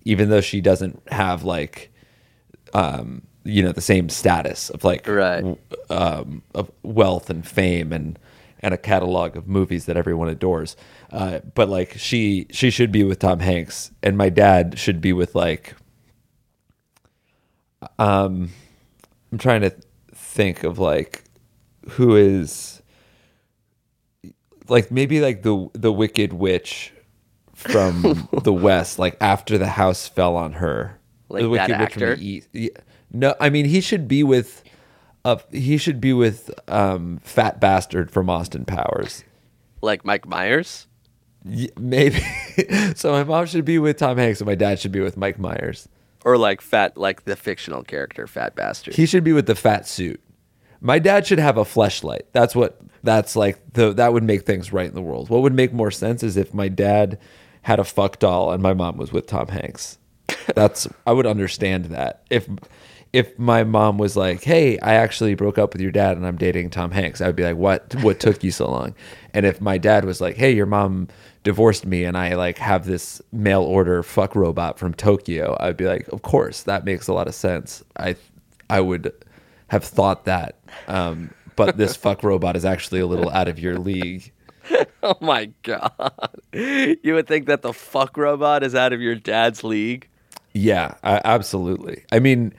even 0.04 0.28
though 0.30 0.40
she 0.40 0.60
doesn't 0.60 1.00
have 1.10 1.44
like 1.44 1.90
um 2.74 3.22
you 3.44 3.62
know 3.62 3.70
the 3.72 3.80
same 3.80 4.08
status 4.08 4.70
of 4.70 4.82
like 4.82 5.06
Right. 5.06 5.44
um 5.88 6.42
of 6.54 6.70
wealth 6.82 7.30
and 7.30 7.46
fame 7.46 7.92
and 7.92 8.18
and 8.66 8.74
a 8.74 8.76
catalog 8.76 9.36
of 9.36 9.46
movies 9.46 9.86
that 9.86 9.96
everyone 9.96 10.28
adores. 10.28 10.76
Uh 11.12 11.38
but 11.54 11.68
like 11.68 11.92
she 11.96 12.48
she 12.50 12.68
should 12.68 12.90
be 12.90 13.04
with 13.04 13.20
Tom 13.20 13.38
Hanks 13.38 13.92
and 14.02 14.18
my 14.18 14.28
dad 14.28 14.76
should 14.76 15.00
be 15.00 15.12
with 15.12 15.36
like 15.36 15.76
um 18.00 18.50
I'm 19.30 19.38
trying 19.38 19.60
to 19.60 19.72
think 20.12 20.64
of 20.64 20.80
like 20.80 21.22
who 21.90 22.16
is 22.16 22.82
like 24.68 24.90
maybe 24.90 25.20
like 25.20 25.42
the 25.42 25.68
the 25.72 25.92
wicked 25.92 26.32
witch 26.32 26.92
from 27.54 28.28
the 28.42 28.52
west 28.52 28.98
like 28.98 29.16
after 29.20 29.56
the 29.58 29.68
house 29.68 30.08
fell 30.08 30.36
on 30.36 30.54
her. 30.54 30.98
Like 31.28 31.42
the 31.42 31.48
that 31.54 31.68
wicked 31.68 31.80
witch 31.80 31.92
from 31.92 32.02
the 32.20 32.28
east 32.28 32.48
no 33.12 33.34
i 33.40 33.48
mean 33.50 33.64
he 33.64 33.80
should 33.80 34.08
be 34.08 34.22
with 34.22 34.62
uh 35.26 35.36
he 35.52 35.76
should 35.78 36.00
be 36.00 36.12
with 36.12 36.50
um 36.68 37.18
fat 37.22 37.60
bastard 37.60 38.10
from 38.10 38.30
austin 38.30 38.64
powers 38.64 39.24
Like 39.82 40.04
Mike 40.04 40.26
Myers. 40.26 40.86
Y- 41.44 41.68
maybe 41.78 42.20
so 42.96 43.12
my 43.12 43.24
mom 43.24 43.46
should 43.46 43.64
be 43.64 43.78
with 43.78 43.96
tom 43.98 44.16
hanks 44.18 44.40
and 44.40 44.46
my 44.48 44.54
dad 44.54 44.78
should 44.80 44.92
be 44.92 45.00
with 45.00 45.16
mike 45.16 45.38
myers 45.38 45.88
Or 46.24 46.36
like 46.38 46.60
fat, 46.60 46.96
like 46.96 47.24
the 47.24 47.36
fictional 47.36 47.82
character, 47.84 48.26
Fat 48.26 48.56
Bastard. 48.56 48.94
He 48.94 49.06
should 49.06 49.22
be 49.22 49.32
with 49.32 49.46
the 49.46 49.54
fat 49.54 49.86
suit. 49.86 50.20
My 50.80 50.98
dad 50.98 51.24
should 51.26 51.38
have 51.38 51.56
a 51.56 51.64
fleshlight. 51.64 52.24
That's 52.32 52.54
what 52.56 52.80
that's 53.04 53.36
like 53.36 53.56
the 53.74 53.92
that 53.94 54.12
would 54.12 54.24
make 54.24 54.42
things 54.44 54.72
right 54.72 54.88
in 54.88 54.94
the 54.94 55.02
world. 55.10 55.28
What 55.30 55.42
would 55.42 55.54
make 55.54 55.72
more 55.72 55.92
sense 55.92 56.22
is 56.24 56.36
if 56.36 56.52
my 56.52 56.68
dad 56.68 57.18
had 57.62 57.78
a 57.78 57.84
fuck 57.84 58.18
doll 58.18 58.50
and 58.52 58.60
my 58.62 58.74
mom 58.74 58.96
was 58.96 59.12
with 59.12 59.26
Tom 59.28 59.48
Hanks. 59.48 59.98
That's 60.56 60.88
I 61.06 61.12
would 61.12 61.26
understand 61.26 61.84
that. 61.94 62.22
If 62.28 62.48
if 63.16 63.38
my 63.38 63.64
mom 63.64 63.96
was 63.96 64.14
like, 64.14 64.44
"Hey, 64.44 64.78
I 64.80 64.92
actually 64.94 65.34
broke 65.34 65.56
up 65.56 65.72
with 65.72 65.80
your 65.80 65.90
dad 65.90 66.18
and 66.18 66.26
I'm 66.26 66.36
dating 66.36 66.68
Tom 66.68 66.90
Hanks." 66.90 67.22
I 67.22 67.26
would 67.26 67.34
be 67.36 67.44
like, 67.44 67.56
"What 67.56 67.94
what 68.02 68.20
took 68.20 68.44
you 68.44 68.50
so 68.50 68.70
long?" 68.70 68.94
And 69.32 69.46
if 69.46 69.58
my 69.58 69.78
dad 69.78 70.04
was 70.04 70.20
like, 70.20 70.36
"Hey, 70.36 70.52
your 70.52 70.66
mom 70.66 71.08
divorced 71.42 71.86
me 71.86 72.04
and 72.04 72.14
I 72.18 72.34
like 72.34 72.58
have 72.58 72.84
this 72.84 73.22
mail 73.32 73.62
order 73.62 74.02
fuck 74.02 74.36
robot 74.36 74.78
from 74.78 74.92
Tokyo," 74.92 75.56
I'd 75.60 75.78
be 75.78 75.86
like, 75.86 76.06
"Of 76.08 76.20
course, 76.20 76.62
that 76.64 76.84
makes 76.84 77.08
a 77.08 77.14
lot 77.14 77.26
of 77.26 77.34
sense." 77.34 77.82
I 77.96 78.16
I 78.68 78.82
would 78.82 79.12
have 79.68 79.82
thought 79.82 80.26
that. 80.26 80.56
Um, 80.86 81.30
but 81.56 81.78
this 81.78 81.96
fuck 82.04 82.22
robot 82.22 82.54
is 82.54 82.66
actually 82.66 83.00
a 83.00 83.06
little 83.06 83.30
out 83.30 83.48
of 83.48 83.58
your 83.58 83.78
league. 83.78 84.30
Oh 85.04 85.14
my 85.20 85.52
god! 85.62 86.40
You 86.52 87.14
would 87.14 87.28
think 87.28 87.46
that 87.46 87.62
the 87.62 87.72
fuck 87.72 88.16
robot 88.16 88.64
is 88.64 88.74
out 88.74 88.92
of 88.92 89.00
your 89.00 89.14
dad's 89.14 89.62
league. 89.62 90.08
Yeah, 90.54 90.94
I, 91.04 91.20
absolutely. 91.24 92.04
I 92.10 92.18
mean, 92.18 92.52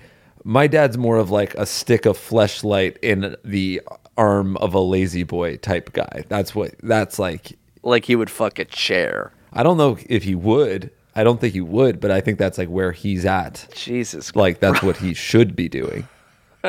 my 0.47 0.65
dad's 0.65 0.97
more 0.97 1.17
of 1.17 1.29
like 1.29 1.53
a 1.55 1.65
stick 1.65 2.05
of 2.05 2.17
fleshlight 2.17 2.95
in 3.01 3.35
the 3.43 3.81
arm 4.17 4.55
of 4.57 4.73
a 4.73 4.79
La-Z-Boy 4.79 5.57
type 5.57 5.91
guy. 5.91 6.23
That's 6.29 6.55
what. 6.55 6.73
That's 6.81 7.19
like. 7.19 7.57
Like 7.83 8.05
he 8.05 8.15
would 8.15 8.29
fuck 8.29 8.57
a 8.57 8.63
chair. 8.65 9.33
I 9.51 9.61
don't 9.63 9.77
know 9.77 9.97
if 10.07 10.23
he 10.23 10.35
would. 10.35 10.89
I 11.15 11.23
don't 11.25 11.41
think 11.41 11.53
he 11.53 11.61
would, 11.61 11.99
but 11.99 12.11
I 12.11 12.21
think 12.21 12.39
that's 12.39 12.57
like 12.57 12.69
where 12.69 12.91
he's 12.93 13.25
at. 13.25 13.67
Jesus 13.73 14.35
Like 14.35 14.59
that's 14.59 14.81
what 14.81 14.95
he 14.97 15.13
should 15.13 15.55
be 15.55 15.67
doing. 15.67 16.07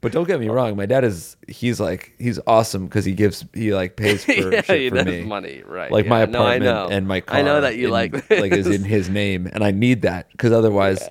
But 0.00 0.10
don't 0.12 0.26
get 0.26 0.40
me 0.40 0.48
wrong, 0.48 0.76
my 0.76 0.86
dad 0.86 1.04
is 1.04 1.36
he's 1.46 1.78
like 1.78 2.12
he's 2.18 2.40
awesome 2.46 2.86
because 2.86 3.04
he 3.04 3.12
gives 3.12 3.44
he 3.54 3.72
like 3.74 3.96
pays 3.96 4.24
for 4.26 4.32
yeah, 4.32 4.62
shit 4.62 4.92
for 4.92 5.04
me. 5.04 5.22
money, 5.22 5.62
right? 5.66 5.90
Like 5.92 6.06
my 6.06 6.20
Yeah, 6.20 6.26
no, 6.26 6.38
I 6.42 6.54
apartment 6.54 6.62
know. 6.90 6.96
and 6.96 7.06
my 7.06 7.20
car. 7.20 7.38
I 7.38 7.42
know 7.42 7.60
that 7.60 7.76
you 7.76 7.86
in- 7.86 7.92
like 7.92 8.30
like 8.30 8.52
is 8.52 8.66
in 8.66 8.84
his 8.84 9.08
name, 9.08 9.48
and 9.52 9.62
I 9.62 9.70
need 9.70 10.02
that 10.02 10.30
because 10.32 10.50
otherwise, 10.52 11.08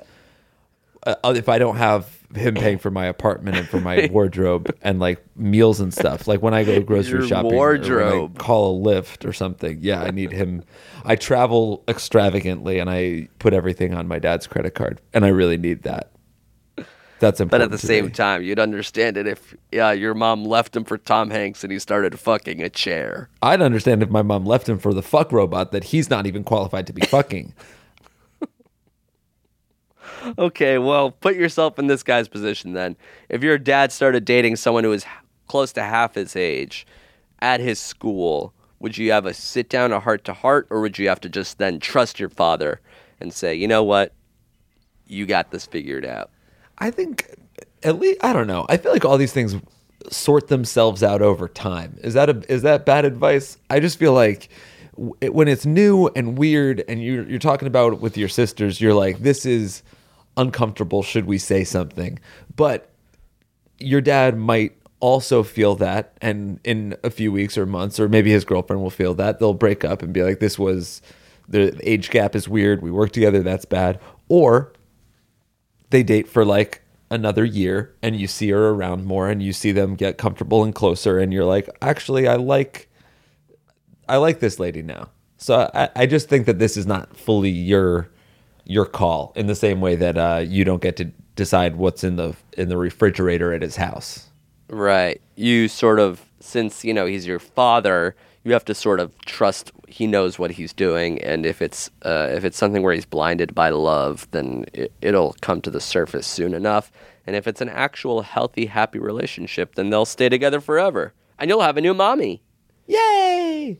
uh, 1.04 1.34
if 1.36 1.50
I 1.50 1.58
don't 1.58 1.78
have 1.78 2.20
him 2.36 2.56
paying 2.56 2.78
for 2.78 2.92
my 2.92 3.06
apartment 3.06 3.58
and 3.58 3.68
for 3.68 3.82
my 3.82 4.08
wardrobe 4.12 4.74
and 4.82 5.00
like 5.00 5.24
meals 5.36 5.80
and 5.80 5.94
stuff, 5.94 6.28
like 6.28 6.42
when 6.42 6.54
I 6.54 6.64
go 6.64 6.80
grocery 6.82 7.20
Your 7.20 7.28
shopping, 7.28 7.54
or 7.54 7.72
when 7.72 7.84
I 7.84 7.88
wardrobe. 7.88 8.38
call 8.38 8.80
a 8.80 8.94
Lyft 8.94 9.28
or 9.28 9.34
something, 9.34 9.80
yeah, 9.82 10.02
I 10.04 10.12
need 10.12 10.32
him. 10.32 10.64
I 11.04 11.16
travel 11.16 11.84
extravagantly, 11.88 12.80
and 12.80 12.90
I 12.90 13.30
put 13.40 13.54
everything 13.54 13.94
on 13.94 14.08
my 14.08 14.20
dad's 14.20 14.48
credit 14.48 14.76
card, 14.76 15.02
and 15.14 15.26
I 15.26 15.30
really 15.30 15.58
need 15.58 15.84
that. 15.84 16.12
That's 17.22 17.40
important. 17.40 17.70
But 17.70 17.76
at 17.76 17.82
the 17.82 17.88
same 17.88 18.06
me. 18.06 18.12
time, 18.12 18.42
you'd 18.42 18.60
understand 18.60 19.16
it 19.16 19.28
if 19.28 19.56
yeah, 19.72 19.92
your 19.92 20.16
mom 20.16 20.44
left 20.44 20.76
him 20.76 20.84
for 20.84 20.98
Tom 20.98 21.30
Hanks 21.30 21.64
and 21.64 21.72
he 21.72 21.78
started 21.78 22.20
fucking 22.20 22.64
a 22.64 22.70
chair. 22.70 23.30
I'd 23.44 23.62
understand 23.62 24.02
if 24.02 24.10
my 24.10 24.24
mom 24.24 24.44
left 24.44 24.68
him 24.68 24.80
for 24.80 24.92
the 24.92 25.04
fuck 25.04 25.32
robot 25.32 25.72
that 25.72 25.86
he's 25.86 26.10
not 26.10 26.26
even 26.26 26.44
qualified 26.44 26.88
to 26.88 26.94
be 26.94 27.06
fucking. 27.06 27.54
Okay, 30.38 30.78
well, 30.78 31.12
put 31.12 31.36
yourself 31.36 31.80
in 31.80 31.88
this 31.88 32.04
guy's 32.04 32.28
position 32.28 32.74
then. 32.74 32.96
If 33.30 33.44
your 33.44 33.58
dad 33.58 33.92
started 33.92 34.26
dating 34.26 34.56
someone 34.56 34.84
who 34.84 34.90
was 34.92 35.06
close 35.48 35.72
to 35.74 35.84
half 35.84 36.16
his 36.16 36.36
age 36.36 36.86
at 37.40 37.60
his 37.60 37.80
school, 37.80 38.54
would 38.80 38.98
you 38.98 39.12
have 39.12 39.26
a 39.26 39.34
sit 39.34 39.70
down, 39.70 39.92
a 39.92 40.00
heart 40.00 40.24
to 40.26 40.34
heart, 40.34 40.68
or 40.70 40.82
would 40.82 40.98
you 40.98 41.08
have 41.10 41.22
to 41.22 41.30
just 41.30 41.58
then 41.58 41.80
trust 41.80 42.20
your 42.20 42.30
father 42.30 42.82
and 43.20 43.34
say, 43.34 43.54
you 43.54 43.68
know 43.68 43.84
what, 43.84 44.14
you 45.08 45.26
got 45.26 45.52
this 45.52 45.66
figured 45.66 46.06
out? 46.06 46.32
I 46.78 46.92
think 46.92 47.36
at 47.84 48.00
least 48.00 48.24
I 48.24 48.34
don't 48.34 48.48
know. 48.48 48.66
I 48.70 48.78
feel 48.78 48.92
like 48.92 49.06
all 49.06 49.18
these 49.18 49.34
things 49.34 49.56
sort 50.10 50.48
themselves 50.48 51.04
out 51.04 51.22
over 51.22 51.48
time. 51.48 51.98
Is 52.04 52.14
that 52.16 52.30
a 52.30 52.44
is 52.52 52.64
that 52.64 52.86
bad 52.86 53.06
advice? 53.06 53.58
I 53.70 53.80
just 53.80 54.00
feel 54.00 54.14
like 54.14 54.50
when 54.96 55.48
it's 55.48 55.66
new 55.66 56.10
and 56.16 56.38
weird 56.38 56.84
and 56.88 57.04
you're 57.04 57.28
you're 57.28 57.40
talking 57.40 57.68
about 57.68 57.94
it 57.94 58.02
with 58.02 58.18
your 58.18 58.30
sisters, 58.30 58.82
you're 58.82 58.94
like 58.94 59.20
this 59.20 59.46
is 59.46 59.84
uncomfortable, 60.42 61.04
should 61.04 61.26
we 61.26 61.38
say 61.38 61.64
something? 61.64 62.20
But 62.56 62.90
your 63.80 64.02
dad 64.02 64.38
might 64.38 64.76
also 65.00 65.42
feel 65.42 65.76
that 65.76 66.16
and 66.22 66.60
in 66.64 66.96
a 67.04 67.10
few 67.10 67.32
weeks 67.32 67.58
or 67.58 67.66
months 67.66 68.00
or 68.00 68.08
maybe 68.08 68.32
his 68.32 68.46
girlfriend 68.46 68.82
will 68.82 68.92
feel 68.92 69.16
that 69.16 69.40
they'll 69.40 69.54
break 69.56 69.84
up 69.84 70.04
and 70.04 70.14
be 70.14 70.22
like 70.22 70.40
this 70.40 70.60
was 70.60 71.02
the 71.50 71.76
age 71.82 72.12
gap 72.12 72.36
is 72.36 72.48
weird 72.48 72.84
we 72.84 72.92
work 72.92 73.12
together 73.12 73.42
that's 73.42 73.66
bad 73.66 74.00
or 74.30 74.72
they 75.90 76.04
date 76.04 76.30
for 76.30 76.46
like 76.46 76.84
another 77.10 77.44
year 77.44 77.94
and 78.04 78.16
you 78.16 78.28
see 78.28 78.52
her 78.52 78.70
around 78.70 79.06
more 79.06 79.28
and 79.28 79.42
you 79.42 79.52
see 79.52 79.72
them 79.72 79.96
get 79.96 80.20
comfortable 80.20 80.64
and 80.64 80.76
closer 80.76 81.18
and 81.18 81.34
you're 81.34 81.46
like 81.46 81.68
actually 81.82 82.28
i 82.28 82.36
like 82.36 82.88
i 84.08 84.18
like 84.18 84.40
this 84.40 84.60
lady 84.60 84.84
now 84.84 85.10
so 85.38 85.68
i, 85.74 85.90
I 85.96 86.06
just 86.06 86.30
think 86.30 86.46
that 86.46 86.60
this 86.60 86.78
is 86.78 86.86
not 86.86 87.18
fully 87.18 87.50
your 87.50 88.08
your 88.65 88.86
call 88.86 89.34
in 89.36 89.47
the 89.47 89.56
same 89.56 89.82
way 89.82 89.95
that 89.95 90.17
uh, 90.17 90.43
you 90.45 90.63
don't 90.63 90.82
get 90.82 90.97
to 90.97 91.06
decide 91.36 91.76
what's 91.76 92.04
in 92.04 92.15
the 92.15 92.36
in 92.58 92.69
the 92.69 92.78
refrigerator 92.78 93.54
at 93.54 93.62
his 93.62 93.76
house 93.76 94.32
Right. 94.71 95.21
You 95.36 95.67
sort 95.67 96.00
of, 96.00 96.26
since, 96.39 96.86
you 96.86 96.93
know, 96.93 97.06
he's 97.06 97.28
your 97.28 97.39
father, 97.39 98.15
you 98.45 98.54
have 98.54 98.63
to 98.65 98.74
sort 98.74 99.02
of 99.02 99.13
trust 99.26 99.71
he 99.88 100.08
knows 100.08 100.39
what 100.39 100.52
he's 100.52 100.71
doing. 100.71 101.21
And 101.21 101.45
if 101.45 101.62
it's, 101.62 101.91
uh, 102.04 102.30
if 102.32 102.45
it's 102.45 102.58
something 102.58 102.82
where 102.82 102.93
he's 102.93 103.06
blinded 103.06 103.54
by 103.54 103.69
love, 103.69 104.28
then 104.32 104.65
it, 104.74 104.93
it'll 105.02 105.36
come 105.41 105.62
to 105.62 105.69
the 105.69 105.82
surface 105.82 106.26
soon 106.26 106.54
enough. 106.54 106.89
And 107.28 107.36
if 107.36 107.47
it's 107.47 107.60
an 107.60 107.67
actual 107.67 108.21
healthy, 108.21 108.67
happy 108.67 108.97
relationship, 108.97 109.76
then 109.76 109.89
they'll 109.89 110.06
stay 110.06 110.30
together 110.30 110.62
forever. 110.62 111.13
And 111.38 111.50
you'll 111.50 111.62
have 111.62 111.76
a 111.76 111.82
new 111.82 111.93
mommy. 111.93 112.41
yay 112.88 113.78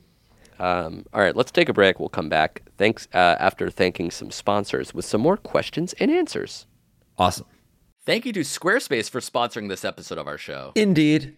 Um, 0.62 1.06
all 1.12 1.22
right, 1.22 1.36
let's 1.36 1.52
take 1.52 1.70
a 1.70 1.74
break. 1.74 2.00
We'll 2.00 2.10
come 2.10 2.30
back 2.30 2.62
thanks 2.78 3.08
uh, 3.14 3.36
after 3.40 3.70
thanking 3.70 4.12
some 4.12 4.30
sponsors 4.30 4.94
with 4.94 5.06
some 5.06 5.22
more 5.22 5.38
questions 5.38 5.94
and 6.00 6.12
answers. 6.12 6.68
awesome 7.18 7.48
Thank 8.04 8.26
you 8.26 8.34
to 8.34 8.40
Squarespace 8.40 9.10
for 9.10 9.20
sponsoring 9.20 9.70
this 9.70 9.86
episode 9.86 10.18
of 10.18 10.28
our 10.28 10.38
show. 10.38 10.72
indeed 10.76 11.38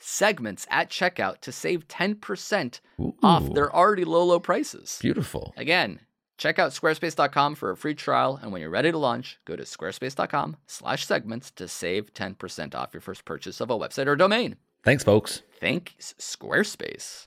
segments 0.00 0.66
at 0.70 0.90
checkout 0.90 1.40
to 1.42 1.52
save 1.52 1.86
10% 1.88 2.80
off 3.22 3.48
Ooh. 3.48 3.54
their 3.54 3.74
already 3.74 4.04
low, 4.04 4.24
low 4.24 4.40
prices. 4.40 4.98
Beautiful. 5.00 5.54
Again, 5.56 6.00
check 6.38 6.58
out 6.58 6.72
squarespace.com 6.72 7.54
for 7.54 7.70
a 7.70 7.76
free 7.76 7.94
trial. 7.94 8.38
And 8.42 8.52
when 8.52 8.60
you're 8.60 8.70
ready 8.70 8.90
to 8.90 8.98
launch, 8.98 9.38
go 9.44 9.56
to 9.56 9.62
squarespace.com 9.62 10.56
slash 10.66 11.06
segments 11.06 11.50
to 11.52 11.68
save 11.68 12.12
10% 12.14 12.74
off 12.74 12.94
your 12.94 13.00
first 13.00 13.24
purchase 13.24 13.60
of 13.60 13.70
a 13.70 13.78
website 13.78 14.06
or 14.06 14.16
domain. 14.16 14.56
Thanks, 14.82 15.04
folks. 15.04 15.42
Thanks, 15.60 16.14
Squarespace. 16.18 17.26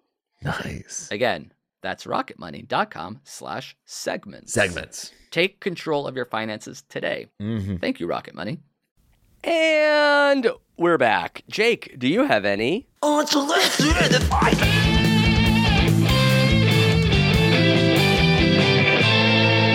nice. 0.41 1.07
Again, 1.11 1.51
that's 1.81 2.05
rocketmoney.com 2.05 3.21
slash 3.23 3.75
segments. 3.85 4.53
Segments. 4.53 5.11
Take 5.31 5.59
control 5.59 6.07
of 6.07 6.15
your 6.15 6.25
finances 6.25 6.83
today. 6.89 7.27
Mm-hmm. 7.41 7.77
Thank 7.77 7.99
you, 7.99 8.07
Rocket 8.07 8.35
Money. 8.35 8.59
And 9.43 10.47
we're 10.77 10.97
back. 10.99 11.43
Jake, 11.49 11.95
do 11.97 12.07
you 12.07 12.25
have 12.25 12.45
any? 12.45 12.87
Oh, 13.01 13.21
it's 13.21 13.33
a 13.33 13.39
list. 13.39 13.81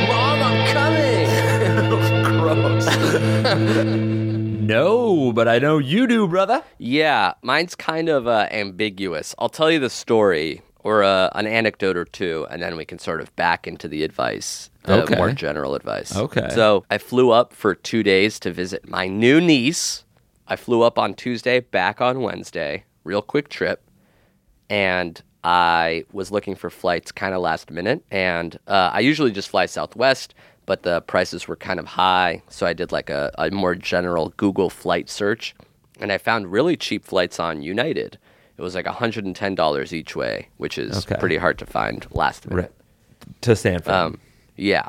Mom, 0.08 0.42
I'm 0.42 0.66
coming. 0.72 1.26
Gross. 2.40 4.22
No, 4.66 5.32
but 5.32 5.48
I 5.48 5.58
know 5.58 5.78
you 5.78 6.06
do, 6.06 6.26
brother. 6.28 6.62
Yeah, 6.78 7.34
mine's 7.42 7.74
kind 7.74 8.08
of 8.08 8.26
uh, 8.26 8.48
ambiguous. 8.50 9.34
I'll 9.38 9.48
tell 9.48 9.70
you 9.70 9.78
the 9.78 9.90
story 9.90 10.62
or 10.80 11.02
uh, 11.02 11.30
an 11.34 11.46
anecdote 11.46 11.96
or 11.96 12.04
two, 12.04 12.46
and 12.50 12.62
then 12.62 12.76
we 12.76 12.84
can 12.84 12.98
sort 12.98 13.20
of 13.20 13.34
back 13.36 13.66
into 13.66 13.88
the 13.88 14.02
advice, 14.04 14.70
uh, 14.88 15.02
Okay. 15.02 15.16
more 15.16 15.32
general 15.32 15.74
advice. 15.74 16.14
Okay. 16.16 16.48
So 16.54 16.84
I 16.90 16.98
flew 16.98 17.30
up 17.30 17.52
for 17.52 17.74
two 17.74 18.02
days 18.02 18.38
to 18.40 18.52
visit 18.52 18.88
my 18.88 19.06
new 19.08 19.40
niece. 19.40 20.04
I 20.46 20.56
flew 20.56 20.82
up 20.82 20.98
on 20.98 21.14
Tuesday, 21.14 21.60
back 21.60 22.00
on 22.00 22.20
Wednesday. 22.20 22.84
Real 23.04 23.22
quick 23.22 23.48
trip, 23.48 23.88
and 24.70 25.20
I 25.44 26.04
was 26.12 26.30
looking 26.32 26.54
for 26.56 26.70
flights 26.70 27.12
kind 27.12 27.34
of 27.34 27.40
last 27.40 27.70
minute. 27.70 28.04
And 28.10 28.58
uh, 28.66 28.90
I 28.92 29.00
usually 29.00 29.30
just 29.30 29.48
fly 29.48 29.66
Southwest, 29.66 30.34
but 30.66 30.82
the 30.82 31.00
prices 31.02 31.48
were 31.48 31.56
kind 31.56 31.78
of 31.80 31.86
high. 31.86 32.42
So 32.48 32.66
I 32.66 32.72
did 32.72 32.92
like 32.92 33.08
a, 33.10 33.32
a 33.38 33.50
more 33.50 33.74
general 33.74 34.34
Google 34.36 34.68
flight 34.70 35.08
search. 35.08 35.54
And 35.98 36.12
I 36.12 36.18
found 36.18 36.52
really 36.52 36.76
cheap 36.76 37.04
flights 37.04 37.40
on 37.40 37.62
United. 37.62 38.18
It 38.58 38.62
was 38.62 38.74
like 38.74 38.84
$110 38.86 39.92
each 39.92 40.14
way, 40.16 40.48
which 40.58 40.76
is 40.78 41.06
Okay. 41.06 41.16
pretty 41.18 41.36
hard 41.38 41.58
to 41.58 41.66
find 41.66 42.06
last 42.10 42.48
minute. 42.50 42.72
To 43.42 43.56
Stanford. 43.56 43.92
Um, 43.94 44.20
yeah. 44.56 44.86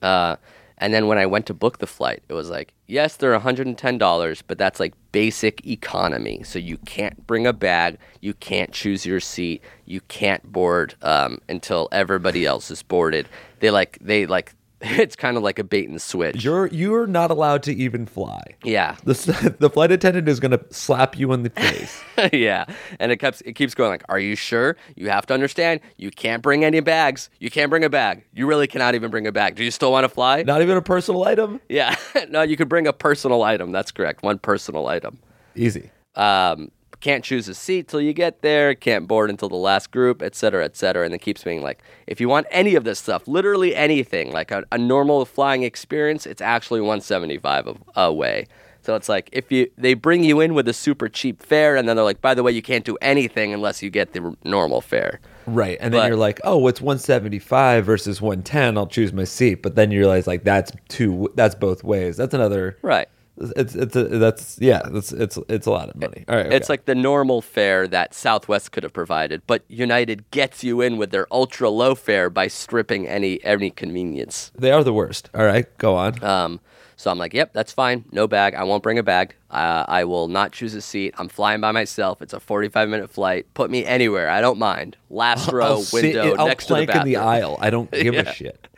Uh, 0.00 0.36
and 0.82 0.92
then 0.92 1.06
when 1.06 1.16
I 1.16 1.26
went 1.26 1.46
to 1.46 1.54
book 1.54 1.78
the 1.78 1.86
flight, 1.86 2.24
it 2.28 2.32
was 2.32 2.50
like, 2.50 2.74
yes, 2.88 3.14
they're 3.14 3.38
$110, 3.38 4.42
but 4.48 4.58
that's 4.58 4.80
like 4.80 4.94
basic 5.12 5.64
economy. 5.64 6.42
So 6.42 6.58
you 6.58 6.76
can't 6.78 7.24
bring 7.24 7.46
a 7.46 7.52
bag, 7.52 7.98
you 8.20 8.34
can't 8.34 8.72
choose 8.72 9.06
your 9.06 9.20
seat, 9.20 9.62
you 9.86 10.00
can't 10.00 10.42
board 10.50 10.96
um, 11.00 11.38
until 11.48 11.88
everybody 11.92 12.44
else 12.44 12.68
is 12.68 12.82
boarded. 12.82 13.28
They 13.60 13.70
like, 13.70 13.96
they 14.00 14.26
like, 14.26 14.54
it's 14.98 15.16
kind 15.16 15.36
of 15.36 15.42
like 15.42 15.58
a 15.58 15.64
bait 15.64 15.88
and 15.88 16.00
switch. 16.02 16.42
you're 16.44 16.66
you're 16.68 17.06
not 17.06 17.30
allowed 17.30 17.62
to 17.64 17.72
even 17.74 18.06
fly. 18.06 18.42
yeah. 18.64 18.96
The 19.04 19.54
the 19.58 19.70
flight 19.70 19.92
attendant 19.92 20.28
is 20.28 20.40
gonna 20.40 20.60
slap 20.70 21.18
you 21.18 21.32
in 21.32 21.42
the 21.44 21.50
face. 21.50 22.00
yeah, 22.32 22.64
and 22.98 23.12
it 23.12 23.18
keeps 23.18 23.40
it 23.42 23.52
keeps 23.54 23.74
going 23.74 23.90
like, 23.90 24.04
"Are 24.08 24.18
you 24.18 24.34
sure? 24.36 24.76
You 24.96 25.08
have 25.10 25.26
to 25.26 25.34
understand. 25.34 25.80
You 25.96 26.10
can't 26.10 26.42
bring 26.42 26.64
any 26.64 26.80
bags. 26.80 27.30
You 27.38 27.50
can't 27.50 27.70
bring 27.70 27.84
a 27.84 27.90
bag. 27.90 28.24
You 28.34 28.46
really 28.46 28.66
cannot 28.66 28.94
even 28.94 29.10
bring 29.10 29.26
a 29.26 29.32
bag. 29.32 29.54
Do 29.54 29.64
you 29.64 29.70
still 29.70 29.92
want 29.92 30.04
to 30.04 30.08
fly? 30.08 30.42
not 30.42 30.62
even 30.62 30.76
a 30.76 30.82
personal 30.82 31.24
item. 31.24 31.60
Yeah, 31.68 31.94
no, 32.28 32.42
you 32.42 32.56
could 32.56 32.68
bring 32.68 32.86
a 32.86 32.92
personal 32.92 33.42
item. 33.42 33.70
That's 33.72 33.90
correct. 33.92 34.22
One 34.22 34.38
personal 34.38 34.86
item. 34.88 35.18
Easy. 35.54 35.90
Um, 36.16 36.70
can't 37.02 37.24
choose 37.24 37.48
a 37.48 37.54
seat 37.54 37.88
till 37.88 38.00
you 38.00 38.12
get 38.14 38.40
there, 38.42 38.74
can't 38.74 39.06
board 39.06 39.28
until 39.28 39.48
the 39.48 39.56
last 39.56 39.90
group, 39.90 40.22
et 40.22 40.34
cetera, 40.34 40.64
et 40.64 40.76
cetera. 40.76 41.04
And 41.04 41.12
it 41.14 41.18
keeps 41.18 41.42
being 41.44 41.60
like, 41.60 41.82
if 42.06 42.20
you 42.20 42.28
want 42.28 42.46
any 42.50 42.74
of 42.76 42.84
this 42.84 42.98
stuff, 43.00 43.26
literally 43.28 43.74
anything, 43.74 44.32
like 44.32 44.50
a, 44.50 44.64
a 44.72 44.78
normal 44.78 45.24
flying 45.26 45.64
experience, 45.64 46.24
it's 46.24 46.40
actually 46.40 46.80
175 46.80 47.76
away. 47.96 48.46
So 48.84 48.96
it's 48.96 49.08
like 49.08 49.28
if 49.32 49.52
you 49.52 49.70
they 49.78 49.94
bring 49.94 50.24
you 50.24 50.40
in 50.40 50.54
with 50.54 50.66
a 50.66 50.72
super 50.72 51.08
cheap 51.08 51.40
fare, 51.42 51.76
and 51.76 51.88
then 51.88 51.94
they're 51.94 52.04
like, 52.04 52.20
by 52.20 52.34
the 52.34 52.42
way, 52.42 52.50
you 52.50 52.62
can't 52.62 52.84
do 52.84 52.96
anything 53.00 53.52
unless 53.52 53.80
you 53.80 53.90
get 53.90 54.12
the 54.12 54.36
normal 54.44 54.80
fare. 54.80 55.20
Right. 55.46 55.78
And 55.80 55.94
then 55.94 56.00
But- 56.00 56.08
you're 56.08 56.16
like, 56.16 56.40
oh, 56.42 56.66
it's 56.66 56.80
175 56.80 57.84
versus 57.86 58.20
110. 58.20 58.76
I'll 58.76 58.86
choose 58.88 59.12
my 59.12 59.22
seat. 59.24 59.62
But 59.62 59.76
then 59.76 59.90
you 59.92 60.00
realize 60.00 60.26
like 60.26 60.42
that's 60.42 60.72
two. 60.88 61.30
That's 61.36 61.54
both 61.54 61.84
ways. 61.84 62.16
That's 62.16 62.34
another. 62.34 62.76
Right. 62.82 63.08
It's 63.38 63.74
it's 63.74 63.96
a, 63.96 64.04
that's 64.04 64.58
yeah. 64.60 64.82
That's 64.90 65.10
it's 65.12 65.38
it's 65.48 65.66
a 65.66 65.70
lot 65.70 65.88
of 65.88 65.96
money. 65.96 66.24
All 66.28 66.36
right. 66.36 66.52
It's 66.52 66.68
like 66.68 66.84
the 66.84 66.94
normal 66.94 67.40
fare 67.40 67.88
that 67.88 68.14
Southwest 68.14 68.72
could 68.72 68.82
have 68.82 68.92
provided, 68.92 69.42
but 69.46 69.62
United 69.68 70.30
gets 70.30 70.62
you 70.62 70.80
in 70.82 70.98
with 70.98 71.10
their 71.12 71.26
ultra 71.32 71.70
low 71.70 71.94
fare 71.94 72.28
by 72.28 72.46
stripping 72.48 73.08
any 73.08 73.42
any 73.44 73.70
convenience. 73.70 74.52
they 74.56 74.70
are 74.70 74.84
the 74.84 74.92
worst. 74.92 75.30
All 75.34 75.44
right. 75.46 75.66
Go 75.78 75.94
on. 75.96 76.22
Um, 76.22 76.60
so 76.94 77.10
I'm 77.10 77.18
like, 77.18 77.34
yep, 77.34 77.52
that's 77.52 77.72
fine. 77.72 78.04
No 78.12 78.28
bag. 78.28 78.54
I 78.54 78.62
won't 78.64 78.82
bring 78.82 78.98
a 78.98 79.02
bag. 79.02 79.34
Uh, 79.50 79.84
I 79.88 80.04
will 80.04 80.28
not 80.28 80.52
choose 80.52 80.74
a 80.74 80.80
seat. 80.82 81.14
I'm 81.18 81.28
flying 81.28 81.60
by 81.60 81.72
myself. 81.72 82.22
It's 82.22 82.32
a 82.34 82.38
45 82.38 82.88
minute 82.90 83.10
flight. 83.10 83.46
Put 83.54 83.70
me 83.70 83.84
anywhere. 83.84 84.28
I 84.28 84.40
don't 84.40 84.58
mind. 84.58 84.96
Last 85.10 85.50
row, 85.50 85.64
I'll 85.64 85.82
sit- 85.82 86.14
window, 86.14 86.36
I'll 86.36 86.46
next 86.46 86.66
to 86.66 86.74
the 86.74 86.84
plank 86.86 87.00
in 87.00 87.04
the 87.04 87.16
aisle. 87.16 87.56
I 87.60 87.70
don't 87.70 87.90
give 88.06 88.14
Yeah. 88.14 88.20
a 88.20 88.32
shit. 88.32 88.68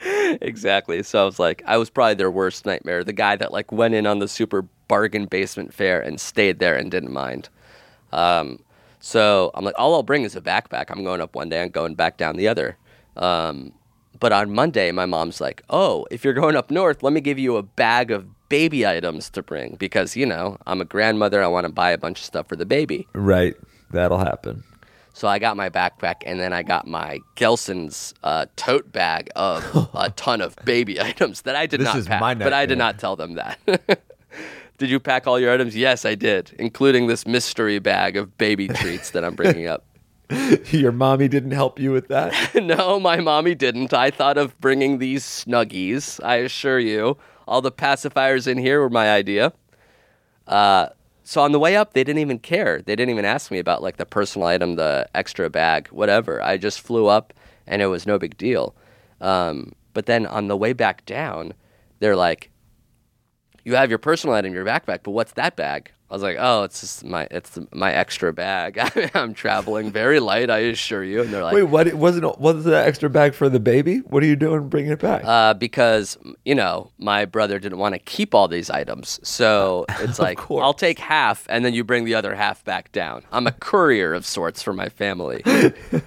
Exactly. 0.41 1.03
So 1.03 1.23
I 1.23 1.25
was 1.25 1.39
like, 1.39 1.63
I 1.67 1.77
was 1.77 1.91
probably 1.91 2.15
their 2.15 2.31
worst 2.31 2.67
nightmare. 2.67 3.05
The 3.05 3.13
guy 3.13 3.37
that 3.37 3.53
like 3.53 3.73
went 3.73 3.95
in 3.95 4.07
on 4.07 4.19
the 4.19 4.29
super 4.29 4.63
bargain 4.89 5.27
basement 5.27 5.73
fare 5.73 6.01
and 6.01 6.21
stayed 6.21 6.59
there 6.59 6.77
and 6.77 6.91
didn't 6.91 7.13
mind. 7.13 7.49
Um, 8.13 8.61
so 9.01 9.51
I'm 9.55 9.65
like, 9.65 9.75
all 9.77 9.95
I'll 9.95 10.03
bring 10.03 10.23
is 10.23 10.37
a 10.37 10.41
backpack. 10.41 10.87
I'm 10.89 11.05
going 11.05 11.21
up 11.21 11.35
one 11.35 11.49
day 11.49 11.63
and 11.63 11.73
going 11.73 11.95
back 11.95 12.17
down 12.17 12.37
the 12.37 12.49
other. 12.49 12.77
Um, 13.17 13.73
but 14.21 14.33
on 14.33 14.53
Monday, 14.53 14.93
my 14.93 15.07
mom's 15.07 15.41
like, 15.41 15.63
oh, 15.71 16.07
if 16.11 16.25
you're 16.25 16.35
going 16.35 16.57
up 16.57 16.71
north, 16.71 17.03
let 17.03 17.13
me 17.13 17.21
give 17.21 17.39
you 17.39 17.57
a 17.57 17.63
bag 17.63 18.11
of 18.11 18.27
baby 18.49 18.87
items 18.87 19.29
to 19.31 19.43
bring 19.43 19.75
because, 19.77 20.17
you 20.17 20.25
know, 20.25 20.57
I'm 20.67 20.81
a 20.81 20.85
grandmother. 20.85 21.43
I 21.43 21.49
want 21.49 21.67
to 21.67 21.73
buy 21.73 21.91
a 21.91 21.99
bunch 21.99 22.21
of 22.21 22.25
stuff 22.25 22.49
for 22.49 22.57
the 22.57 22.67
baby. 22.67 23.07
Right. 23.13 23.57
That'll 23.91 24.19
happen. 24.19 24.65
So 25.17 25.29
I 25.29 25.39
got 25.39 25.57
my 25.57 25.71
backpack 25.71 26.17
and 26.27 26.41
then 26.41 26.53
I 26.53 26.65
got 26.65 26.89
my 26.89 27.21
Gelson's 27.37 28.13
uh, 28.25 28.47
tote 28.57 28.91
bag 28.91 29.31
of 29.37 29.65
a 29.95 30.11
ton 30.11 30.41
of 30.41 30.57
baby 30.65 31.01
items 31.01 31.43
that 31.43 31.55
I 31.55 31.67
did 31.67 31.81
This 31.81 31.87
not 31.87 31.97
is 31.97 32.07
pack. 32.09 32.39
but 32.39 32.53
I 32.53 32.67
did 32.67 32.79
not 32.79 32.99
tell 32.99 33.15
them 33.15 33.35
that. 33.35 33.59
did 34.79 34.91
you 34.91 34.99
pack 34.99 35.29
all 35.29 35.39
your 35.39 35.53
items? 35.55 35.77
Yes, 35.77 36.05
I 36.05 36.17
did, 36.17 36.53
including 36.59 37.07
this 37.07 37.27
mystery 37.29 37.79
bag 37.79 38.17
of 38.17 38.37
baby 38.39 38.67
treats 38.67 39.11
that 39.11 39.25
I'm 39.25 39.37
bringing 39.37 39.69
up. 39.69 39.85
Your 40.73 40.91
mommy 40.91 41.29
didn't 41.29 41.53
help 41.53 41.79
you 41.79 41.93
with 41.93 42.09
that. 42.09 42.35
no, 42.57 42.99
my 42.99 43.19
mommy 43.21 43.55
didn't. 43.55 43.95
I 43.95 44.11
thought 44.11 44.37
of 44.37 44.59
bringing 44.61 44.99
these 44.99 45.23
snuggies. 45.23 46.19
I 46.25 46.37
assure 46.37 46.81
you, 46.81 47.19
all 47.47 47.61
the 47.63 47.71
pacifiers 47.71 48.49
in 48.49 48.59
here 48.59 48.81
were 48.81 48.91
my 48.91 49.13
idea. 49.13 49.53
Uh, 50.49 50.89
so 51.25 51.41
on 51.41 51.53
the 51.53 51.59
way 51.59 51.75
up, 51.75 51.95
they 51.95 52.05
didn't 52.05 52.21
even 52.21 52.39
care. 52.39 52.83
They 52.83 52.95
didn't 52.95 53.11
even 53.11 53.25
ask 53.25 53.51
me 53.51 53.59
about 53.59 53.83
like 53.83 53.97
the 53.97 54.05
personal 54.05 54.47
item, 54.47 54.77
the 54.77 55.09
extra 55.15 55.49
bag, 55.49 55.89
whatever. 55.89 56.43
I 56.43 56.59
just 56.59 56.81
flew 56.81 57.07
up, 57.07 57.33
and 57.67 57.81
it 57.81 57.87
was 57.87 58.07
no 58.07 58.19
big 58.19 58.37
deal. 58.37 58.75
Um, 59.23 59.73
but 59.95 60.05
then 60.05 60.27
on 60.27 60.49
the 60.49 60.57
way 60.57 60.75
back 60.75 61.07
down, 61.07 61.55
they're 61.99 62.15
like, 62.15 62.51
"You 63.65 63.75
have 63.75 63.89
your 63.89 63.99
personal 63.99 64.37
item 64.37 64.53
your 64.53 64.67
backpack, 64.67 65.01
but 65.03 65.13
what's 65.13 65.33
that 65.33 65.57
bag?" 65.57 65.91
I 66.15 66.17
was 66.17 66.23
like, 66.23 66.37
"Oh, 66.39 66.63
it's 66.63 66.81
just 66.81 67.05
my 67.05 67.27
it's 67.33 67.59
my 67.73 67.93
extra 67.93 68.33
bag. 68.33 68.79
I'm 69.15 69.35
traveling 69.35 69.91
very 69.91 70.21
light, 70.21 70.49
I 70.49 70.59
assure 70.59 71.03
you." 71.03 71.23
And 71.23 71.35
they're 71.35 71.43
like, 71.43 71.55
Wait, 71.55 71.65
what? 71.65 71.89
It 71.89 71.99
wasn't 71.99 72.39
was 72.39 72.63
the 72.63 72.79
extra 72.79 73.11
bag 73.11 73.35
for 73.35 73.49
the 73.49 73.59
baby? 73.59 73.99
What 73.99 74.23
are 74.23 74.27
you 74.27 74.37
doing 74.37 74.69
bringing 74.69 74.93
it 74.93 75.01
back? 75.01 75.25
uh, 75.25 75.55
because 75.55 76.17
you 76.45 76.55
know 76.55 76.93
my 76.99 77.25
brother 77.25 77.59
didn't 77.59 77.79
want 77.79 77.97
to 77.97 77.99
keep 77.99 78.33
all 78.33 78.47
these 78.47 78.71
items, 78.71 79.19
so 79.25 79.87
it's 79.99 80.21
like 80.21 80.39
course. 80.39 80.63
I'll 80.63 80.73
take 80.73 81.01
half, 81.01 81.49
and 81.51 81.65
then 81.65 81.75
you 81.75 81.83
bring 81.83 82.05
the 82.05 82.15
other 82.15 82.37
half 82.37 82.65
back 82.65 82.93
down. 82.93 83.25
I'm 83.33 83.49
a 83.49 83.53
courier 83.53 84.15
of 84.15 84.25
sorts 84.25 84.63
for 84.63 84.73
my 84.73 84.91
family. 84.91 85.43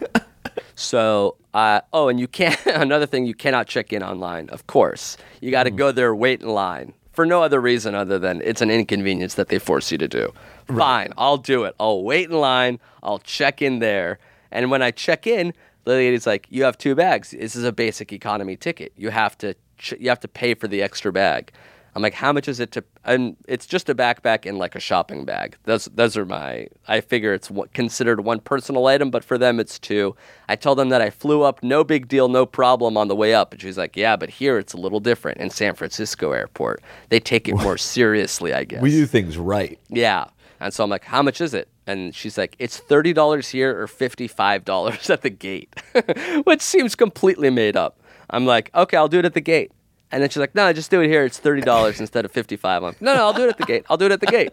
so, 0.75 1.35
uh, 1.53 1.81
oh, 1.91 2.07
and 2.07 2.17
you 2.17 2.29
can't. 2.29 2.65
Another 2.65 3.07
thing, 3.07 3.25
you 3.25 3.35
cannot 3.35 3.67
check 3.67 3.91
in 3.91 4.01
online. 4.01 4.47
Of 4.51 4.67
course, 4.67 5.17
you 5.41 5.51
got 5.51 5.63
to 5.63 5.71
go 5.71 5.91
there, 5.91 6.15
wait 6.15 6.41
in 6.41 6.47
line 6.47 6.93
for 7.17 7.25
no 7.25 7.41
other 7.41 7.59
reason 7.59 7.95
other 7.95 8.19
than 8.19 8.43
it's 8.45 8.61
an 8.61 8.69
inconvenience 8.69 9.33
that 9.33 9.47
they 9.47 9.57
force 9.57 9.91
you 9.91 9.97
to 9.97 10.07
do. 10.07 10.31
Fine, 10.67 11.13
I'll 11.17 11.37
do 11.37 11.63
it. 11.63 11.73
I'll 11.79 12.03
wait 12.03 12.29
in 12.29 12.39
line. 12.39 12.79
I'll 13.01 13.17
check 13.17 13.59
in 13.59 13.79
there, 13.79 14.19
and 14.51 14.69
when 14.69 14.83
I 14.83 14.91
check 14.91 15.25
in, 15.25 15.51
the 15.85 15.93
lady's 15.93 16.27
like, 16.27 16.45
"You 16.51 16.63
have 16.65 16.77
two 16.77 16.93
bags. 16.93 17.31
This 17.31 17.55
is 17.55 17.63
a 17.63 17.71
basic 17.71 18.13
economy 18.13 18.55
ticket. 18.55 18.93
You 18.95 19.09
have 19.09 19.35
to 19.39 19.55
ch- 19.79 19.95
you 19.99 20.09
have 20.09 20.19
to 20.19 20.27
pay 20.27 20.53
for 20.53 20.67
the 20.67 20.83
extra 20.83 21.11
bag." 21.11 21.51
I'm 21.97 22.03
like, 22.03 22.13
"How 22.13 22.31
much 22.31 22.47
is 22.47 22.59
it 22.59 22.71
to?" 22.73 22.83
And 23.05 23.35
it's 23.47 23.65
just 23.65 23.89
a 23.89 23.95
backpack 23.95 24.47
and 24.47 24.59
like 24.59 24.75
a 24.75 24.79
shopping 24.79 25.25
bag. 25.25 25.57
Those 25.63 25.85
those 25.85 26.15
are 26.15 26.25
my. 26.25 26.67
I 26.87 27.01
figure 27.01 27.33
it's 27.33 27.49
considered 27.73 28.19
one 28.23 28.39
personal 28.39 28.85
item, 28.85 29.09
but 29.09 29.23
for 29.23 29.39
them 29.39 29.59
it's 29.59 29.79
two. 29.79 30.15
I 30.47 30.57
tell 30.57 30.75
them 30.75 30.89
that 30.89 31.01
I 31.01 31.09
flew 31.09 31.41
up, 31.41 31.63
no 31.63 31.83
big 31.83 32.07
deal, 32.07 32.29
no 32.29 32.45
problem 32.45 32.97
on 32.97 33.07
the 33.07 33.15
way 33.15 33.33
up, 33.33 33.51
and 33.51 33.59
she's 33.59 33.79
like, 33.79 33.97
"Yeah, 33.97 34.15
but 34.15 34.29
here 34.29 34.59
it's 34.59 34.73
a 34.73 34.77
little 34.77 34.99
different 34.99 35.39
in 35.39 35.49
San 35.49 35.73
Francisco 35.73 36.33
airport. 36.33 36.83
They 37.09 37.19
take 37.19 37.47
it 37.47 37.55
more 37.55 37.77
seriously, 37.95 38.53
I 38.53 38.63
guess." 38.63 38.83
we 38.83 38.91
do 38.91 39.07
things 39.07 39.35
right. 39.35 39.79
Yeah. 39.89 40.25
And 40.59 40.71
so 40.73 40.83
I'm 40.83 40.89
like, 40.89 41.03
how 41.03 41.21
much 41.23 41.41
is 41.41 41.53
it? 41.53 41.67
And 41.85 42.13
she's 42.15 42.37
like, 42.37 42.55
it's 42.59 42.79
$30 42.79 43.51
here 43.51 43.79
or 43.79 43.87
$55 43.87 45.09
at 45.09 45.21
the 45.21 45.29
gate, 45.29 45.73
which 46.45 46.61
seems 46.61 46.95
completely 46.95 47.49
made 47.49 47.75
up. 47.77 47.99
I'm 48.29 48.45
like, 48.45 48.71
okay, 48.75 48.97
I'll 48.97 49.07
do 49.07 49.19
it 49.19 49.25
at 49.25 49.33
the 49.33 49.41
gate. 49.41 49.71
And 50.11 50.21
then 50.21 50.29
she's 50.29 50.37
like, 50.37 50.55
no, 50.55 50.71
just 50.73 50.89
do 50.89 51.01
it 51.01 51.07
here. 51.09 51.25
It's 51.25 51.39
$30 51.39 51.99
instead 51.99 52.23
of 52.25 52.31
55 52.31 52.77
I'm 52.77 52.83
like, 52.89 53.01
no, 53.01 53.13
no, 53.13 53.21
I'll 53.21 53.33
do 53.33 53.43
it 53.43 53.49
at 53.49 53.57
the 53.57 53.65
gate. 53.65 53.85
I'll 53.89 53.97
do 53.97 54.05
it 54.05 54.11
at 54.11 54.21
the 54.21 54.27
gate. 54.27 54.51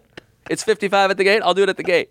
It's 0.51 0.65
55 0.65 1.13
at 1.13 1.17
the 1.17 1.25
gate. 1.25 1.43
I'll 1.43 1.55
do 1.55 1.63
it 1.63 1.69
at 1.69 1.77
the 1.77 1.85
gate. 1.85 2.11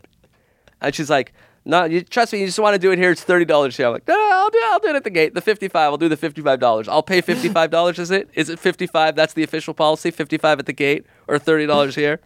And 0.82 0.94
she's 0.96 1.10
like, 1.10 1.34
no, 1.66 1.86
you 1.86 2.02
trust 2.02 2.34
me. 2.34 2.40
You 2.40 2.46
just 2.46 2.60
want 2.60 2.74
to 2.74 2.80
do 2.80 2.92
it 2.92 3.00
here. 3.00 3.12
It's 3.12 3.24
thirty 3.24 3.46
dollars 3.46 3.78
here. 3.78 3.88
I'm 3.88 3.94
like, 3.94 4.06
no, 4.08 4.16
no, 4.16 4.30
I'll 4.34 4.50
do, 4.50 4.60
I'll 4.66 4.80
do 4.80 4.90
it 4.90 4.96
at 4.96 5.06
the 5.06 5.10
gate. 5.10 5.34
The 5.34 5.40
fifty-five. 5.40 5.92
I'll 5.92 5.98
do 5.98 6.10
the 6.10 6.18
fifty-five 6.18 6.60
dollars. 6.60 6.90
I'll 6.90 7.04
pay 7.04 7.22
fifty-five 7.22 7.70
dollars. 7.72 8.00
Is 8.00 8.12
it? 8.12 8.30
Is 8.34 8.50
it 8.50 8.60
fifty-five? 8.60 9.16
That's 9.16 9.34
the 9.34 9.44
official 9.44 9.74
policy. 9.74 10.12
Fifty-five 10.12 10.60
at 10.60 10.66
the 10.66 10.74
gate 10.74 11.06
or 11.28 11.40
thirty 11.40 11.66
dollars 11.66 11.96
here. 11.96 12.20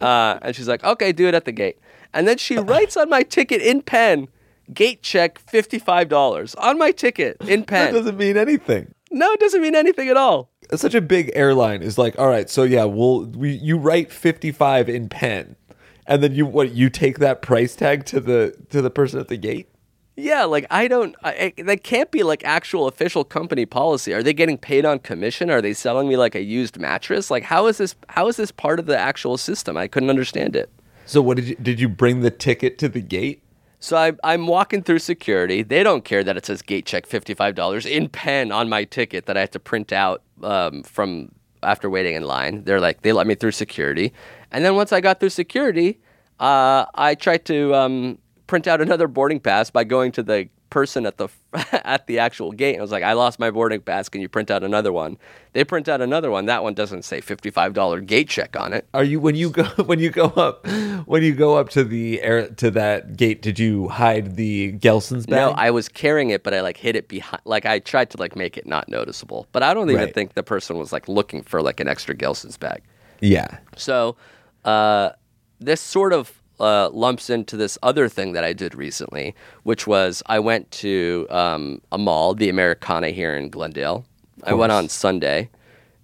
Uh, 0.00 0.38
and 0.42 0.54
she's 0.54 0.68
like, 0.68 0.84
okay, 0.84 1.10
do 1.10 1.26
it 1.26 1.34
at 1.34 1.46
the 1.46 1.52
gate. 1.52 1.78
And 2.14 2.28
then 2.28 2.38
she 2.38 2.58
writes 2.58 2.96
on 2.96 3.08
my 3.08 3.24
ticket 3.24 3.60
in 3.60 3.82
pen, 3.82 4.28
gate 4.72 5.02
check 5.02 5.40
fifty-five 5.40 6.08
dollars 6.08 6.54
on 6.54 6.78
my 6.78 6.92
ticket 6.92 7.38
in 7.40 7.64
pen. 7.64 7.92
That 7.92 7.98
doesn't 7.98 8.16
mean 8.16 8.36
anything. 8.36 8.94
No, 9.10 9.30
it 9.32 9.40
doesn't 9.40 9.60
mean 9.62 9.74
anything 9.74 10.08
at 10.08 10.16
all. 10.16 10.50
Such 10.74 10.94
a 10.94 11.00
big 11.00 11.30
airline 11.34 11.82
is 11.82 11.98
like, 11.98 12.18
all 12.18 12.28
right, 12.28 12.48
so 12.48 12.62
yeah, 12.62 12.84
we'll 12.84 13.26
we 13.26 13.50
you 13.50 13.76
write 13.76 14.12
fifty 14.12 14.52
five 14.52 14.88
in 14.88 15.08
pen, 15.08 15.56
and 16.06 16.22
then 16.22 16.34
you 16.34 16.46
what 16.46 16.72
you 16.72 16.88
take 16.90 17.18
that 17.18 17.42
price 17.42 17.74
tag 17.74 18.04
to 18.06 18.20
the 18.20 18.54
to 18.70 18.80
the 18.80 18.90
person 18.90 19.18
at 19.18 19.28
the 19.28 19.36
gate. 19.36 19.68
Yeah, 20.16 20.44
like 20.44 20.66
I 20.70 20.86
don't. 20.86 21.16
I, 21.24 21.52
I- 21.58 21.62
that 21.62 21.82
can't 21.82 22.10
be 22.10 22.22
like 22.22 22.44
actual 22.44 22.86
official 22.86 23.24
company 23.24 23.64
policy. 23.66 24.12
Are 24.12 24.22
they 24.22 24.32
getting 24.34 24.58
paid 24.58 24.84
on 24.84 24.98
commission? 24.98 25.50
Are 25.50 25.62
they 25.62 25.72
selling 25.72 26.08
me 26.08 26.16
like 26.16 26.34
a 26.34 26.42
used 26.42 26.78
mattress? 26.78 27.30
Like 27.30 27.44
how 27.44 27.66
is 27.66 27.78
this? 27.78 27.94
How 28.10 28.28
is 28.28 28.36
this 28.36 28.52
part 28.52 28.78
of 28.78 28.86
the 28.86 28.98
actual 28.98 29.38
system? 29.38 29.76
I 29.76 29.88
couldn't 29.88 30.10
understand 30.10 30.54
it. 30.56 30.70
So 31.06 31.22
what 31.22 31.36
did 31.38 31.48
you 31.48 31.54
did 31.56 31.80
you 31.80 31.88
bring 31.88 32.20
the 32.20 32.30
ticket 32.30 32.78
to 32.78 32.88
the 32.88 33.00
gate? 33.00 33.42
So 33.80 33.96
I, 33.96 34.12
I'm 34.22 34.46
walking 34.46 34.82
through 34.82 34.98
security. 34.98 35.62
They 35.62 35.82
don't 35.82 36.04
care 36.04 36.22
that 36.22 36.36
it 36.36 36.44
says 36.44 36.60
gate 36.60 36.84
check 36.84 37.06
$55 37.08 37.90
in 37.90 38.08
pen 38.10 38.52
on 38.52 38.68
my 38.68 38.84
ticket 38.84 39.24
that 39.24 39.38
I 39.38 39.40
have 39.40 39.50
to 39.52 39.58
print 39.58 39.90
out 39.90 40.22
um, 40.42 40.82
from 40.82 41.32
after 41.62 41.88
waiting 41.88 42.14
in 42.14 42.24
line. 42.24 42.64
They're 42.64 42.80
like, 42.80 43.00
they 43.00 43.12
let 43.12 43.26
me 43.26 43.34
through 43.34 43.52
security. 43.52 44.12
And 44.50 44.64
then 44.64 44.76
once 44.76 44.92
I 44.92 45.00
got 45.00 45.18
through 45.18 45.30
security, 45.30 45.98
uh, 46.38 46.84
I 46.94 47.14
tried 47.14 47.46
to 47.46 47.74
um, 47.74 48.18
print 48.46 48.66
out 48.66 48.82
another 48.82 49.08
boarding 49.08 49.40
pass 49.40 49.70
by 49.70 49.84
going 49.84 50.12
to 50.12 50.22
the 50.22 50.48
person 50.70 51.04
at 51.06 51.16
the 51.18 51.28
at 51.84 52.06
the 52.06 52.18
actual 52.18 52.52
gate. 52.52 52.78
I 52.78 52.80
was 52.80 52.92
like, 52.92 53.02
I 53.02 53.12
lost 53.12 53.38
my 53.38 53.50
boarding 53.50 53.80
pass. 53.80 54.08
Can 54.08 54.20
you 54.20 54.28
print 54.28 54.50
out 54.50 54.62
another 54.62 54.92
one? 54.92 55.18
They 55.52 55.64
print 55.64 55.88
out 55.88 56.00
another 56.00 56.30
one. 56.30 56.46
That 56.46 56.62
one 56.62 56.74
doesn't 56.74 57.02
say 57.04 57.20
$55 57.20 58.06
gate 58.06 58.28
check 58.28 58.56
on 58.58 58.72
it. 58.72 58.86
Are 58.94 59.02
you 59.04 59.18
when 59.20 59.34
you 59.34 59.50
go 59.50 59.64
when 59.84 59.98
you 59.98 60.10
go 60.10 60.26
up 60.26 60.66
when 61.06 61.22
you 61.22 61.34
go 61.34 61.56
up 61.56 61.68
to 61.70 61.82
the 61.84 62.22
air 62.22 62.48
to 62.48 62.70
that 62.70 63.16
gate? 63.16 63.42
Did 63.42 63.58
you 63.58 63.88
hide 63.88 64.36
the 64.36 64.72
Gelson's 64.72 65.26
bag? 65.26 65.36
No, 65.36 65.50
I 65.50 65.70
was 65.70 65.88
carrying 65.88 66.30
it, 66.30 66.42
but 66.44 66.54
I 66.54 66.60
like 66.60 66.76
hid 66.76 66.94
it 66.96 67.08
behind. 67.08 67.42
Like 67.44 67.66
I 67.66 67.80
tried 67.80 68.10
to 68.10 68.16
like 68.18 68.36
make 68.36 68.56
it 68.56 68.66
not 68.66 68.88
noticeable, 68.88 69.48
but 69.52 69.62
I 69.62 69.74
don't 69.74 69.90
even 69.90 70.04
Right. 70.04 70.14
think 70.14 70.34
the 70.34 70.42
person 70.44 70.78
was 70.78 70.92
like 70.92 71.08
looking 71.08 71.42
for 71.42 71.60
like 71.62 71.80
an 71.80 71.88
extra 71.88 72.14
Gelson's 72.14 72.56
bag. 72.56 72.82
yeah. 73.20 73.58
So 73.76 74.16
uh, 74.64 75.10
this 75.58 75.80
sort 75.80 76.12
of 76.12 76.39
uh, 76.60 76.90
lumps 76.90 77.30
into 77.30 77.56
this 77.56 77.78
other 77.82 78.08
thing 78.08 78.32
that 78.32 78.44
I 78.44 78.52
did 78.52 78.74
recently, 78.74 79.34
which 79.64 79.86
was 79.86 80.22
I 80.26 80.38
went 80.38 80.70
to 80.72 81.26
um, 81.30 81.80
a 81.90 81.98
mall, 81.98 82.34
the 82.34 82.48
Americana 82.48 83.10
here 83.10 83.34
in 83.36 83.48
Glendale. 83.50 84.04
I 84.44 84.54
went 84.54 84.72
on 84.72 84.88
Sunday, 84.88 85.50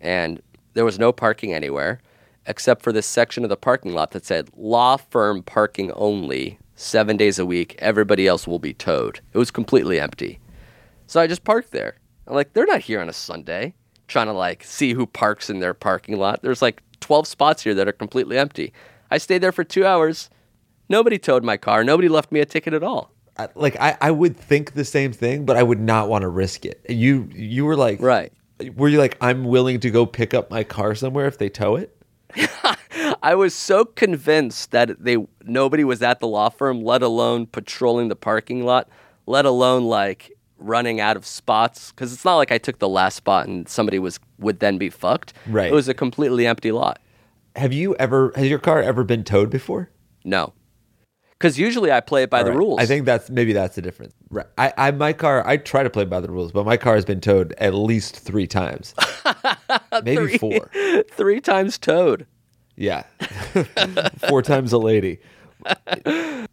and 0.00 0.42
there 0.74 0.84
was 0.84 0.98
no 0.98 1.12
parking 1.12 1.54
anywhere. 1.54 2.00
except 2.48 2.82
for 2.82 2.92
this 2.92 3.06
section 3.06 3.42
of 3.44 3.50
the 3.50 3.56
parking 3.56 3.92
lot 3.92 4.12
that 4.12 4.24
said 4.24 4.48
law 4.56 4.96
firm 4.96 5.42
parking 5.42 5.90
only, 5.92 6.58
seven 6.76 7.16
days 7.16 7.38
a 7.38 7.46
week. 7.46 7.74
Everybody 7.78 8.26
else 8.26 8.46
will 8.46 8.58
be 8.58 8.72
towed. 8.74 9.20
It 9.32 9.38
was 9.38 9.50
completely 9.50 9.98
empty. 9.98 10.38
So 11.06 11.20
I 11.20 11.26
just 11.26 11.44
parked 11.44 11.72
there. 11.72 11.96
I'm 12.26 12.34
like, 12.34 12.52
they're 12.52 12.66
not 12.66 12.82
here 12.82 13.00
on 13.00 13.08
a 13.08 13.12
Sunday 13.12 13.74
trying 14.08 14.26
to 14.26 14.32
like 14.32 14.62
see 14.62 14.92
who 14.92 15.06
parks 15.06 15.50
in 15.50 15.58
their 15.58 15.74
parking 15.74 16.16
lot. 16.18 16.42
There's 16.42 16.62
like 16.62 16.82
12 17.00 17.26
spots 17.26 17.62
here 17.62 17.74
that 17.74 17.88
are 17.88 17.92
completely 17.92 18.38
empty. 18.38 18.72
I 19.10 19.18
stayed 19.18 19.38
there 19.38 19.52
for 19.52 19.64
two 19.64 19.84
hours. 19.84 20.30
Nobody 20.88 21.18
towed 21.18 21.44
my 21.44 21.56
car. 21.56 21.84
Nobody 21.84 22.08
left 22.08 22.30
me 22.32 22.40
a 22.40 22.46
ticket 22.46 22.72
at 22.74 22.82
all. 22.82 23.12
I- 23.38 23.48
like 23.54 23.76
I, 23.80 23.96
I 24.00 24.10
would 24.10 24.36
think 24.36 24.72
the 24.74 24.84
same 24.84 25.12
thing, 25.12 25.44
but 25.44 25.56
I 25.56 25.62
would 25.62 25.80
not 25.80 26.08
want 26.08 26.22
to 26.22 26.28
risk 26.28 26.64
it. 26.64 26.84
You 26.88 27.28
you 27.34 27.64
were 27.64 27.76
like 27.76 28.00
Right. 28.00 28.32
Were 28.74 28.88
you 28.88 28.98
like 28.98 29.16
I'm 29.20 29.44
willing 29.44 29.80
to 29.80 29.90
go 29.90 30.06
pick 30.06 30.32
up 30.32 30.50
my 30.50 30.64
car 30.64 30.94
somewhere 30.94 31.26
if 31.26 31.36
they 31.38 31.48
tow 31.48 31.76
it? 31.76 31.92
I 33.22 33.34
was 33.34 33.54
so 33.54 33.84
convinced 33.84 34.70
that 34.70 35.02
they 35.02 35.16
nobody 35.44 35.84
was 35.84 36.02
at 36.02 36.20
the 36.20 36.26
law 36.26 36.48
firm, 36.48 36.82
let 36.82 37.02
alone 37.02 37.46
patrolling 37.46 38.08
the 38.08 38.16
parking 38.16 38.64
lot, 38.64 38.88
let 39.26 39.44
alone 39.44 39.84
like 39.84 40.32
running 40.58 41.00
out 41.00 41.16
of 41.16 41.26
spots. 41.26 41.92
Because 41.92 42.12
it's 42.12 42.24
not 42.24 42.36
like 42.36 42.50
I 42.50 42.58
took 42.58 42.78
the 42.78 42.88
last 42.88 43.16
spot 43.16 43.46
and 43.46 43.68
somebody 43.68 43.98
was 43.98 44.18
would 44.38 44.60
then 44.60 44.78
be 44.78 44.88
fucked. 44.90 45.34
Right. 45.46 45.70
It 45.70 45.74
was 45.74 45.88
a 45.88 45.94
completely 45.94 46.46
empty 46.46 46.72
lot. 46.72 46.98
Have 47.56 47.72
you 47.72 47.94
ever 47.96 48.32
has 48.36 48.48
your 48.48 48.58
car 48.58 48.80
ever 48.82 49.04
been 49.04 49.24
towed 49.24 49.50
before? 49.50 49.90
No. 50.24 50.54
Because 51.38 51.58
usually 51.58 51.92
I 51.92 52.00
play 52.00 52.22
it 52.22 52.30
by 52.30 52.42
the 52.42 52.50
Right. 52.50 52.58
rules. 52.58 52.80
I 52.80 52.86
think 52.86 53.04
that's 53.04 53.28
maybe 53.28 53.52
that's 53.52 53.74
the 53.76 53.82
difference. 53.82 54.14
Right. 54.30 54.46
I, 54.56 54.72
I 54.78 54.90
my 54.92 55.12
car 55.12 55.46
I 55.46 55.58
try 55.58 55.82
to 55.82 55.90
play 55.90 56.04
by 56.04 56.20
the 56.20 56.30
rules, 56.30 56.50
but 56.50 56.64
my 56.64 56.76
car 56.78 56.94
has 56.94 57.04
been 57.04 57.20
towed 57.20 57.52
at 57.58 57.74
least 57.74 58.16
three 58.16 58.46
times. 58.46 58.94
maybe 60.02 60.38
four. 60.38 60.70
three 61.10 61.40
times 61.40 61.76
towed. 61.78 62.26
Yeah. 62.76 63.04
four 64.28 64.42
times 64.42 64.72
a 64.72 64.78
lady. 64.78 65.18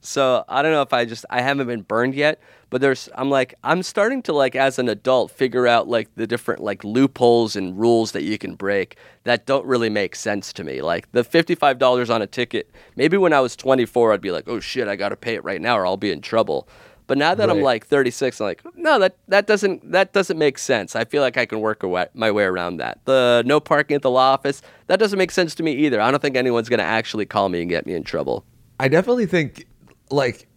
So 0.04 0.44
I 0.50 0.62
don't 0.62 0.74
know 0.74 0.82
if 0.82 0.92
I 0.92 1.06
just 1.06 1.26
I 1.30 1.42
haven't 1.42 1.68
been 1.68 1.82
burned 1.82 2.14
yet, 2.14 2.42
but 2.70 2.82
there's 2.82 3.08
I'm 3.16 3.30
like 3.30 3.56
I'm 3.64 3.82
starting 3.82 4.22
to 4.24 4.34
like 4.34 4.54
as 4.54 4.78
an 4.78 4.90
adult 4.90 5.32
figure 5.32 5.66
out 5.66 5.88
like 5.88 6.14
the 6.16 6.28
different 6.28 6.62
like 6.62 6.84
loopholes 6.84 7.56
and 7.56 7.80
rules 7.80 8.12
that 8.12 8.24
you 8.24 8.38
can 8.38 8.56
break 8.56 8.98
that 9.24 9.46
don't 9.46 9.66
really 9.66 9.90
make 9.90 10.16
sense 10.16 10.52
to 10.54 10.66
me. 10.66 10.82
Like 10.82 11.10
the 11.14 11.24
$55 11.24 12.14
on 12.14 12.22
a 12.22 12.28
ticket, 12.28 12.70
maybe 12.98 13.16
when 13.16 13.32
I 13.32 13.40
was 13.40 13.56
24 13.56 14.12
I'd 14.14 14.22
be 14.22 14.32
like, 14.32 14.44
"Oh 14.48 14.60
shit, 14.60 14.90
I 14.90 14.98
got 14.98 15.10
to 15.10 15.16
pay 15.16 15.36
it 15.36 15.44
right 15.46 15.62
now 15.62 15.78
or 15.78 15.86
I'll 15.86 15.96
be 15.96 16.12
in 16.12 16.20
trouble." 16.20 16.68
But 17.08 17.18
now 17.18 17.36
that 17.36 17.50
I'm 17.50 17.62
like 17.62 17.86
36, 17.86 18.42
I'm 18.42 18.46
like, 18.48 18.62
"No, 18.76 19.00
that 19.00 19.16
that 19.30 19.48
doesn't 19.48 19.92
that 19.92 20.12
doesn't 20.12 20.38
make 20.38 20.58
sense." 20.58 20.98
I 20.98 21.06
feel 21.06 21.22
like 21.22 21.38
I 21.38 21.46
can 21.46 21.62
work 21.62 21.84
a 21.84 21.88
way, 21.88 22.08
my 22.14 22.30
way 22.32 22.44
around 22.44 22.78
that. 22.78 23.00
The 23.06 23.44
no 23.46 23.62
parking 23.62 23.96
at 23.96 24.02
the 24.02 24.12
law 24.12 24.34
office, 24.34 24.62
that 24.88 25.00
doesn't 25.00 25.18
make 25.18 25.32
sense 25.32 25.56
to 25.56 25.64
me 25.64 25.74
either. 25.74 26.02
I 26.02 26.12
don't 26.12 26.22
think 26.22 26.36
anyone's 26.36 26.68
going 26.68 26.80
to 26.80 26.86
actually 26.86 27.26
call 27.26 27.48
me 27.48 27.62
and 27.62 27.70
get 27.70 27.86
me 27.86 27.94
in 27.94 28.04
trouble. 28.04 28.46
I 28.80 28.88
definitely 28.88 29.26
think 29.26 29.66
like 30.10 30.48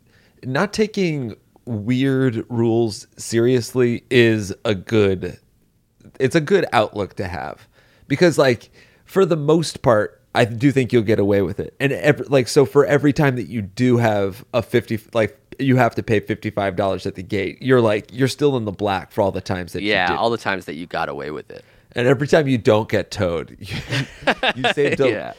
not 0.44 0.72
taking 0.72 1.36
weird 1.64 2.44
rules 2.48 3.06
seriously 3.16 4.04
is 4.10 4.54
a 4.64 4.74
good 4.74 5.38
it's 6.20 6.34
a 6.36 6.40
good 6.40 6.64
outlook 6.72 7.14
to 7.16 7.26
have 7.26 7.66
because 8.08 8.38
like 8.38 8.70
for 9.04 9.24
the 9.26 9.36
most 9.36 9.82
part 9.82 10.22
I 10.34 10.44
do 10.44 10.70
think 10.70 10.92
you'll 10.92 11.02
get 11.02 11.18
away 11.18 11.40
with 11.40 11.58
it. 11.58 11.74
And 11.80 11.92
every, 11.92 12.26
like 12.26 12.46
so 12.46 12.66
for 12.66 12.84
every 12.84 13.12
time 13.14 13.36
that 13.36 13.48
you 13.48 13.62
do 13.62 13.96
have 13.96 14.44
a 14.54 14.62
50 14.62 15.00
like 15.14 15.38
you 15.58 15.76
have 15.76 15.94
to 15.94 16.02
pay 16.02 16.20
$55 16.20 17.06
at 17.06 17.14
the 17.14 17.22
gate, 17.22 17.56
you're 17.62 17.80
like 17.80 18.10
you're 18.12 18.28
still 18.28 18.56
in 18.58 18.64
the 18.66 18.72
black 18.72 19.10
for 19.12 19.22
all 19.22 19.32
the 19.32 19.40
times 19.40 19.72
that 19.72 19.82
you 19.82 19.90
Yeah, 19.90 20.14
all 20.14 20.28
the 20.30 20.36
times 20.38 20.66
that 20.66 20.74
you 20.74 20.86
got 20.86 21.08
away 21.08 21.30
with 21.30 21.50
it. 21.50 21.64
and 21.92 22.06
every 22.06 22.26
time 22.28 22.46
you 22.46 22.58
don't 22.58 22.88
get 22.88 23.10
towed, 23.10 23.56
you, 23.60 23.76
you 24.54 24.72
saved 24.74 25.00
Yeah. 25.00 25.32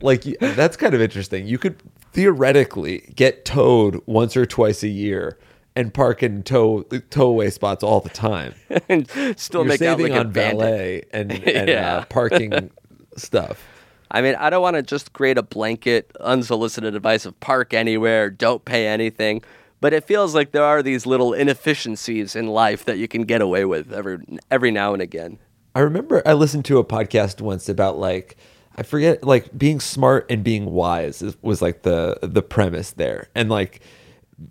like 0.00 0.24
you- 0.26 0.36
that's 0.40 0.76
kind 0.78 0.94
of 0.94 1.02
interesting. 1.02 1.46
You 1.46 1.58
could 1.58 1.76
theoretically 2.14 3.12
get 3.14 3.44
towed 3.44 4.00
once 4.06 4.36
or 4.36 4.46
twice 4.46 4.82
a 4.82 4.88
year 4.88 5.38
and 5.76 5.92
park 5.92 6.22
in 6.22 6.42
tow 6.42 6.82
tow 7.10 7.26
away 7.26 7.50
spots 7.50 7.82
all 7.82 8.00
the 8.00 8.08
time. 8.08 8.54
and 8.88 9.08
still 9.36 9.62
You're 9.62 9.68
make 9.68 9.82
out 9.82 10.00
like 10.00 10.12
on 10.12 10.30
valet 10.32 11.02
and, 11.12 11.30
and 11.46 11.68
Yeah. 11.68 11.96
uh, 11.98 12.04
parking 12.06 12.70
stuff. 13.16 13.62
I 14.10 14.22
mean, 14.22 14.36
I 14.36 14.48
don't 14.48 14.62
want 14.62 14.76
to 14.76 14.82
just 14.82 15.12
create 15.12 15.38
a 15.38 15.42
blanket, 15.42 16.12
unsolicited 16.20 16.94
advice 16.94 17.26
of 17.26 17.38
park 17.40 17.74
anywhere, 17.74 18.30
don't 18.30 18.64
pay 18.64 18.86
anything. 18.86 19.42
But 19.80 19.92
it 19.92 20.04
feels 20.04 20.34
like 20.34 20.52
there 20.52 20.64
are 20.64 20.82
these 20.82 21.04
little 21.04 21.34
inefficiencies 21.34 22.36
in 22.36 22.46
life 22.46 22.84
that 22.84 22.96
you 22.96 23.08
can 23.08 23.22
get 23.24 23.42
away 23.42 23.64
with 23.64 23.92
every 23.92 24.18
every 24.50 24.70
now 24.70 24.92
and 24.94 25.02
again. 25.02 25.38
I 25.74 25.80
remember 25.80 26.22
I 26.24 26.32
listened 26.34 26.64
to 26.66 26.78
a 26.78 26.84
podcast 26.84 27.40
once 27.40 27.68
about 27.68 27.98
like 27.98 28.36
I 28.76 28.82
forget 28.82 29.24
like 29.24 29.56
being 29.56 29.80
smart 29.80 30.26
and 30.30 30.42
being 30.42 30.66
wise 30.66 31.22
is, 31.22 31.36
was 31.42 31.62
like 31.62 31.82
the 31.82 32.18
the 32.22 32.42
premise 32.42 32.92
there, 32.92 33.28
and 33.34 33.48
like 33.48 33.80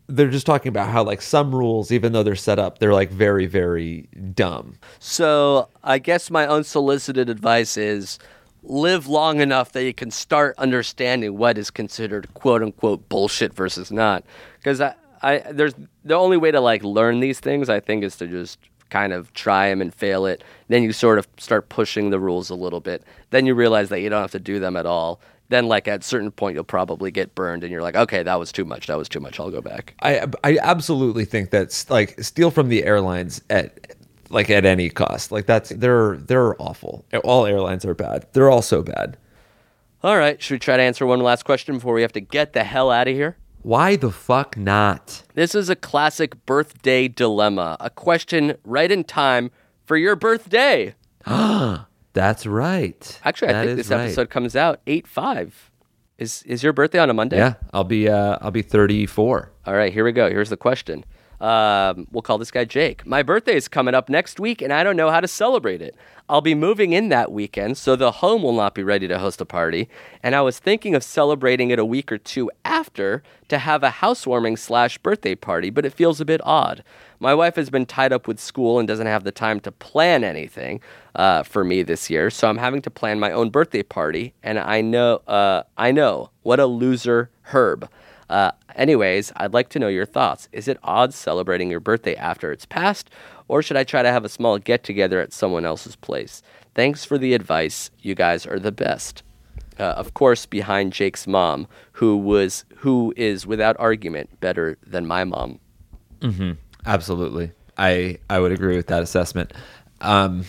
they're 0.07 0.29
just 0.29 0.45
talking 0.45 0.69
about 0.69 0.89
how 0.89 1.03
like 1.03 1.21
some 1.21 1.53
rules, 1.53 1.91
even 1.91 2.13
though 2.13 2.23
they're 2.23 2.35
set 2.35 2.59
up, 2.59 2.79
they're 2.79 2.93
like 2.93 3.11
very 3.11 3.45
very 3.45 4.07
dumb. 4.33 4.77
So 4.99 5.69
I 5.83 5.99
guess 5.99 6.31
my 6.31 6.47
unsolicited 6.47 7.29
advice 7.29 7.75
is 7.75 8.19
live 8.63 9.07
long 9.07 9.41
enough 9.41 9.73
that 9.73 9.83
you 9.83 9.93
can 9.93 10.09
start 10.09 10.55
understanding 10.57 11.37
what 11.37 11.57
is 11.57 11.69
considered 11.69 12.33
quote 12.33 12.63
unquote 12.63 13.09
bullshit 13.09 13.53
versus 13.53 13.91
not. 13.91 14.23
Because 14.57 14.79
I, 14.79 14.95
I 15.21 15.39
there's 15.51 15.73
the 16.05 16.15
only 16.15 16.37
way 16.37 16.51
to 16.51 16.61
like 16.61 16.83
learn 16.83 17.19
these 17.19 17.39
things 17.41 17.69
I 17.69 17.81
think 17.81 18.03
is 18.03 18.15
to 18.17 18.27
just 18.27 18.59
kind 18.89 19.13
of 19.13 19.33
try 19.33 19.69
them 19.69 19.81
and 19.81 19.93
fail 19.93 20.25
it. 20.25 20.43
Then 20.67 20.83
you 20.83 20.93
sort 20.93 21.19
of 21.19 21.27
start 21.37 21.69
pushing 21.69 22.09
the 22.09 22.19
rules 22.19 22.49
a 22.49 22.55
little 22.55 22.79
bit. 22.79 23.03
Then 23.29 23.45
you 23.45 23.55
realize 23.55 23.89
that 23.89 24.01
you 24.01 24.09
don't 24.09 24.21
have 24.21 24.31
to 24.31 24.39
do 24.39 24.59
them 24.59 24.75
at 24.75 24.85
all. 24.85 25.19
Then 25.49 25.67
like 25.67 25.87
at 25.87 26.01
a 26.01 26.03
certain 26.03 26.31
point 26.31 26.55
you'll 26.55 26.63
probably 26.63 27.11
get 27.11 27.35
burned 27.35 27.63
and 27.63 27.71
you're 27.71 27.81
like, 27.81 27.95
okay, 27.95 28.23
that 28.23 28.39
was 28.39 28.51
too 28.51 28.65
much. 28.65 28.87
That 28.87 28.97
was 28.97 29.09
too 29.09 29.19
much. 29.19 29.39
I'll 29.39 29.51
go 29.51 29.61
back. 29.61 29.93
I 30.01 30.25
I 30.43 30.57
absolutely 30.61 31.25
think 31.25 31.51
that's 31.51 31.89
like 31.89 32.19
steal 32.23 32.49
from 32.49 32.69
the 32.69 32.83
airlines 32.83 33.41
at 33.49 33.95
like 34.29 34.49
at 34.49 34.65
any 34.65 34.89
cost. 34.89 35.31
Like 35.31 35.45
that's 35.45 35.69
they're 35.69 36.17
they're 36.17 36.59
awful. 36.61 37.05
All 37.23 37.45
airlines 37.45 37.85
are 37.85 37.93
bad. 37.93 38.25
They're 38.33 38.49
all 38.49 38.61
so 38.61 38.81
bad. 38.81 39.17
All 40.03 40.17
right, 40.17 40.41
should 40.41 40.55
we 40.55 40.59
try 40.59 40.75
to 40.75 40.83
answer 40.83 41.05
one 41.05 41.21
last 41.21 41.43
question 41.45 41.75
before 41.75 41.93
we 41.93 42.01
have 42.01 42.11
to 42.13 42.19
get 42.19 42.51
the 42.51 42.65
hell 42.65 42.91
out 42.91 43.07
of 43.07 43.13
here? 43.13 43.37
Why 43.63 43.95
the 43.95 44.11
fuck 44.11 44.57
not? 44.57 45.23
This 45.35 45.55
is 45.55 45.69
a 45.69 45.75
classic 45.75 46.45
birthday 46.45 47.07
dilemma, 47.07 47.77
a 47.79 47.89
question 47.89 48.57
right 48.65 48.91
in 48.91 49.05
time 49.05 49.51
for 49.85 49.95
your 49.95 50.17
birthday. 50.17 50.95
Ah, 51.25 51.87
that's 52.13 52.45
right. 52.45 53.19
Actually, 53.23 53.49
I 53.49 53.53
That 53.53 53.65
think 53.67 53.79
is 53.79 53.87
this 53.87 53.95
right. 53.97 54.03
episode 54.05 54.29
comes 54.29 54.55
out 54.57 54.81
8 54.85 55.07
5. 55.07 55.71
Is, 56.17 56.43
is 56.43 56.61
your 56.61 56.73
birthday 56.73 56.99
on 56.99 57.09
a 57.09 57.13
Monday? 57.13 57.37
Yeah, 57.37 57.53
I'll 57.73 57.83
be 57.85 58.07
uh 58.09 58.37
I'll 58.41 58.51
be 58.51 58.61
34. 58.61 59.51
All 59.65 59.73
right, 59.73 59.91
here 59.93 60.03
we 60.03 60.11
go. 60.11 60.29
Here's 60.29 60.49
the 60.49 60.57
question. 60.57 61.05
Um, 61.41 62.07
we'll 62.11 62.21
call 62.21 62.37
this 62.37 62.51
guy 62.51 62.65
Jake. 62.65 63.05
My 63.05 63.23
birthday 63.23 63.55
is 63.55 63.67
coming 63.67 63.93
up 63.93 64.09
next 64.09 64.39
week, 64.39 64.61
and 64.61 64.71
I 64.71 64.83
don't 64.83 64.95
know 64.95 65.09
how 65.09 65.19
to 65.19 65.27
celebrate 65.27 65.81
it. 65.81 65.95
I'll 66.29 66.41
be 66.41 66.55
moving 66.55 66.93
in 66.93 67.09
that 67.09 67.33
weekend, 67.33 67.77
so 67.77 67.97
the 67.97 68.11
home 68.11 68.43
will 68.43 68.53
not 68.53 68.73
be 68.73 68.83
ready 68.83 69.09
to 69.09 69.19
host 69.19 69.41
a 69.41 69.45
party. 69.45 69.89
And 70.23 70.35
I 70.35 70.41
was 70.41 70.57
thinking 70.57 70.95
of 70.95 71.03
celebrating 71.03 71.69
it 71.69 71.79
a 71.79 71.85
week 71.85 72.11
or 72.11 72.17
two 72.17 72.49
after 72.63 73.21
to 73.49 73.57
have 73.57 73.83
a 73.83 73.89
housewarming 73.89 74.55
slash 74.55 74.97
birthday 74.97 75.35
party, 75.35 75.69
but 75.69 75.85
it 75.85 75.91
feels 75.93 76.21
a 76.21 76.25
bit 76.25 76.39
odd. 76.45 76.83
My 77.19 77.33
wife 77.33 77.55
has 77.55 77.69
been 77.69 77.85
tied 77.85 78.13
up 78.13 78.25
with 78.25 78.39
school 78.39 78.79
and 78.79 78.87
doesn't 78.87 79.07
have 79.07 79.25
the 79.25 79.31
time 79.31 79.59
to 79.61 79.71
plan 79.71 80.23
anything 80.23 80.79
uh, 81.15 81.43
for 81.43 81.65
me 81.65 81.83
this 81.83 82.09
year, 82.09 82.29
so 82.29 82.47
I'm 82.47 82.57
having 82.57 82.81
to 82.83 82.89
plan 82.89 83.19
my 83.19 83.31
own 83.31 83.49
birthday 83.49 83.83
party. 83.83 84.33
And 84.43 84.57
I 84.59 84.79
know, 84.79 85.21
uh, 85.27 85.63
I 85.77 85.91
know, 85.91 86.29
what 86.43 86.61
a 86.61 86.65
loser, 86.65 87.29
Herb. 87.43 87.89
Uh, 88.33 88.51
anyways, 88.75 89.31
I'd 89.35 89.53
like 89.53 89.69
to 89.69 89.79
know 89.79 89.89
your 89.89 90.07
thoughts. 90.07 90.49
Is 90.51 90.67
it 90.67 90.79
odd 90.83 91.13
celebrating 91.13 91.69
your 91.69 91.79
birthday 91.79 92.15
after 92.15 92.51
it's 92.51 92.65
passed, 92.65 93.11
or 93.47 93.61
should 93.61 93.77
I 93.77 93.83
try 93.83 94.01
to 94.01 94.11
have 94.11 94.25
a 94.25 94.29
small 94.29 94.57
get 94.57 94.83
together 94.83 95.21
at 95.21 95.31
someone 95.31 95.65
else's 95.65 95.95
place? 95.95 96.41
Thanks 96.73 97.05
for 97.05 97.19
the 97.19 97.35
advice. 97.35 97.91
You 98.01 98.15
guys 98.15 98.47
are 98.47 98.57
the 98.57 98.71
best. 98.71 99.21
Uh, 99.79 99.83
of 99.83 100.15
course, 100.15 100.47
behind 100.47 100.93
Jake's 100.93 101.27
mom, 101.27 101.67
who 101.91 102.17
was 102.17 102.65
who 102.77 103.13
is 103.15 103.45
without 103.45 103.75
argument 103.77 104.39
better 104.39 104.79
than 104.85 105.05
my 105.05 105.23
mom. 105.23 105.59
Absolutely. 106.87 107.51
I 107.77 108.17
I 108.31 108.39
would 108.39 108.51
agree 108.51 108.75
with 108.75 108.87
that 108.87 109.03
assessment. 109.03 109.53
Um 110.01 110.45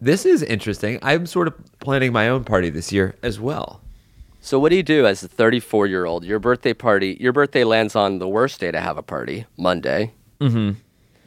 this 0.00 0.24
is 0.24 0.42
interesting. 0.42 0.98
I'm 1.02 1.26
sort 1.26 1.48
of 1.48 1.54
planning 1.80 2.14
my 2.14 2.30
own 2.30 2.44
party 2.44 2.70
this 2.70 2.90
year 2.90 3.14
as 3.22 3.38
well. 3.38 3.79
So, 4.40 4.58
what 4.58 4.70
do 4.70 4.76
you 4.76 4.82
do 4.82 5.06
as 5.06 5.22
a 5.22 5.28
34 5.28 5.86
year 5.86 6.06
old? 6.06 6.24
Your 6.24 6.38
birthday 6.38 6.72
party, 6.72 7.16
your 7.20 7.32
birthday 7.32 7.64
lands 7.64 7.94
on 7.94 8.18
the 8.18 8.28
worst 8.28 8.60
day 8.60 8.70
to 8.70 8.80
have 8.80 8.96
a 8.96 9.02
party, 9.02 9.44
Monday. 9.58 10.14
Mm-hmm. 10.40 10.78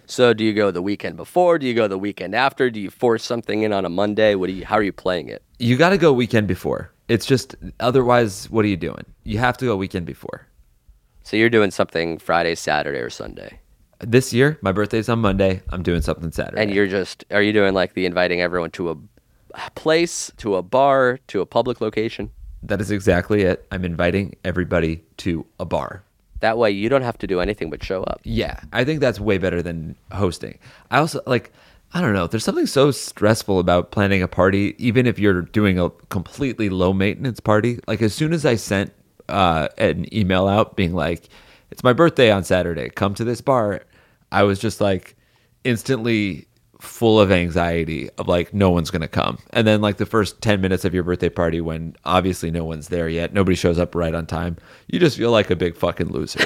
So, 0.07 0.33
do 0.33 0.43
you 0.43 0.53
go 0.53 0.71
the 0.71 0.81
weekend 0.81 1.15
before? 1.15 1.59
Do 1.59 1.67
you 1.67 1.73
go 1.75 1.87
the 1.87 1.97
weekend 1.97 2.33
after? 2.35 2.69
Do 2.71 2.79
you 2.79 2.89
force 2.89 3.23
something 3.23 3.61
in 3.61 3.71
on 3.71 3.85
a 3.85 3.89
Monday? 3.89 4.35
What 4.35 4.47
do 4.47 4.53
you? 4.53 4.65
How 4.65 4.75
are 4.77 4.83
you 4.83 4.91
playing 4.91 5.29
it? 5.29 5.43
You 5.59 5.77
got 5.77 5.89
to 5.89 5.97
go 5.97 6.11
weekend 6.11 6.47
before. 6.47 6.91
It's 7.07 7.25
just 7.25 7.55
otherwise 7.79 8.49
what 8.49 8.65
are 8.65 8.67
you 8.67 8.77
doing? 8.77 9.05
You 9.23 9.37
have 9.37 9.57
to 9.57 9.65
go 9.65 9.75
weekend 9.75 10.05
before. 10.05 10.47
So, 11.23 11.37
you're 11.37 11.49
doing 11.51 11.69
something 11.71 12.17
Friday, 12.17 12.55
Saturday, 12.55 12.99
or 12.99 13.09
Sunday, 13.11 13.59
This 13.99 14.33
year, 14.33 14.57
my 14.61 14.71
birthday's 14.71 15.07
on 15.07 15.19
Monday. 15.19 15.61
I'm 15.69 15.83
doing 15.83 16.01
something 16.01 16.31
Saturday. 16.31 16.61
and 16.61 16.73
you're 16.73 16.87
just 16.87 17.25
are 17.29 17.43
you 17.43 17.53
doing 17.53 17.75
like 17.75 17.93
the 17.93 18.07
inviting 18.07 18.41
everyone 18.41 18.71
to 18.71 18.89
a 18.89 18.97
place, 19.75 20.31
to 20.37 20.55
a 20.55 20.63
bar, 20.63 21.19
to 21.27 21.41
a 21.41 21.45
public 21.45 21.79
location. 21.79 22.31
That 22.63 22.81
is 22.81 22.91
exactly 22.91 23.43
it. 23.43 23.65
I'm 23.71 23.83
inviting 23.83 24.35
everybody 24.43 25.03
to 25.17 25.45
a 25.59 25.65
bar. 25.65 26.03
That 26.39 26.57
way 26.57 26.71
you 26.71 26.89
don't 26.89 27.03
have 27.03 27.17
to 27.19 27.27
do 27.27 27.39
anything 27.39 27.69
but 27.69 27.83
show 27.83 28.03
up. 28.03 28.21
Yeah, 28.23 28.59
I 28.71 28.83
think 28.83 28.99
that's 28.99 29.19
way 29.19 29.37
better 29.37 29.61
than 29.61 29.95
hosting. 30.11 30.57
I 30.91 30.97
also 30.99 31.21
like 31.25 31.51
I 31.93 32.01
don't 32.01 32.13
know, 32.13 32.25
there's 32.25 32.43
something 32.43 32.65
so 32.65 32.89
stressful 32.89 33.59
about 33.59 33.91
planning 33.91 34.23
a 34.23 34.27
party 34.27 34.75
even 34.77 35.05
if 35.05 35.19
you're 35.19 35.43
doing 35.43 35.79
a 35.79 35.89
completely 36.09 36.69
low 36.69 36.91
maintenance 36.91 37.39
party. 37.39 37.79
Like 37.87 38.01
as 38.01 38.13
soon 38.13 38.33
as 38.33 38.45
I 38.45 38.55
sent 38.55 38.91
uh, 39.29 39.67
an 39.77 40.13
email 40.13 40.47
out 40.47 40.75
being 40.75 40.93
like 40.93 41.29
it's 41.69 41.83
my 41.83 41.93
birthday 41.93 42.31
on 42.31 42.43
Saturday, 42.43 42.89
come 42.89 43.13
to 43.15 43.23
this 43.23 43.41
bar, 43.41 43.83
I 44.31 44.43
was 44.43 44.59
just 44.59 44.81
like 44.81 45.15
instantly 45.63 46.47
full 46.83 47.19
of 47.19 47.31
anxiety 47.31 48.09
of 48.17 48.27
like 48.27 48.53
no 48.53 48.69
one's 48.69 48.91
gonna 48.91 49.07
come 49.07 49.37
and 49.51 49.65
then 49.65 49.79
like 49.79 49.97
the 49.97 50.05
first 50.05 50.41
10 50.41 50.59
minutes 50.59 50.83
of 50.83 50.93
your 50.93 51.03
birthday 51.03 51.29
party 51.29 51.61
when 51.61 51.95
obviously 52.03 52.51
no 52.51 52.65
one's 52.65 52.89
there 52.89 53.07
yet 53.07 53.33
nobody 53.33 53.55
shows 53.55 53.79
up 53.79 53.95
right 53.95 54.13
on 54.13 54.25
time 54.25 54.57
you 54.87 54.99
just 54.99 55.17
feel 55.17 55.31
like 55.31 55.49
a 55.49 55.55
big 55.55 55.75
fucking 55.77 56.09
loser 56.11 56.45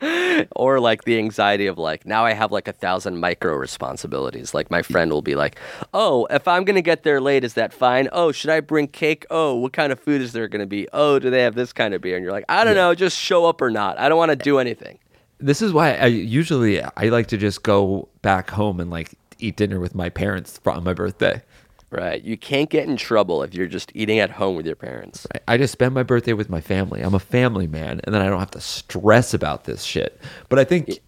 or 0.54 0.78
like 0.78 1.04
the 1.04 1.18
anxiety 1.18 1.66
of 1.66 1.76
like 1.76 2.06
now 2.06 2.24
I 2.24 2.32
have 2.32 2.52
like 2.52 2.68
a 2.68 2.72
thousand 2.72 3.18
micro 3.18 3.54
responsibilities. 3.54 4.54
Like 4.54 4.70
my 4.70 4.82
friend 4.82 5.10
will 5.10 5.22
be 5.22 5.34
like, 5.34 5.58
"Oh, 5.92 6.26
if 6.30 6.46
I'm 6.46 6.64
gonna 6.64 6.82
get 6.82 7.02
there 7.02 7.20
late, 7.20 7.42
is 7.42 7.54
that 7.54 7.72
fine? 7.72 8.08
Oh, 8.12 8.30
should 8.30 8.50
I 8.50 8.60
bring 8.60 8.86
cake? 8.86 9.26
Oh, 9.28 9.56
what 9.56 9.72
kind 9.72 9.90
of 9.90 9.98
food 9.98 10.20
is 10.20 10.32
there 10.32 10.46
gonna 10.46 10.66
be? 10.66 10.86
Oh, 10.92 11.18
do 11.18 11.30
they 11.30 11.42
have 11.42 11.56
this 11.56 11.72
kind 11.72 11.94
of 11.94 12.00
beer?" 12.00 12.16
And 12.16 12.22
you're 12.22 12.32
like, 12.32 12.44
"I 12.48 12.62
don't 12.62 12.76
know, 12.76 12.94
just 12.94 13.18
show 13.18 13.46
up 13.46 13.60
or 13.60 13.70
not. 13.70 13.98
I 13.98 14.08
don't 14.08 14.18
want 14.18 14.30
to 14.30 14.36
do 14.36 14.58
anything." 14.58 14.98
This 15.38 15.62
is 15.62 15.72
why 15.72 15.94
I 15.94 16.06
usually 16.06 16.82
I 16.82 17.08
like 17.08 17.28
to 17.28 17.36
just 17.36 17.62
go 17.62 18.08
back 18.22 18.50
home 18.50 18.80
and 18.80 18.90
like 18.90 19.14
eat 19.38 19.56
dinner 19.56 19.80
with 19.80 19.94
my 19.94 20.08
parents 20.08 20.60
on 20.66 20.84
my 20.84 20.94
birthday. 20.94 21.42
Right? 21.90 22.22
You 22.22 22.36
can't 22.36 22.68
get 22.68 22.86
in 22.86 22.98
trouble 22.98 23.42
if 23.42 23.54
you're 23.54 23.66
just 23.66 23.90
eating 23.94 24.18
at 24.18 24.30
home 24.30 24.56
with 24.56 24.66
your 24.66 24.76
parents. 24.76 25.26
I- 25.34 25.54
I 25.54 25.56
just 25.56 25.72
spend 25.72 25.94
my 25.94 26.02
birthday 26.02 26.34
with 26.34 26.50
my 26.50 26.60
family. 26.60 27.00
I'm 27.00 27.14
a 27.14 27.18
family 27.18 27.66
man, 27.66 28.02
and 28.04 28.14
then 28.14 28.20
I 28.20 28.26
don't 28.28 28.40
have 28.40 28.50
to 28.50 28.60
stress 28.60 29.32
about 29.32 29.64
this 29.64 29.82
shit. 29.84 30.20
But 30.50 30.58
I 30.58 30.64
think 30.64 30.98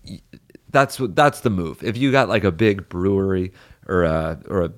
that's 0.71 0.99
what 0.99 1.15
that's 1.15 1.41
the 1.41 1.51
move. 1.51 1.83
If 1.85 1.99
you 1.99 2.11
got 2.11 2.31
like 2.31 2.45
a 2.45 2.53
big 2.53 2.89
brewery 2.89 3.53
or 3.89 4.05
a 4.05 4.41
or 4.49 4.63
a 4.63 4.73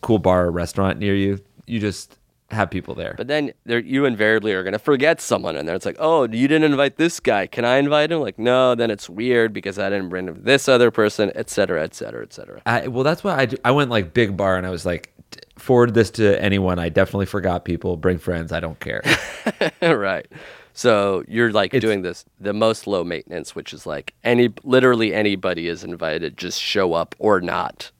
cool 0.00 0.18
bar 0.18 0.46
or 0.46 0.50
restaurant 0.50 0.98
near 0.98 1.14
you, 1.14 1.38
you 1.66 1.80
just 1.80 2.16
have 2.52 2.70
people 2.70 2.94
there. 2.94 3.14
But 3.16 3.28
then 3.28 3.52
you 3.66 4.04
invariably 4.04 4.52
are 4.52 4.62
going 4.62 4.72
to 4.72 4.78
forget 4.78 5.20
someone 5.20 5.56
in 5.56 5.66
there. 5.66 5.74
It's 5.74 5.86
like, 5.86 5.96
oh, 5.98 6.24
you 6.24 6.48
didn't 6.48 6.64
invite 6.64 6.96
this 6.96 7.20
guy. 7.20 7.46
Can 7.46 7.64
I 7.64 7.76
invite 7.76 8.12
him? 8.12 8.20
Like, 8.20 8.38
no, 8.38 8.74
then 8.74 8.90
it's 8.90 9.08
weird 9.08 9.52
because 9.52 9.78
I 9.78 9.90
didn't 9.90 10.08
bring 10.08 10.32
this 10.42 10.68
other 10.68 10.90
person, 10.90 11.32
et 11.34 11.50
cetera, 11.50 11.82
et 11.82 11.94
cetera, 11.94 12.22
et 12.22 12.32
cetera. 12.32 12.62
I, 12.66 12.88
well, 12.88 13.04
that's 13.04 13.24
why 13.24 13.36
I, 13.36 13.46
do- 13.46 13.58
I 13.64 13.70
went 13.70 13.90
like 13.90 14.14
big 14.14 14.36
bar 14.36 14.56
and 14.56 14.66
I 14.66 14.70
was 14.70 14.86
like, 14.86 15.12
forward 15.58 15.94
this 15.94 16.10
to 16.10 16.42
anyone. 16.42 16.78
I 16.78 16.88
definitely 16.88 17.26
forgot 17.26 17.64
people. 17.64 17.96
Bring 17.96 18.18
friends. 18.18 18.52
I 18.52 18.60
don't 18.60 18.78
care. 18.80 19.02
right. 19.82 20.26
So 20.74 21.24
you're 21.28 21.52
like 21.52 21.72
doing 21.72 22.02
this 22.02 22.24
the 22.40 22.52
most 22.52 22.86
low 22.86 23.04
maintenance, 23.04 23.54
which 23.54 23.72
is 23.72 23.86
like 23.86 24.14
any 24.24 24.52
literally 24.64 25.14
anybody 25.14 25.68
is 25.68 25.84
invited, 25.84 26.36
just 26.36 26.60
show 26.60 26.94
up 26.94 27.14
or 27.18 27.40
not. 27.40 27.90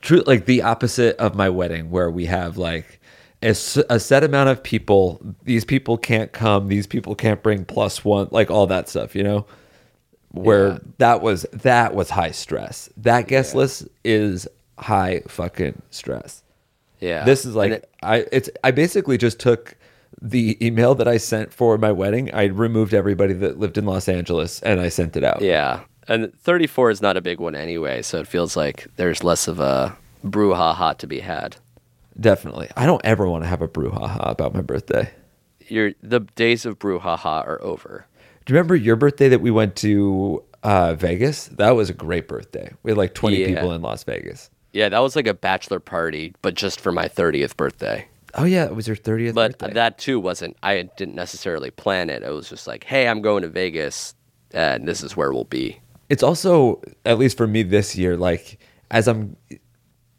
True, 0.00 0.22
like 0.26 0.46
the 0.46 0.62
opposite 0.62 1.16
of 1.16 1.34
my 1.34 1.48
wedding, 1.48 1.90
where 1.90 2.10
we 2.10 2.26
have 2.26 2.56
like 2.56 3.00
a, 3.46 3.94
a 3.94 4.00
set 4.00 4.24
amount 4.24 4.48
of 4.50 4.62
people. 4.62 5.20
These 5.44 5.64
people 5.64 5.96
can't 5.96 6.32
come. 6.32 6.68
These 6.68 6.86
people 6.86 7.14
can't 7.14 7.42
bring 7.42 7.64
plus 7.64 8.04
one. 8.04 8.28
Like 8.30 8.50
all 8.50 8.66
that 8.66 8.88
stuff, 8.88 9.14
you 9.14 9.22
know. 9.22 9.46
Where 10.32 10.68
Yeah. 10.72 10.78
that 10.98 11.22
was 11.22 11.46
that 11.52 11.94
was 11.94 12.10
high 12.10 12.32
stress. 12.32 12.90
That 12.98 13.26
guest 13.28 13.54
list 13.54 13.88
is 14.04 14.46
high 14.78 15.22
fucking 15.28 15.80
stress. 15.90 16.42
Yeah. 17.00 17.24
This 17.24 17.44
is 17.46 17.54
like 17.54 17.72
it- 17.72 17.90
I 18.02 18.26
it's 18.32 18.50
I 18.62 18.70
basically 18.70 19.16
just 19.18 19.38
took 19.40 19.76
the 20.20 20.56
email 20.66 20.94
that 20.94 21.08
I 21.08 21.16
sent 21.18 21.52
for 21.52 21.78
my 21.78 21.92
wedding. 21.92 22.32
I 22.34 22.44
removed 22.46 22.92
everybody 22.94 23.32
that 23.34 23.58
lived 23.58 23.78
in 23.78 23.84
Los 23.86 24.08
Angeles 24.08 24.60
and 24.62 24.80
I 24.80 24.88
sent 24.88 25.16
it 25.16 25.24
out. 25.24 25.40
yeah. 25.42 25.80
And 26.08 26.32
34 26.38 26.90
is 26.90 27.02
not 27.02 27.16
a 27.16 27.20
big 27.20 27.40
one 27.40 27.56
anyway, 27.56 28.00
so 28.00 28.20
it 28.20 28.28
feels 28.28 28.56
like 28.56 28.86
there's 28.96 29.24
less 29.24 29.48
of 29.48 29.58
a 29.58 29.96
brouhaha 30.24 30.96
to 30.98 31.06
be 31.06 31.18
had. 31.20 31.56
Definitely. 32.18 32.68
I 32.76 32.86
don't 32.86 33.04
ever 33.04 33.28
want 33.28 33.44
to 33.44 33.48
have 33.48 33.62
a 33.62 33.68
brouhaha 33.68 34.30
about 34.30 34.54
my 34.54 34.62
birthday. 34.62 35.10
Your 35.68 35.92
the 36.02 36.20
days 36.20 36.64
of 36.64 36.78
brouhaha 36.78 37.44
are 37.46 37.60
over. 37.62 38.06
Do 38.44 38.52
you 38.52 38.56
remember 38.56 38.76
your 38.76 38.96
birthday 38.96 39.28
that 39.28 39.40
we 39.40 39.50
went 39.50 39.76
to 39.76 40.42
uh, 40.62 40.94
Vegas? 40.94 41.46
That 41.48 41.70
was 41.72 41.90
a 41.90 41.94
great 41.94 42.28
birthday. 42.28 42.72
We 42.82 42.92
had 42.92 42.98
like 42.98 43.14
20 43.14 43.36
Yeah. 43.36 43.46
people 43.48 43.72
in 43.72 43.82
Las 43.82 44.04
Vegas. 44.04 44.50
Yeah, 44.72 44.88
that 44.88 44.98
was 45.00 45.16
like 45.16 45.26
a 45.26 45.34
bachelor 45.34 45.80
party, 45.80 46.34
but 46.42 46.54
just 46.54 46.80
for 46.80 46.92
my 46.92 47.08
30th 47.08 47.56
birthday. 47.56 48.06
Oh, 48.34 48.44
yeah. 48.44 48.66
It 48.66 48.74
was 48.76 48.86
your 48.86 48.96
30th 48.96 49.34
But 49.34 49.58
birthday. 49.58 49.74
that 49.74 49.98
too 49.98 50.20
wasn't, 50.20 50.56
I 50.62 50.82
didn't 50.96 51.14
necessarily 51.14 51.70
plan 51.70 52.10
it. 52.10 52.22
It 52.22 52.30
was 52.30 52.48
just 52.50 52.66
like, 52.66 52.84
hey, 52.84 53.08
I'm 53.08 53.22
going 53.22 53.42
to 53.42 53.48
Vegas 53.48 54.14
and 54.52 54.86
this 54.86 55.02
is 55.02 55.16
where 55.16 55.32
we'll 55.32 55.44
be. 55.44 55.80
it's 56.08 56.22
also, 56.22 56.80
at 57.04 57.18
least 57.18 57.36
for 57.36 57.46
me 57.48 57.62
this 57.64 57.96
year, 57.96 58.16
like 58.16 58.58
as 58.90 59.08
I'm, 59.08 59.36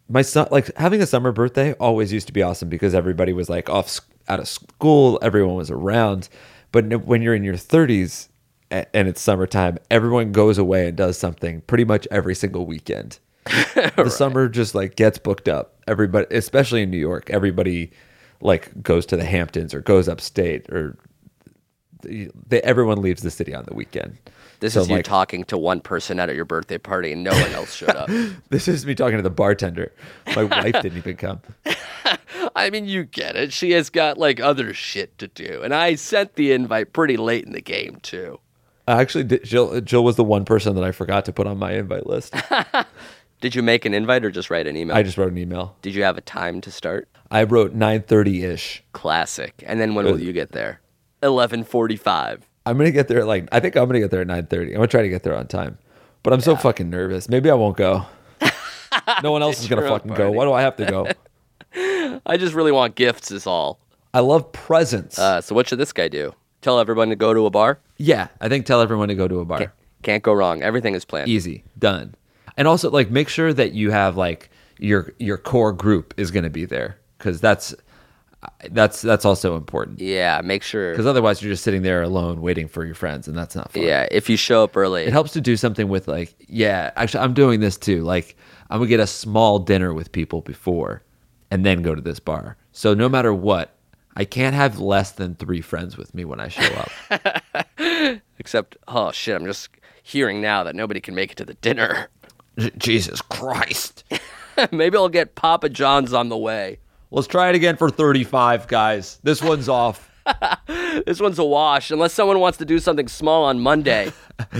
my 0.09 0.21
son, 0.21 0.47
like 0.51 0.75
having 0.77 1.01
a 1.01 1.05
summer 1.05 1.31
birthday 1.31 1.73
always 1.73 2.13
used 2.13 2.27
to 2.27 2.33
be 2.33 2.41
awesome 2.41 2.69
because 2.69 2.93
everybody 2.93 3.33
was 3.33 3.49
like 3.49 3.69
off 3.69 3.99
out 4.27 4.39
of 4.39 4.47
school, 4.47 5.19
everyone 5.21 5.55
was 5.55 5.71
around. 5.71 6.29
But 6.71 7.05
when 7.05 7.21
you're 7.21 7.35
in 7.35 7.43
your 7.43 7.55
30s 7.55 8.27
and 8.69 9.07
it's 9.07 9.21
summertime, 9.21 9.77
everyone 9.89 10.31
goes 10.31 10.57
away 10.57 10.87
and 10.87 10.97
does 10.97 11.17
something 11.17 11.61
pretty 11.61 11.85
much 11.85 12.07
every 12.11 12.35
single 12.35 12.65
weekend. 12.65 13.19
the 13.95 14.09
summer 14.09 14.49
just 14.49 14.75
like 14.75 14.95
gets 14.95 15.17
booked 15.17 15.47
up. 15.47 15.75
Everybody, 15.87 16.27
especially 16.35 16.83
in 16.83 16.91
New 16.91 16.97
York, 16.97 17.29
everybody 17.29 17.91
like 18.41 18.83
goes 18.83 19.05
to 19.07 19.17
the 19.17 19.25
Hamptons 19.25 19.73
or 19.73 19.81
goes 19.81 20.09
upstate 20.09 20.69
or 20.69 20.97
they, 22.03 22.61
everyone 22.61 23.01
leaves 23.01 23.21
the 23.23 23.31
city 23.31 23.55
on 23.55 23.63
the 23.65 23.73
weekend. 23.73 24.17
This 24.59 24.73
So, 24.73 24.81
is 24.81 24.89
you 24.89 24.95
like, 24.95 25.05
talking 25.05 25.43
to 25.45 25.57
one 25.57 25.81
person 25.81 26.19
at 26.19 26.33
your 26.33 26.45
birthday 26.45 26.77
party 26.77 27.11
and 27.11 27.23
no 27.23 27.31
one 27.31 27.51
else 27.51 27.75
showed 27.75 27.89
up. 27.95 28.09
This 28.49 28.67
is 28.67 28.85
me 28.85 28.95
talking 28.95 29.17
to 29.17 29.21
the 29.23 29.29
bartender. 29.29 29.91
My 30.35 30.43
wife 30.45 30.73
didn't 30.81 30.97
even 30.97 31.15
come. 31.17 31.41
I 32.55 32.69
mean, 32.69 32.85
you 32.85 33.03
get 33.03 33.35
it. 33.35 33.53
She 33.53 33.71
has 33.71 33.89
got 33.89 34.17
like 34.17 34.39
other 34.39 34.73
shit 34.73 35.17
to 35.19 35.27
do. 35.27 35.61
And 35.63 35.73
I 35.73 35.95
sent 35.95 36.35
the 36.35 36.51
invite 36.53 36.93
pretty 36.93 37.17
late 37.17 37.45
in 37.45 37.51
the 37.51 37.61
game, 37.61 37.97
too. 38.01 38.39
Actually, 38.87 39.25
Jill, 39.39 39.81
Jill 39.81 40.03
was 40.03 40.15
the 40.15 40.23
one 40.23 40.45
person 40.45 40.73
that 40.75 40.83
I 40.83 40.91
forgot 40.91 41.25
to 41.25 41.33
put 41.33 41.45
on 41.45 41.57
my 41.57 41.73
invite 41.73 42.07
list. 42.07 42.33
Did 43.41 43.53
you 43.53 43.61
make 43.61 43.85
an 43.85 43.93
invite 43.93 44.25
or 44.25 44.31
just 44.31 44.49
write 44.49 44.65
an 44.65 44.75
email? 44.75 44.95
I 44.95 45.03
just 45.03 45.17
wrote 45.17 45.31
an 45.31 45.37
email. 45.37 45.75
Did 45.81 45.93
you 45.93 46.03
have 46.03 46.17
a 46.17 46.21
time 46.21 46.61
to 46.61 46.71
start? 46.71 47.07
I 47.29 47.43
wrote 47.43 47.75
9:30 47.77 48.43
ish. 48.43 48.83
Classic. 48.93 49.53
And 49.67 49.79
then 49.79 49.93
when 49.93 50.07
uh, 50.07 50.11
will 50.11 50.21
you 50.21 50.33
get 50.33 50.53
there? 50.53 50.79
11:45. 51.21 52.41
I'm 52.67 52.77
gonna 52.77 52.91
get 52.91 53.07
there 53.07 53.19
at 53.19 53.27
like 53.27 53.47
I 53.51 53.59
think 53.59 53.75
I'm 53.75 53.85
gonna 53.87 53.99
get 53.99 54.11
there 54.11 54.21
at 54.21 54.27
9:30. 54.27 54.67
I'm 54.67 54.73
gonna 54.75 54.87
try 54.87 55.01
to 55.01 55.09
get 55.09 55.23
there 55.23 55.35
on 55.35 55.47
time, 55.47 55.77
but 56.23 56.33
I'm 56.33 56.41
so 56.41 56.55
fucking 56.55 56.89
nervous. 56.89 57.29
Maybe 57.29 57.49
I 57.49 57.53
won't 57.53 57.77
go. 57.77 58.05
no 59.23 59.31
one 59.31 59.41
else 59.41 59.61
is 59.61 59.67
gonna 59.67 59.87
fucking 59.87 60.13
go. 60.13 60.31
Why 60.31 60.45
do 60.45 60.53
I 60.53 60.61
have 60.61 60.75
to 60.77 60.85
go? 60.85 61.07
I 62.25 62.37
just 62.37 62.53
really 62.53 62.71
want 62.71 62.95
gifts, 62.95 63.31
is 63.31 63.47
all. 63.47 63.79
I 64.13 64.19
love 64.19 64.51
presents. 64.51 65.17
Uh, 65.17 65.41
so 65.41 65.55
what 65.55 65.67
should 65.67 65.79
this 65.79 65.93
guy 65.93 66.07
do? 66.07 66.33
Tell 66.61 66.79
everyone 66.79 67.09
to 67.09 67.15
go 67.15 67.33
to 67.33 67.45
a 67.45 67.49
bar? 67.49 67.79
yeah, 67.97 68.27
I 68.41 68.49
think 68.49 68.65
tell 68.65 68.81
everyone 68.81 69.07
to 69.09 69.15
go 69.15 69.27
to 69.27 69.39
a 69.39 69.45
bar. 69.45 69.73
Can't 70.03 70.23
go 70.23 70.33
wrong. 70.33 70.61
Everything 70.61 70.93
is 70.95 71.05
planned. 71.05 71.29
Easy, 71.29 71.63
done. 71.77 72.15
And 72.55 72.67
also 72.67 72.89
like 72.89 73.09
make 73.11 73.29
sure 73.29 73.53
that 73.53 73.73
you 73.73 73.91
have 73.91 74.17
like 74.17 74.49
your 74.79 75.13
your 75.19 75.37
core 75.37 75.71
group 75.73 76.13
is 76.17 76.31
gonna 76.31 76.49
be 76.49 76.65
there 76.65 76.97
because 77.17 77.39
that's 77.39 77.73
that's 78.69 79.01
that's 79.01 79.25
also 79.25 79.55
important. 79.57 79.99
Yeah, 79.99 80.41
make 80.43 80.63
sure. 80.63 80.91
Because 80.91 81.05
otherwise 81.05 81.41
you're 81.41 81.51
just 81.51 81.63
sitting 81.63 81.81
there 81.81 82.01
alone 82.03 82.41
waiting 82.41 82.67
for 82.67 82.85
your 82.85 82.95
friends, 82.95 83.27
and 83.27 83.37
that's 83.37 83.55
not 83.55 83.71
fun. 83.71 83.83
Yeah, 83.83 84.07
if 84.11 84.29
you 84.29 84.37
show 84.37 84.63
up 84.63 84.77
early. 84.77 85.03
it 85.03 85.11
helps 85.11 85.31
to 85.33 85.41
do 85.41 85.57
something 85.57 85.87
with 85.89 86.07
like 86.07 86.35
yeah 86.47 86.91
actually 86.95 87.23
i'm 87.23 87.33
doing 87.33 87.59
this 87.59 87.77
too 87.77 88.03
like 88.03 88.37
i'm 88.69 88.79
gonna 88.79 88.87
get 88.89 88.99
a 88.99 89.07
small 89.07 89.59
dinner 89.59 89.93
with 89.93 90.11
people 90.11 90.41
before 90.41 91.03
and 91.51 91.65
then 91.65 91.81
go 91.81 91.93
to 91.95 92.01
this 92.01 92.19
bar 92.19 92.55
so 92.71 92.93
no 92.93 93.09
matter 93.09 93.33
what 93.33 93.75
i 94.15 94.23
can't 94.23 94.55
have 94.55 94.79
less 94.79 95.11
than 95.13 95.35
three 95.35 95.59
friends 95.61 95.97
with 95.97 96.13
me 96.13 96.23
when 96.23 96.39
i 96.39 96.47
show 96.47 96.85
up 97.11 97.43
Except, 98.39 98.77
oh 98.87 99.11
shit, 99.11 99.35
I'm 99.35 99.45
just 99.45 99.69
hearing 100.03 100.41
now 100.41 100.63
that 100.63 100.75
nobody 100.75 101.01
can 101.01 101.15
make 101.15 101.31
it 101.31 101.37
to 101.37 101.45
the 101.45 101.55
dinner. 101.55 102.09
J- 102.57 102.71
jesus 102.77 103.21
christ 103.21 104.03
Maybe 104.71 104.97
I'll 104.97 105.09
get 105.09 105.35
Papa 105.35 105.69
John's 105.69 106.13
on 106.13 106.29
the 106.29 106.37
way. 106.37 106.79
Let's 107.11 107.27
try 107.27 107.49
it 107.49 107.55
again 107.55 107.77
for 107.77 107.89
35 107.89 108.67
guys 108.67 109.19
this 109.23 109.41
one's 109.41 109.69
off 109.69 110.09
This 111.05 111.19
one's 111.19 111.37
a 111.37 111.43
wash, 111.43 111.91
unless 111.91 112.13
someone 112.13 112.39
wants 112.39 112.57
to 112.57 112.65
do 112.65 112.79
something 112.79 113.07
small 113.07 113.43
on 113.45 113.59
Monday. 113.59 114.11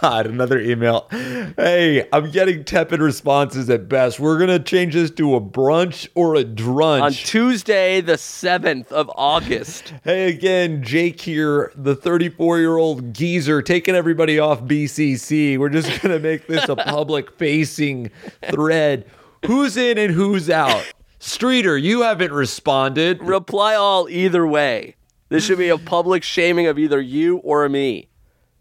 god 0.00 0.26
another 0.26 0.58
email 0.58 1.06
hey 1.10 2.08
i'm 2.14 2.30
getting 2.30 2.64
tepid 2.64 2.98
responses 2.98 3.68
at 3.68 3.90
best 3.90 4.18
we're 4.18 4.38
gonna 4.38 4.58
change 4.58 4.94
this 4.94 5.10
to 5.10 5.34
a 5.34 5.40
brunch 5.40 6.08
or 6.14 6.34
a 6.34 6.42
drunch 6.44 7.02
on 7.02 7.12
Tuesday, 7.12 8.00
the 8.00 8.14
7th 8.14 8.90
of 8.90 9.10
August. 9.14 9.92
Hey 10.02 10.30
again, 10.30 10.82
Jake 10.82 11.20
here, 11.20 11.72
the 11.76 11.94
34 11.94 12.58
year 12.58 12.78
old 12.78 13.12
geezer 13.12 13.60
taking 13.60 13.94
everybody 13.94 14.38
off 14.38 14.62
BCC. 14.62 15.58
We're 15.58 15.68
just 15.68 15.88
going 16.00 16.14
to 16.14 16.18
make 16.18 16.46
this 16.46 16.70
a 16.70 16.76
public 16.76 17.36
facing 17.36 18.10
thread. 18.50 19.04
who's 19.44 19.76
in 19.76 19.98
and 19.98 20.14
who's 20.14 20.48
out? 20.48 20.86
Streeter, 21.18 21.76
you 21.76 22.02
haven't 22.02 22.32
responded. 22.32 23.22
Reply 23.22 23.74
all 23.74 24.08
either 24.08 24.46
way. 24.46 24.94
This 25.28 25.44
should 25.44 25.58
be 25.58 25.68
a 25.68 25.78
public 25.78 26.22
shaming 26.22 26.66
of 26.66 26.78
either 26.78 27.00
you 27.00 27.38
or 27.38 27.68
me. 27.68 28.08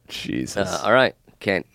Jesus. 0.07 0.67
Uh, 0.67 0.81
all 0.83 0.93
right, 0.93 1.15
can't 1.39 1.65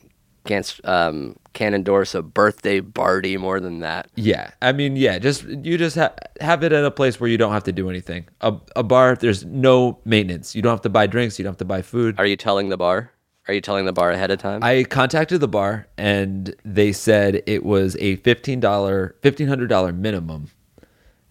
can't 0.44 0.80
um 0.84 1.36
can't 1.52 1.74
endorse 1.74 2.14
a 2.14 2.22
birthday 2.22 2.80
party 2.80 3.36
more 3.36 3.60
than 3.60 3.80
that. 3.80 4.08
Yeah, 4.16 4.50
I 4.60 4.72
mean, 4.72 4.96
yeah, 4.96 5.18
just 5.18 5.44
you 5.44 5.78
just 5.78 5.96
ha- 5.96 6.14
have 6.40 6.62
it 6.62 6.72
at 6.72 6.84
a 6.84 6.90
place 6.90 7.20
where 7.20 7.30
you 7.30 7.38
don't 7.38 7.52
have 7.52 7.64
to 7.64 7.72
do 7.72 7.88
anything. 7.88 8.26
A, 8.40 8.54
a 8.76 8.82
bar, 8.82 9.14
there's 9.16 9.44
no 9.44 9.98
maintenance. 10.04 10.54
You 10.54 10.62
don't 10.62 10.72
have 10.72 10.82
to 10.82 10.90
buy 10.90 11.06
drinks. 11.06 11.38
You 11.38 11.44
don't 11.44 11.52
have 11.52 11.58
to 11.58 11.64
buy 11.64 11.82
food. 11.82 12.16
Are 12.18 12.26
you 12.26 12.36
telling 12.36 12.68
the 12.68 12.76
bar? 12.76 13.12
Are 13.48 13.54
you 13.54 13.60
telling 13.60 13.86
the 13.86 13.92
bar 13.92 14.10
ahead 14.12 14.30
of 14.30 14.38
time? 14.38 14.62
I 14.62 14.84
contacted 14.84 15.40
the 15.40 15.48
bar 15.48 15.88
and 15.98 16.54
they 16.64 16.92
said 16.92 17.42
it 17.46 17.64
was 17.64 17.96
a 17.96 18.16
fifteen 18.16 18.60
dollar, 18.60 19.16
fifteen 19.22 19.48
hundred 19.48 19.68
dollar 19.68 19.92
minimum 19.92 20.48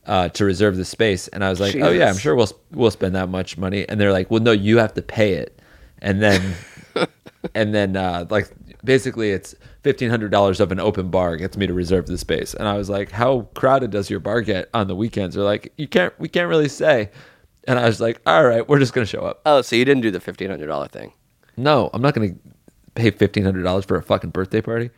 uh, 0.07 0.29
to 0.29 0.45
reserve 0.45 0.77
the 0.77 0.85
space. 0.85 1.27
And 1.29 1.43
I 1.43 1.49
was 1.49 1.59
like, 1.59 1.75
oh 1.75 1.89
yeah, 1.91 2.09
I'm 2.09 2.17
sure 2.17 2.35
we'll 2.35 2.49
we'll 2.71 2.91
spend 2.91 3.15
that 3.15 3.29
much 3.29 3.57
money. 3.57 3.87
And 3.87 3.99
they're 3.99 4.11
like, 4.11 4.31
well, 4.31 4.41
no, 4.41 4.51
you 4.51 4.77
have 4.77 4.93
to 4.95 5.01
pay 5.01 5.33
it. 5.33 5.59
And 6.01 6.21
then, 6.21 6.55
and 7.55 7.73
then 7.73 7.95
uh, 7.95 8.25
like 8.29 8.49
basically 8.83 9.31
it's 9.31 9.53
fifteen 9.83 10.09
hundred 10.09 10.31
dollars 10.31 10.59
of 10.59 10.71
an 10.71 10.79
open 10.79 11.09
bar 11.09 11.37
gets 11.37 11.55
me 11.57 11.67
to 11.67 11.73
reserve 11.73 12.07
the 12.07 12.17
space. 12.17 12.53
And 12.53 12.67
I 12.67 12.77
was 12.77 12.89
like, 12.89 13.11
how 13.11 13.41
crowded 13.53 13.91
does 13.91 14.09
your 14.09 14.19
bar 14.19 14.41
get 14.41 14.69
on 14.73 14.87
the 14.87 14.95
weekends? 14.95 15.35
They're 15.35 15.43
like, 15.43 15.71
you 15.77 15.87
can't, 15.87 16.17
we 16.19 16.27
can't 16.27 16.49
really 16.49 16.69
say. 16.69 17.11
And 17.67 17.77
I 17.77 17.85
was 17.85 18.01
like, 18.01 18.19
all 18.25 18.43
right, 18.43 18.67
we're 18.67 18.79
just 18.79 18.93
gonna 18.93 19.05
show 19.05 19.21
up. 19.21 19.41
oh, 19.45 19.61
so 19.61 19.75
you 19.75 19.85
didn't 19.85 20.01
do 20.01 20.11
the 20.11 20.19
fifteen 20.19 20.49
hundred 20.49 20.67
dollar 20.67 20.87
thing? 20.87 21.13
No, 21.57 21.89
I'm 21.93 22.01
not 22.01 22.15
gonna 22.15 22.33
pay 22.95 23.11
fifteen 23.11 23.43
hundred 23.43 23.63
dollars 23.63 23.85
for 23.85 23.97
a 23.97 24.01
fucking 24.01 24.31
birthday 24.31 24.61
party. 24.61 24.89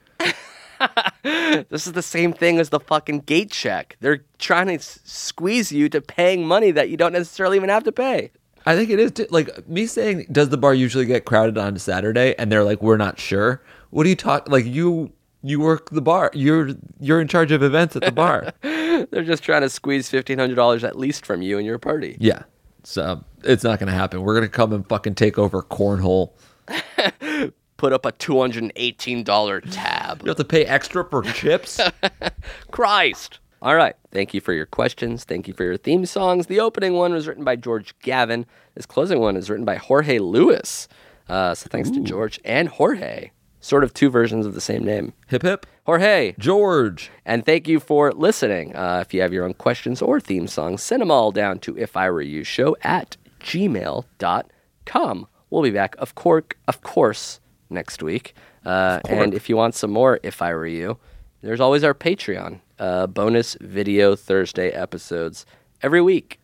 This 1.69 1.87
is 1.87 1.93
the 1.93 2.01
same 2.01 2.33
thing 2.33 2.59
as 2.59 2.69
the 2.69 2.79
fucking 2.79 3.21
gate 3.21 3.51
check. 3.51 3.95
They're 4.01 4.23
trying 4.39 4.67
to 4.67 4.73
s- 4.75 4.99
squeeze 5.03 5.71
you 5.71 5.87
to 5.89 6.01
paying 6.01 6.45
money 6.45 6.71
that 6.71 6.89
you 6.89 6.97
don't 6.97 7.13
necessarily 7.13 7.57
even 7.57 7.69
have 7.69 7.83
to 7.85 7.91
pay. 7.91 8.31
I 8.65 8.75
think 8.75 8.89
it 8.89 8.99
is 8.99 9.11
too, 9.11 9.27
like 9.29 9.67
me 9.67 9.85
saying, 9.85 10.27
does 10.31 10.49
the 10.49 10.57
bar 10.57 10.73
usually 10.73 11.05
get 11.05 11.25
crowded 11.25 11.57
on 11.57 11.77
Saturday? 11.79 12.35
And 12.37 12.51
they're 12.51 12.63
like, 12.63 12.81
we're 12.81 12.97
not 12.97 13.19
sure. 13.19 13.61
What 13.91 14.03
do 14.03 14.09
you 14.09 14.15
talk? 14.15 14.49
Like 14.49 14.65
you, 14.65 15.11
you 15.41 15.59
work 15.59 15.89
the 15.91 16.01
bar. 16.01 16.31
You're 16.33 16.69
you're 16.99 17.21
in 17.21 17.27
charge 17.27 17.51
of 17.51 17.61
events 17.63 17.95
at 17.95 18.01
the 18.03 18.11
bar. 18.11 18.51
They're 18.61 19.23
just 19.25 19.43
trying 19.43 19.61
to 19.61 19.69
squeeze 19.69 20.09
fifteen 20.09 20.39
hundred 20.39 20.55
dollars 20.55 20.83
at 20.83 20.97
least 20.97 21.25
from 21.25 21.41
you 21.41 21.57
and 21.57 21.65
your 21.65 21.77
party. 21.79 22.15
yeah, 22.19 22.43
so 22.83 23.23
it's 23.43 23.63
not 23.63 23.79
gonna 23.79 23.91
happen. 23.91 24.21
We're 24.21 24.35
gonna 24.35 24.47
come 24.47 24.71
and 24.71 24.87
fucking 24.87 25.15
take 25.15 25.37
over 25.37 25.61
cornhole. 25.61 26.31
Put 27.83 27.91
up 27.91 28.05
a 28.05 28.13
two 28.13 28.39
hundred 28.39 28.63
and 28.63 28.71
eighteen 28.77 29.25
dollar 29.25 29.59
tab. 29.59 30.21
You 30.21 30.29
have 30.29 30.37
to 30.37 30.45
pay 30.45 30.63
extra 30.63 31.03
for 31.03 31.21
chips. 31.21 31.81
Christ. 32.71 33.39
All 33.61 33.75
right. 33.75 33.93
Thank 34.09 34.33
you 34.33 34.39
for 34.39 34.53
your 34.53 34.65
questions. 34.65 35.25
Thank 35.25 35.49
you 35.49 35.53
for 35.53 35.65
your 35.65 35.75
theme 35.75 36.05
songs. 36.05 36.47
The 36.47 36.61
opening 36.61 36.93
one 36.93 37.11
was 37.11 37.27
written 37.27 37.43
by 37.43 37.57
George 37.57 37.93
Gavin. 37.99 38.45
This 38.75 38.85
closing 38.85 39.19
one 39.19 39.35
is 39.35 39.49
written 39.49 39.65
by 39.65 39.75
Jorge 39.75 40.19
Lewis. 40.19 40.87
Uh, 41.27 41.53
so 41.55 41.67
thanks 41.69 41.89
to 41.89 41.99
George 41.99 42.39
and 42.45 42.69
Jorge. 42.69 43.31
Sort 43.59 43.83
of 43.83 43.93
two 43.93 44.09
versions 44.09 44.45
of 44.45 44.53
the 44.53 44.61
same 44.61 44.85
name. 44.85 45.11
hip 45.27 45.41
hip. 45.41 45.65
Jorge. 45.85 46.35
George. 46.39 47.11
And 47.25 47.45
thank 47.45 47.67
you 47.67 47.81
for 47.81 48.13
listening. 48.13 48.73
Uh, 48.77 49.03
if 49.05 49.13
you 49.13 49.19
have 49.19 49.33
your 49.33 49.43
own 49.43 49.55
questions 49.55 50.01
or 50.01 50.21
theme 50.21 50.47
songs, 50.47 50.81
send 50.81 51.01
them 51.01 51.11
all 51.11 51.33
down 51.33 51.59
to 51.59 51.77
if 51.77 51.97
I 51.97 52.09
were 52.09 52.21
you 52.21 52.45
show 52.45 52.77
at 52.81 53.17
gmail.com. 53.41 55.27
We'll 55.49 55.61
be 55.63 55.69
back, 55.69 55.95
of 55.99 56.15
course, 56.15 56.45
of 56.67 56.81
course, 56.81 57.41
next 57.73 58.01
week. 58.03 58.33
Uh, 58.65 58.99
and 59.09 59.33
if 59.33 59.49
you 59.49 59.57
want 59.57 59.75
some 59.75 59.91
more 59.91 60.19
if 60.23 60.41
I 60.41 60.53
were 60.53 60.67
you, 60.67 60.97
there's 61.41 61.59
always 61.59 61.83
our 61.83 61.93
Patreon 61.93 62.59
uh, 62.79 63.07
bonus 63.07 63.57
video 63.59 64.15
Thursday 64.15 64.69
episodes 64.69 65.45
every 65.81 66.01
week. 66.01 66.39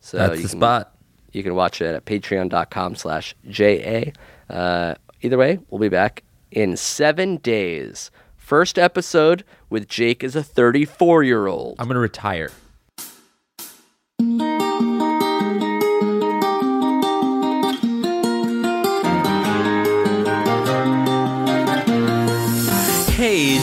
So 0.00 0.18
That's 0.18 0.36
you 0.36 0.42
the 0.42 0.48
can- 0.50 0.58
spot. 0.58 0.94
You 1.32 1.42
can 1.42 1.54
watch 1.54 1.80
it 1.80 1.94
at 1.94 2.04
patreon.com 2.04 2.94
slash 2.96 3.34
JA. 3.48 4.10
Uh, 4.50 4.96
either 5.22 5.38
way, 5.38 5.58
we'll 5.70 5.78
be 5.80 5.88
back 5.88 6.24
in 6.50 6.76
seven 6.76 7.38
days. 7.38 8.10
First 8.36 8.78
episode 8.78 9.44
with 9.70 9.88
Jake 9.88 10.22
as 10.22 10.36
a 10.36 10.42
34 10.42 11.22
year 11.22 11.46
old. 11.46 11.76
I'm 11.78 11.86
gonna 11.88 12.00
retire. 12.00 12.50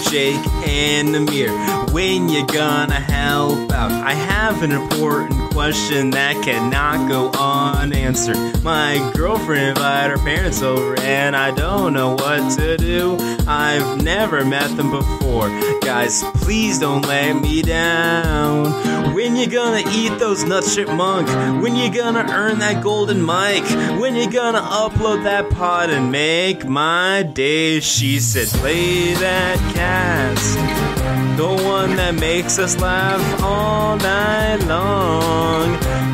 Jake 0.10 0.44
and 0.66 1.16
Amir, 1.16 1.52
when 1.92 2.30
you 2.30 2.44
gonna 2.48 3.00
help 3.00 3.72
out? 3.72 3.92
I 3.92 4.14
have 4.14 4.64
an 4.64 4.72
important 4.72 5.39
question 5.60 6.10
that 6.12 6.42
cannot 6.42 7.10
go 7.10 7.30
unanswered. 7.38 8.64
My 8.64 9.12
girlfriend 9.14 9.78
invited 9.78 10.18
her 10.18 10.24
parents 10.24 10.62
over 10.62 10.98
and 11.02 11.36
I 11.36 11.52
don't 11.52 11.92
know 11.92 12.14
what 12.14 12.58
to 12.58 12.78
do. 12.78 13.18
I've 13.46 14.02
never 14.02 14.46
met 14.46 14.78
them 14.78 14.90
before. 14.90 15.50
Guys, 15.82 16.24
please 16.36 16.80
don't 16.80 17.06
let 17.06 17.34
me 17.34 17.62
down. 17.62 19.14
When 19.14 19.36
you 19.36 19.48
gonna 19.48 19.84
eat 19.92 20.18
those 20.18 20.46
nuts, 20.46 20.74
chipmunk? 20.74 21.28
When 21.62 21.76
you 21.76 21.94
gonna 21.94 22.26
earn 22.30 22.60
that 22.60 22.82
golden 22.82 23.26
mic? 23.26 23.66
When 24.00 24.16
you 24.16 24.32
gonna 24.32 24.62
upload 24.62 25.26
that 25.26 25.50
pod 25.50 25.90
and 25.90 26.10
make 26.10 26.64
my 26.64 27.24
day? 27.24 27.82
She 27.82 28.22
said, 28.22 28.48
play 28.48 29.14
that 29.16 29.58
cast. 29.76 31.09
The 31.40 31.48
one 31.48 31.96
that 31.96 32.16
makes 32.16 32.60
us 32.60 32.78
laugh 32.82 33.42
all 33.42 33.96
night 33.96 34.58
long. 34.68 35.72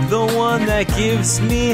The 0.07 0.23
one 0.37 0.67
that 0.67 0.87
gives 0.95 1.41
me 1.41 1.71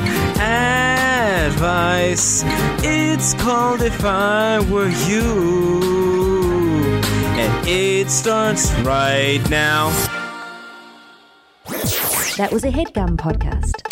advice. 1.50 2.44
It's 2.82 3.34
called 3.34 3.82
If 3.82 4.06
I 4.06 4.62
Were 4.72 4.88
You. 4.88 7.02
And 7.44 7.68
it 7.68 8.10
starts 8.10 8.72
right 8.84 9.42
now. 9.50 9.90
That 12.38 12.52
was 12.54 12.64
a 12.64 12.72
headgum 12.72 13.18
podcast. 13.18 13.91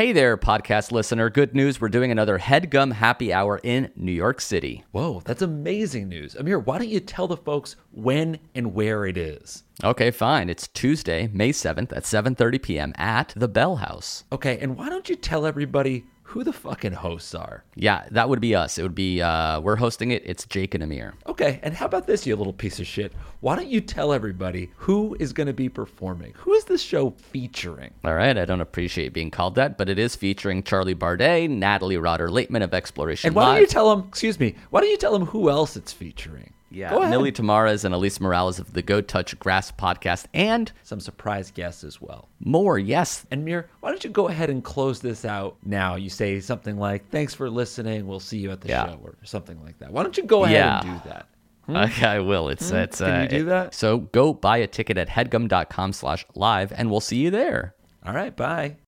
Hey 0.00 0.12
there, 0.12 0.38
podcast 0.38 0.92
listener. 0.92 1.28
Good 1.28 1.54
news. 1.54 1.78
We're 1.78 1.90
doing 1.90 2.10
another 2.10 2.38
Headgum 2.38 2.90
Happy 2.90 3.34
Hour 3.34 3.60
in 3.62 3.92
New 3.94 4.12
York 4.12 4.40
City. 4.40 4.82
Whoa, 4.92 5.20
that's 5.26 5.42
amazing 5.42 6.08
news. 6.08 6.34
Amir, 6.34 6.58
why 6.58 6.78
don't 6.78 6.88
you 6.88 7.00
tell 7.00 7.28
the 7.28 7.36
folks 7.36 7.76
when 7.90 8.38
and 8.54 8.72
where 8.72 9.04
it 9.04 9.18
is? 9.18 9.62
Okay, 9.84 10.10
fine. 10.10 10.48
It's 10.48 10.68
Tuesday, 10.68 11.28
May 11.34 11.50
7th 11.50 11.94
at 11.94 12.04
7:30 12.04 12.62
p.m. 12.62 12.94
at 12.96 13.34
the 13.36 13.46
Bell 13.46 13.76
House. 13.76 14.24
Okay, 14.32 14.58
and 14.60 14.74
why 14.74 14.88
don't 14.88 15.10
you 15.10 15.16
tell 15.16 15.44
everybody 15.44 16.06
who 16.30 16.44
the 16.44 16.52
fucking 16.52 16.92
hosts 16.92 17.34
are? 17.34 17.64
Yeah, 17.74 18.06
that 18.12 18.28
would 18.28 18.40
be 18.40 18.54
us. 18.54 18.78
It 18.78 18.82
would 18.82 18.94
be 18.94 19.20
uh 19.20 19.60
we're 19.60 19.76
hosting 19.76 20.12
it. 20.12 20.22
It's 20.24 20.44
Jake 20.46 20.74
and 20.74 20.82
Amir. 20.82 21.14
Okay, 21.26 21.58
and 21.62 21.74
how 21.74 21.86
about 21.86 22.06
this, 22.06 22.24
you 22.26 22.36
little 22.36 22.52
piece 22.52 22.78
of 22.78 22.86
shit? 22.86 23.12
Why 23.40 23.56
don't 23.56 23.68
you 23.68 23.80
tell 23.80 24.12
everybody 24.12 24.70
who 24.76 25.16
is 25.18 25.32
going 25.32 25.48
to 25.48 25.52
be 25.52 25.68
performing? 25.68 26.32
Who 26.36 26.52
is 26.54 26.64
this 26.64 26.82
show 26.82 27.10
featuring? 27.10 27.92
All 28.04 28.14
right, 28.14 28.38
I 28.38 28.44
don't 28.44 28.60
appreciate 28.60 29.12
being 29.12 29.30
called 29.30 29.56
that, 29.56 29.76
but 29.76 29.88
it 29.88 29.98
is 29.98 30.14
featuring 30.14 30.62
Charlie 30.62 30.94
Bardey, 30.94 31.48
Natalie 31.48 31.96
Rotter-Laitman 31.96 32.62
of 32.62 32.74
Exploration 32.74 33.28
And 33.28 33.34
why 33.34 33.46
Live. 33.46 33.52
don't 33.54 33.60
you 33.62 33.66
tell 33.66 33.96
them, 33.96 34.06
excuse 34.08 34.38
me, 34.38 34.54
why 34.70 34.80
don't 34.80 34.90
you 34.90 34.96
tell 34.98 35.12
them 35.12 35.26
who 35.26 35.50
else 35.50 35.76
it's 35.76 35.92
featuring? 35.92 36.52
Yeah, 36.70 36.96
Milly 37.08 37.32
Tamarez 37.32 37.84
and 37.84 37.94
Alise 37.94 38.20
Morales 38.20 38.58
of 38.58 38.72
the 38.74 38.82
Go 38.82 39.00
Touch 39.00 39.36
Grass 39.38 39.72
podcast 39.72 40.26
and 40.32 40.70
Some 40.84 41.00
surprise 41.00 41.50
guests 41.50 41.82
as 41.84 42.00
well. 42.00 42.28
more. 42.38 42.78
Yes. 42.78 43.26
Amir, 43.32 43.68
why 43.80 43.90
don't 43.90 44.04
you 44.04 44.10
go 44.10 44.28
ahead 44.28 44.50
and 44.50 44.62
close 44.62 45.00
this 45.00 45.24
out 45.24 45.56
now? 45.64 45.96
You 45.96 46.08
say 46.10 46.38
something 46.40 46.78
like, 46.78 47.08
thanks 47.10 47.34
for 47.34 47.50
listening. 47.50 48.06
We'll 48.06 48.20
see 48.20 48.38
you 48.38 48.50
at 48.52 48.60
the 48.60 48.68
Yeah. 48.68 48.86
show 48.86 49.00
or 49.02 49.16
something 49.24 49.60
like 49.64 49.78
that. 49.80 49.92
Why 49.92 50.02
don't 50.04 50.16
you 50.16 50.22
go 50.24 50.44
ahead 50.44 50.56
Yeah. 50.56 50.80
and 50.80 51.02
do 51.02 51.08
that? 51.10 51.26
Okay, 51.70 52.06
I 52.06 52.18
will. 52.18 52.48
It's 52.48 52.70
it's 52.72 52.98
Hmm? 52.98 53.04
Can 53.04 53.14
uh, 53.14 53.22
you 53.22 53.28
do 53.28 53.36
it- 53.42 53.44
that? 53.44 53.74
So 53.74 53.98
go 53.98 54.32
buy 54.32 54.56
a 54.58 54.66
ticket 54.66 54.96
at 54.98 55.08
headgum.com 55.08 55.92
slash 55.92 56.26
live 56.34 56.72
and 56.72 56.90
we'll 56.90 57.00
see 57.00 57.18
you 57.18 57.30
there. 57.30 57.74
All 58.04 58.14
right, 58.14 58.34
bye. 58.34 58.76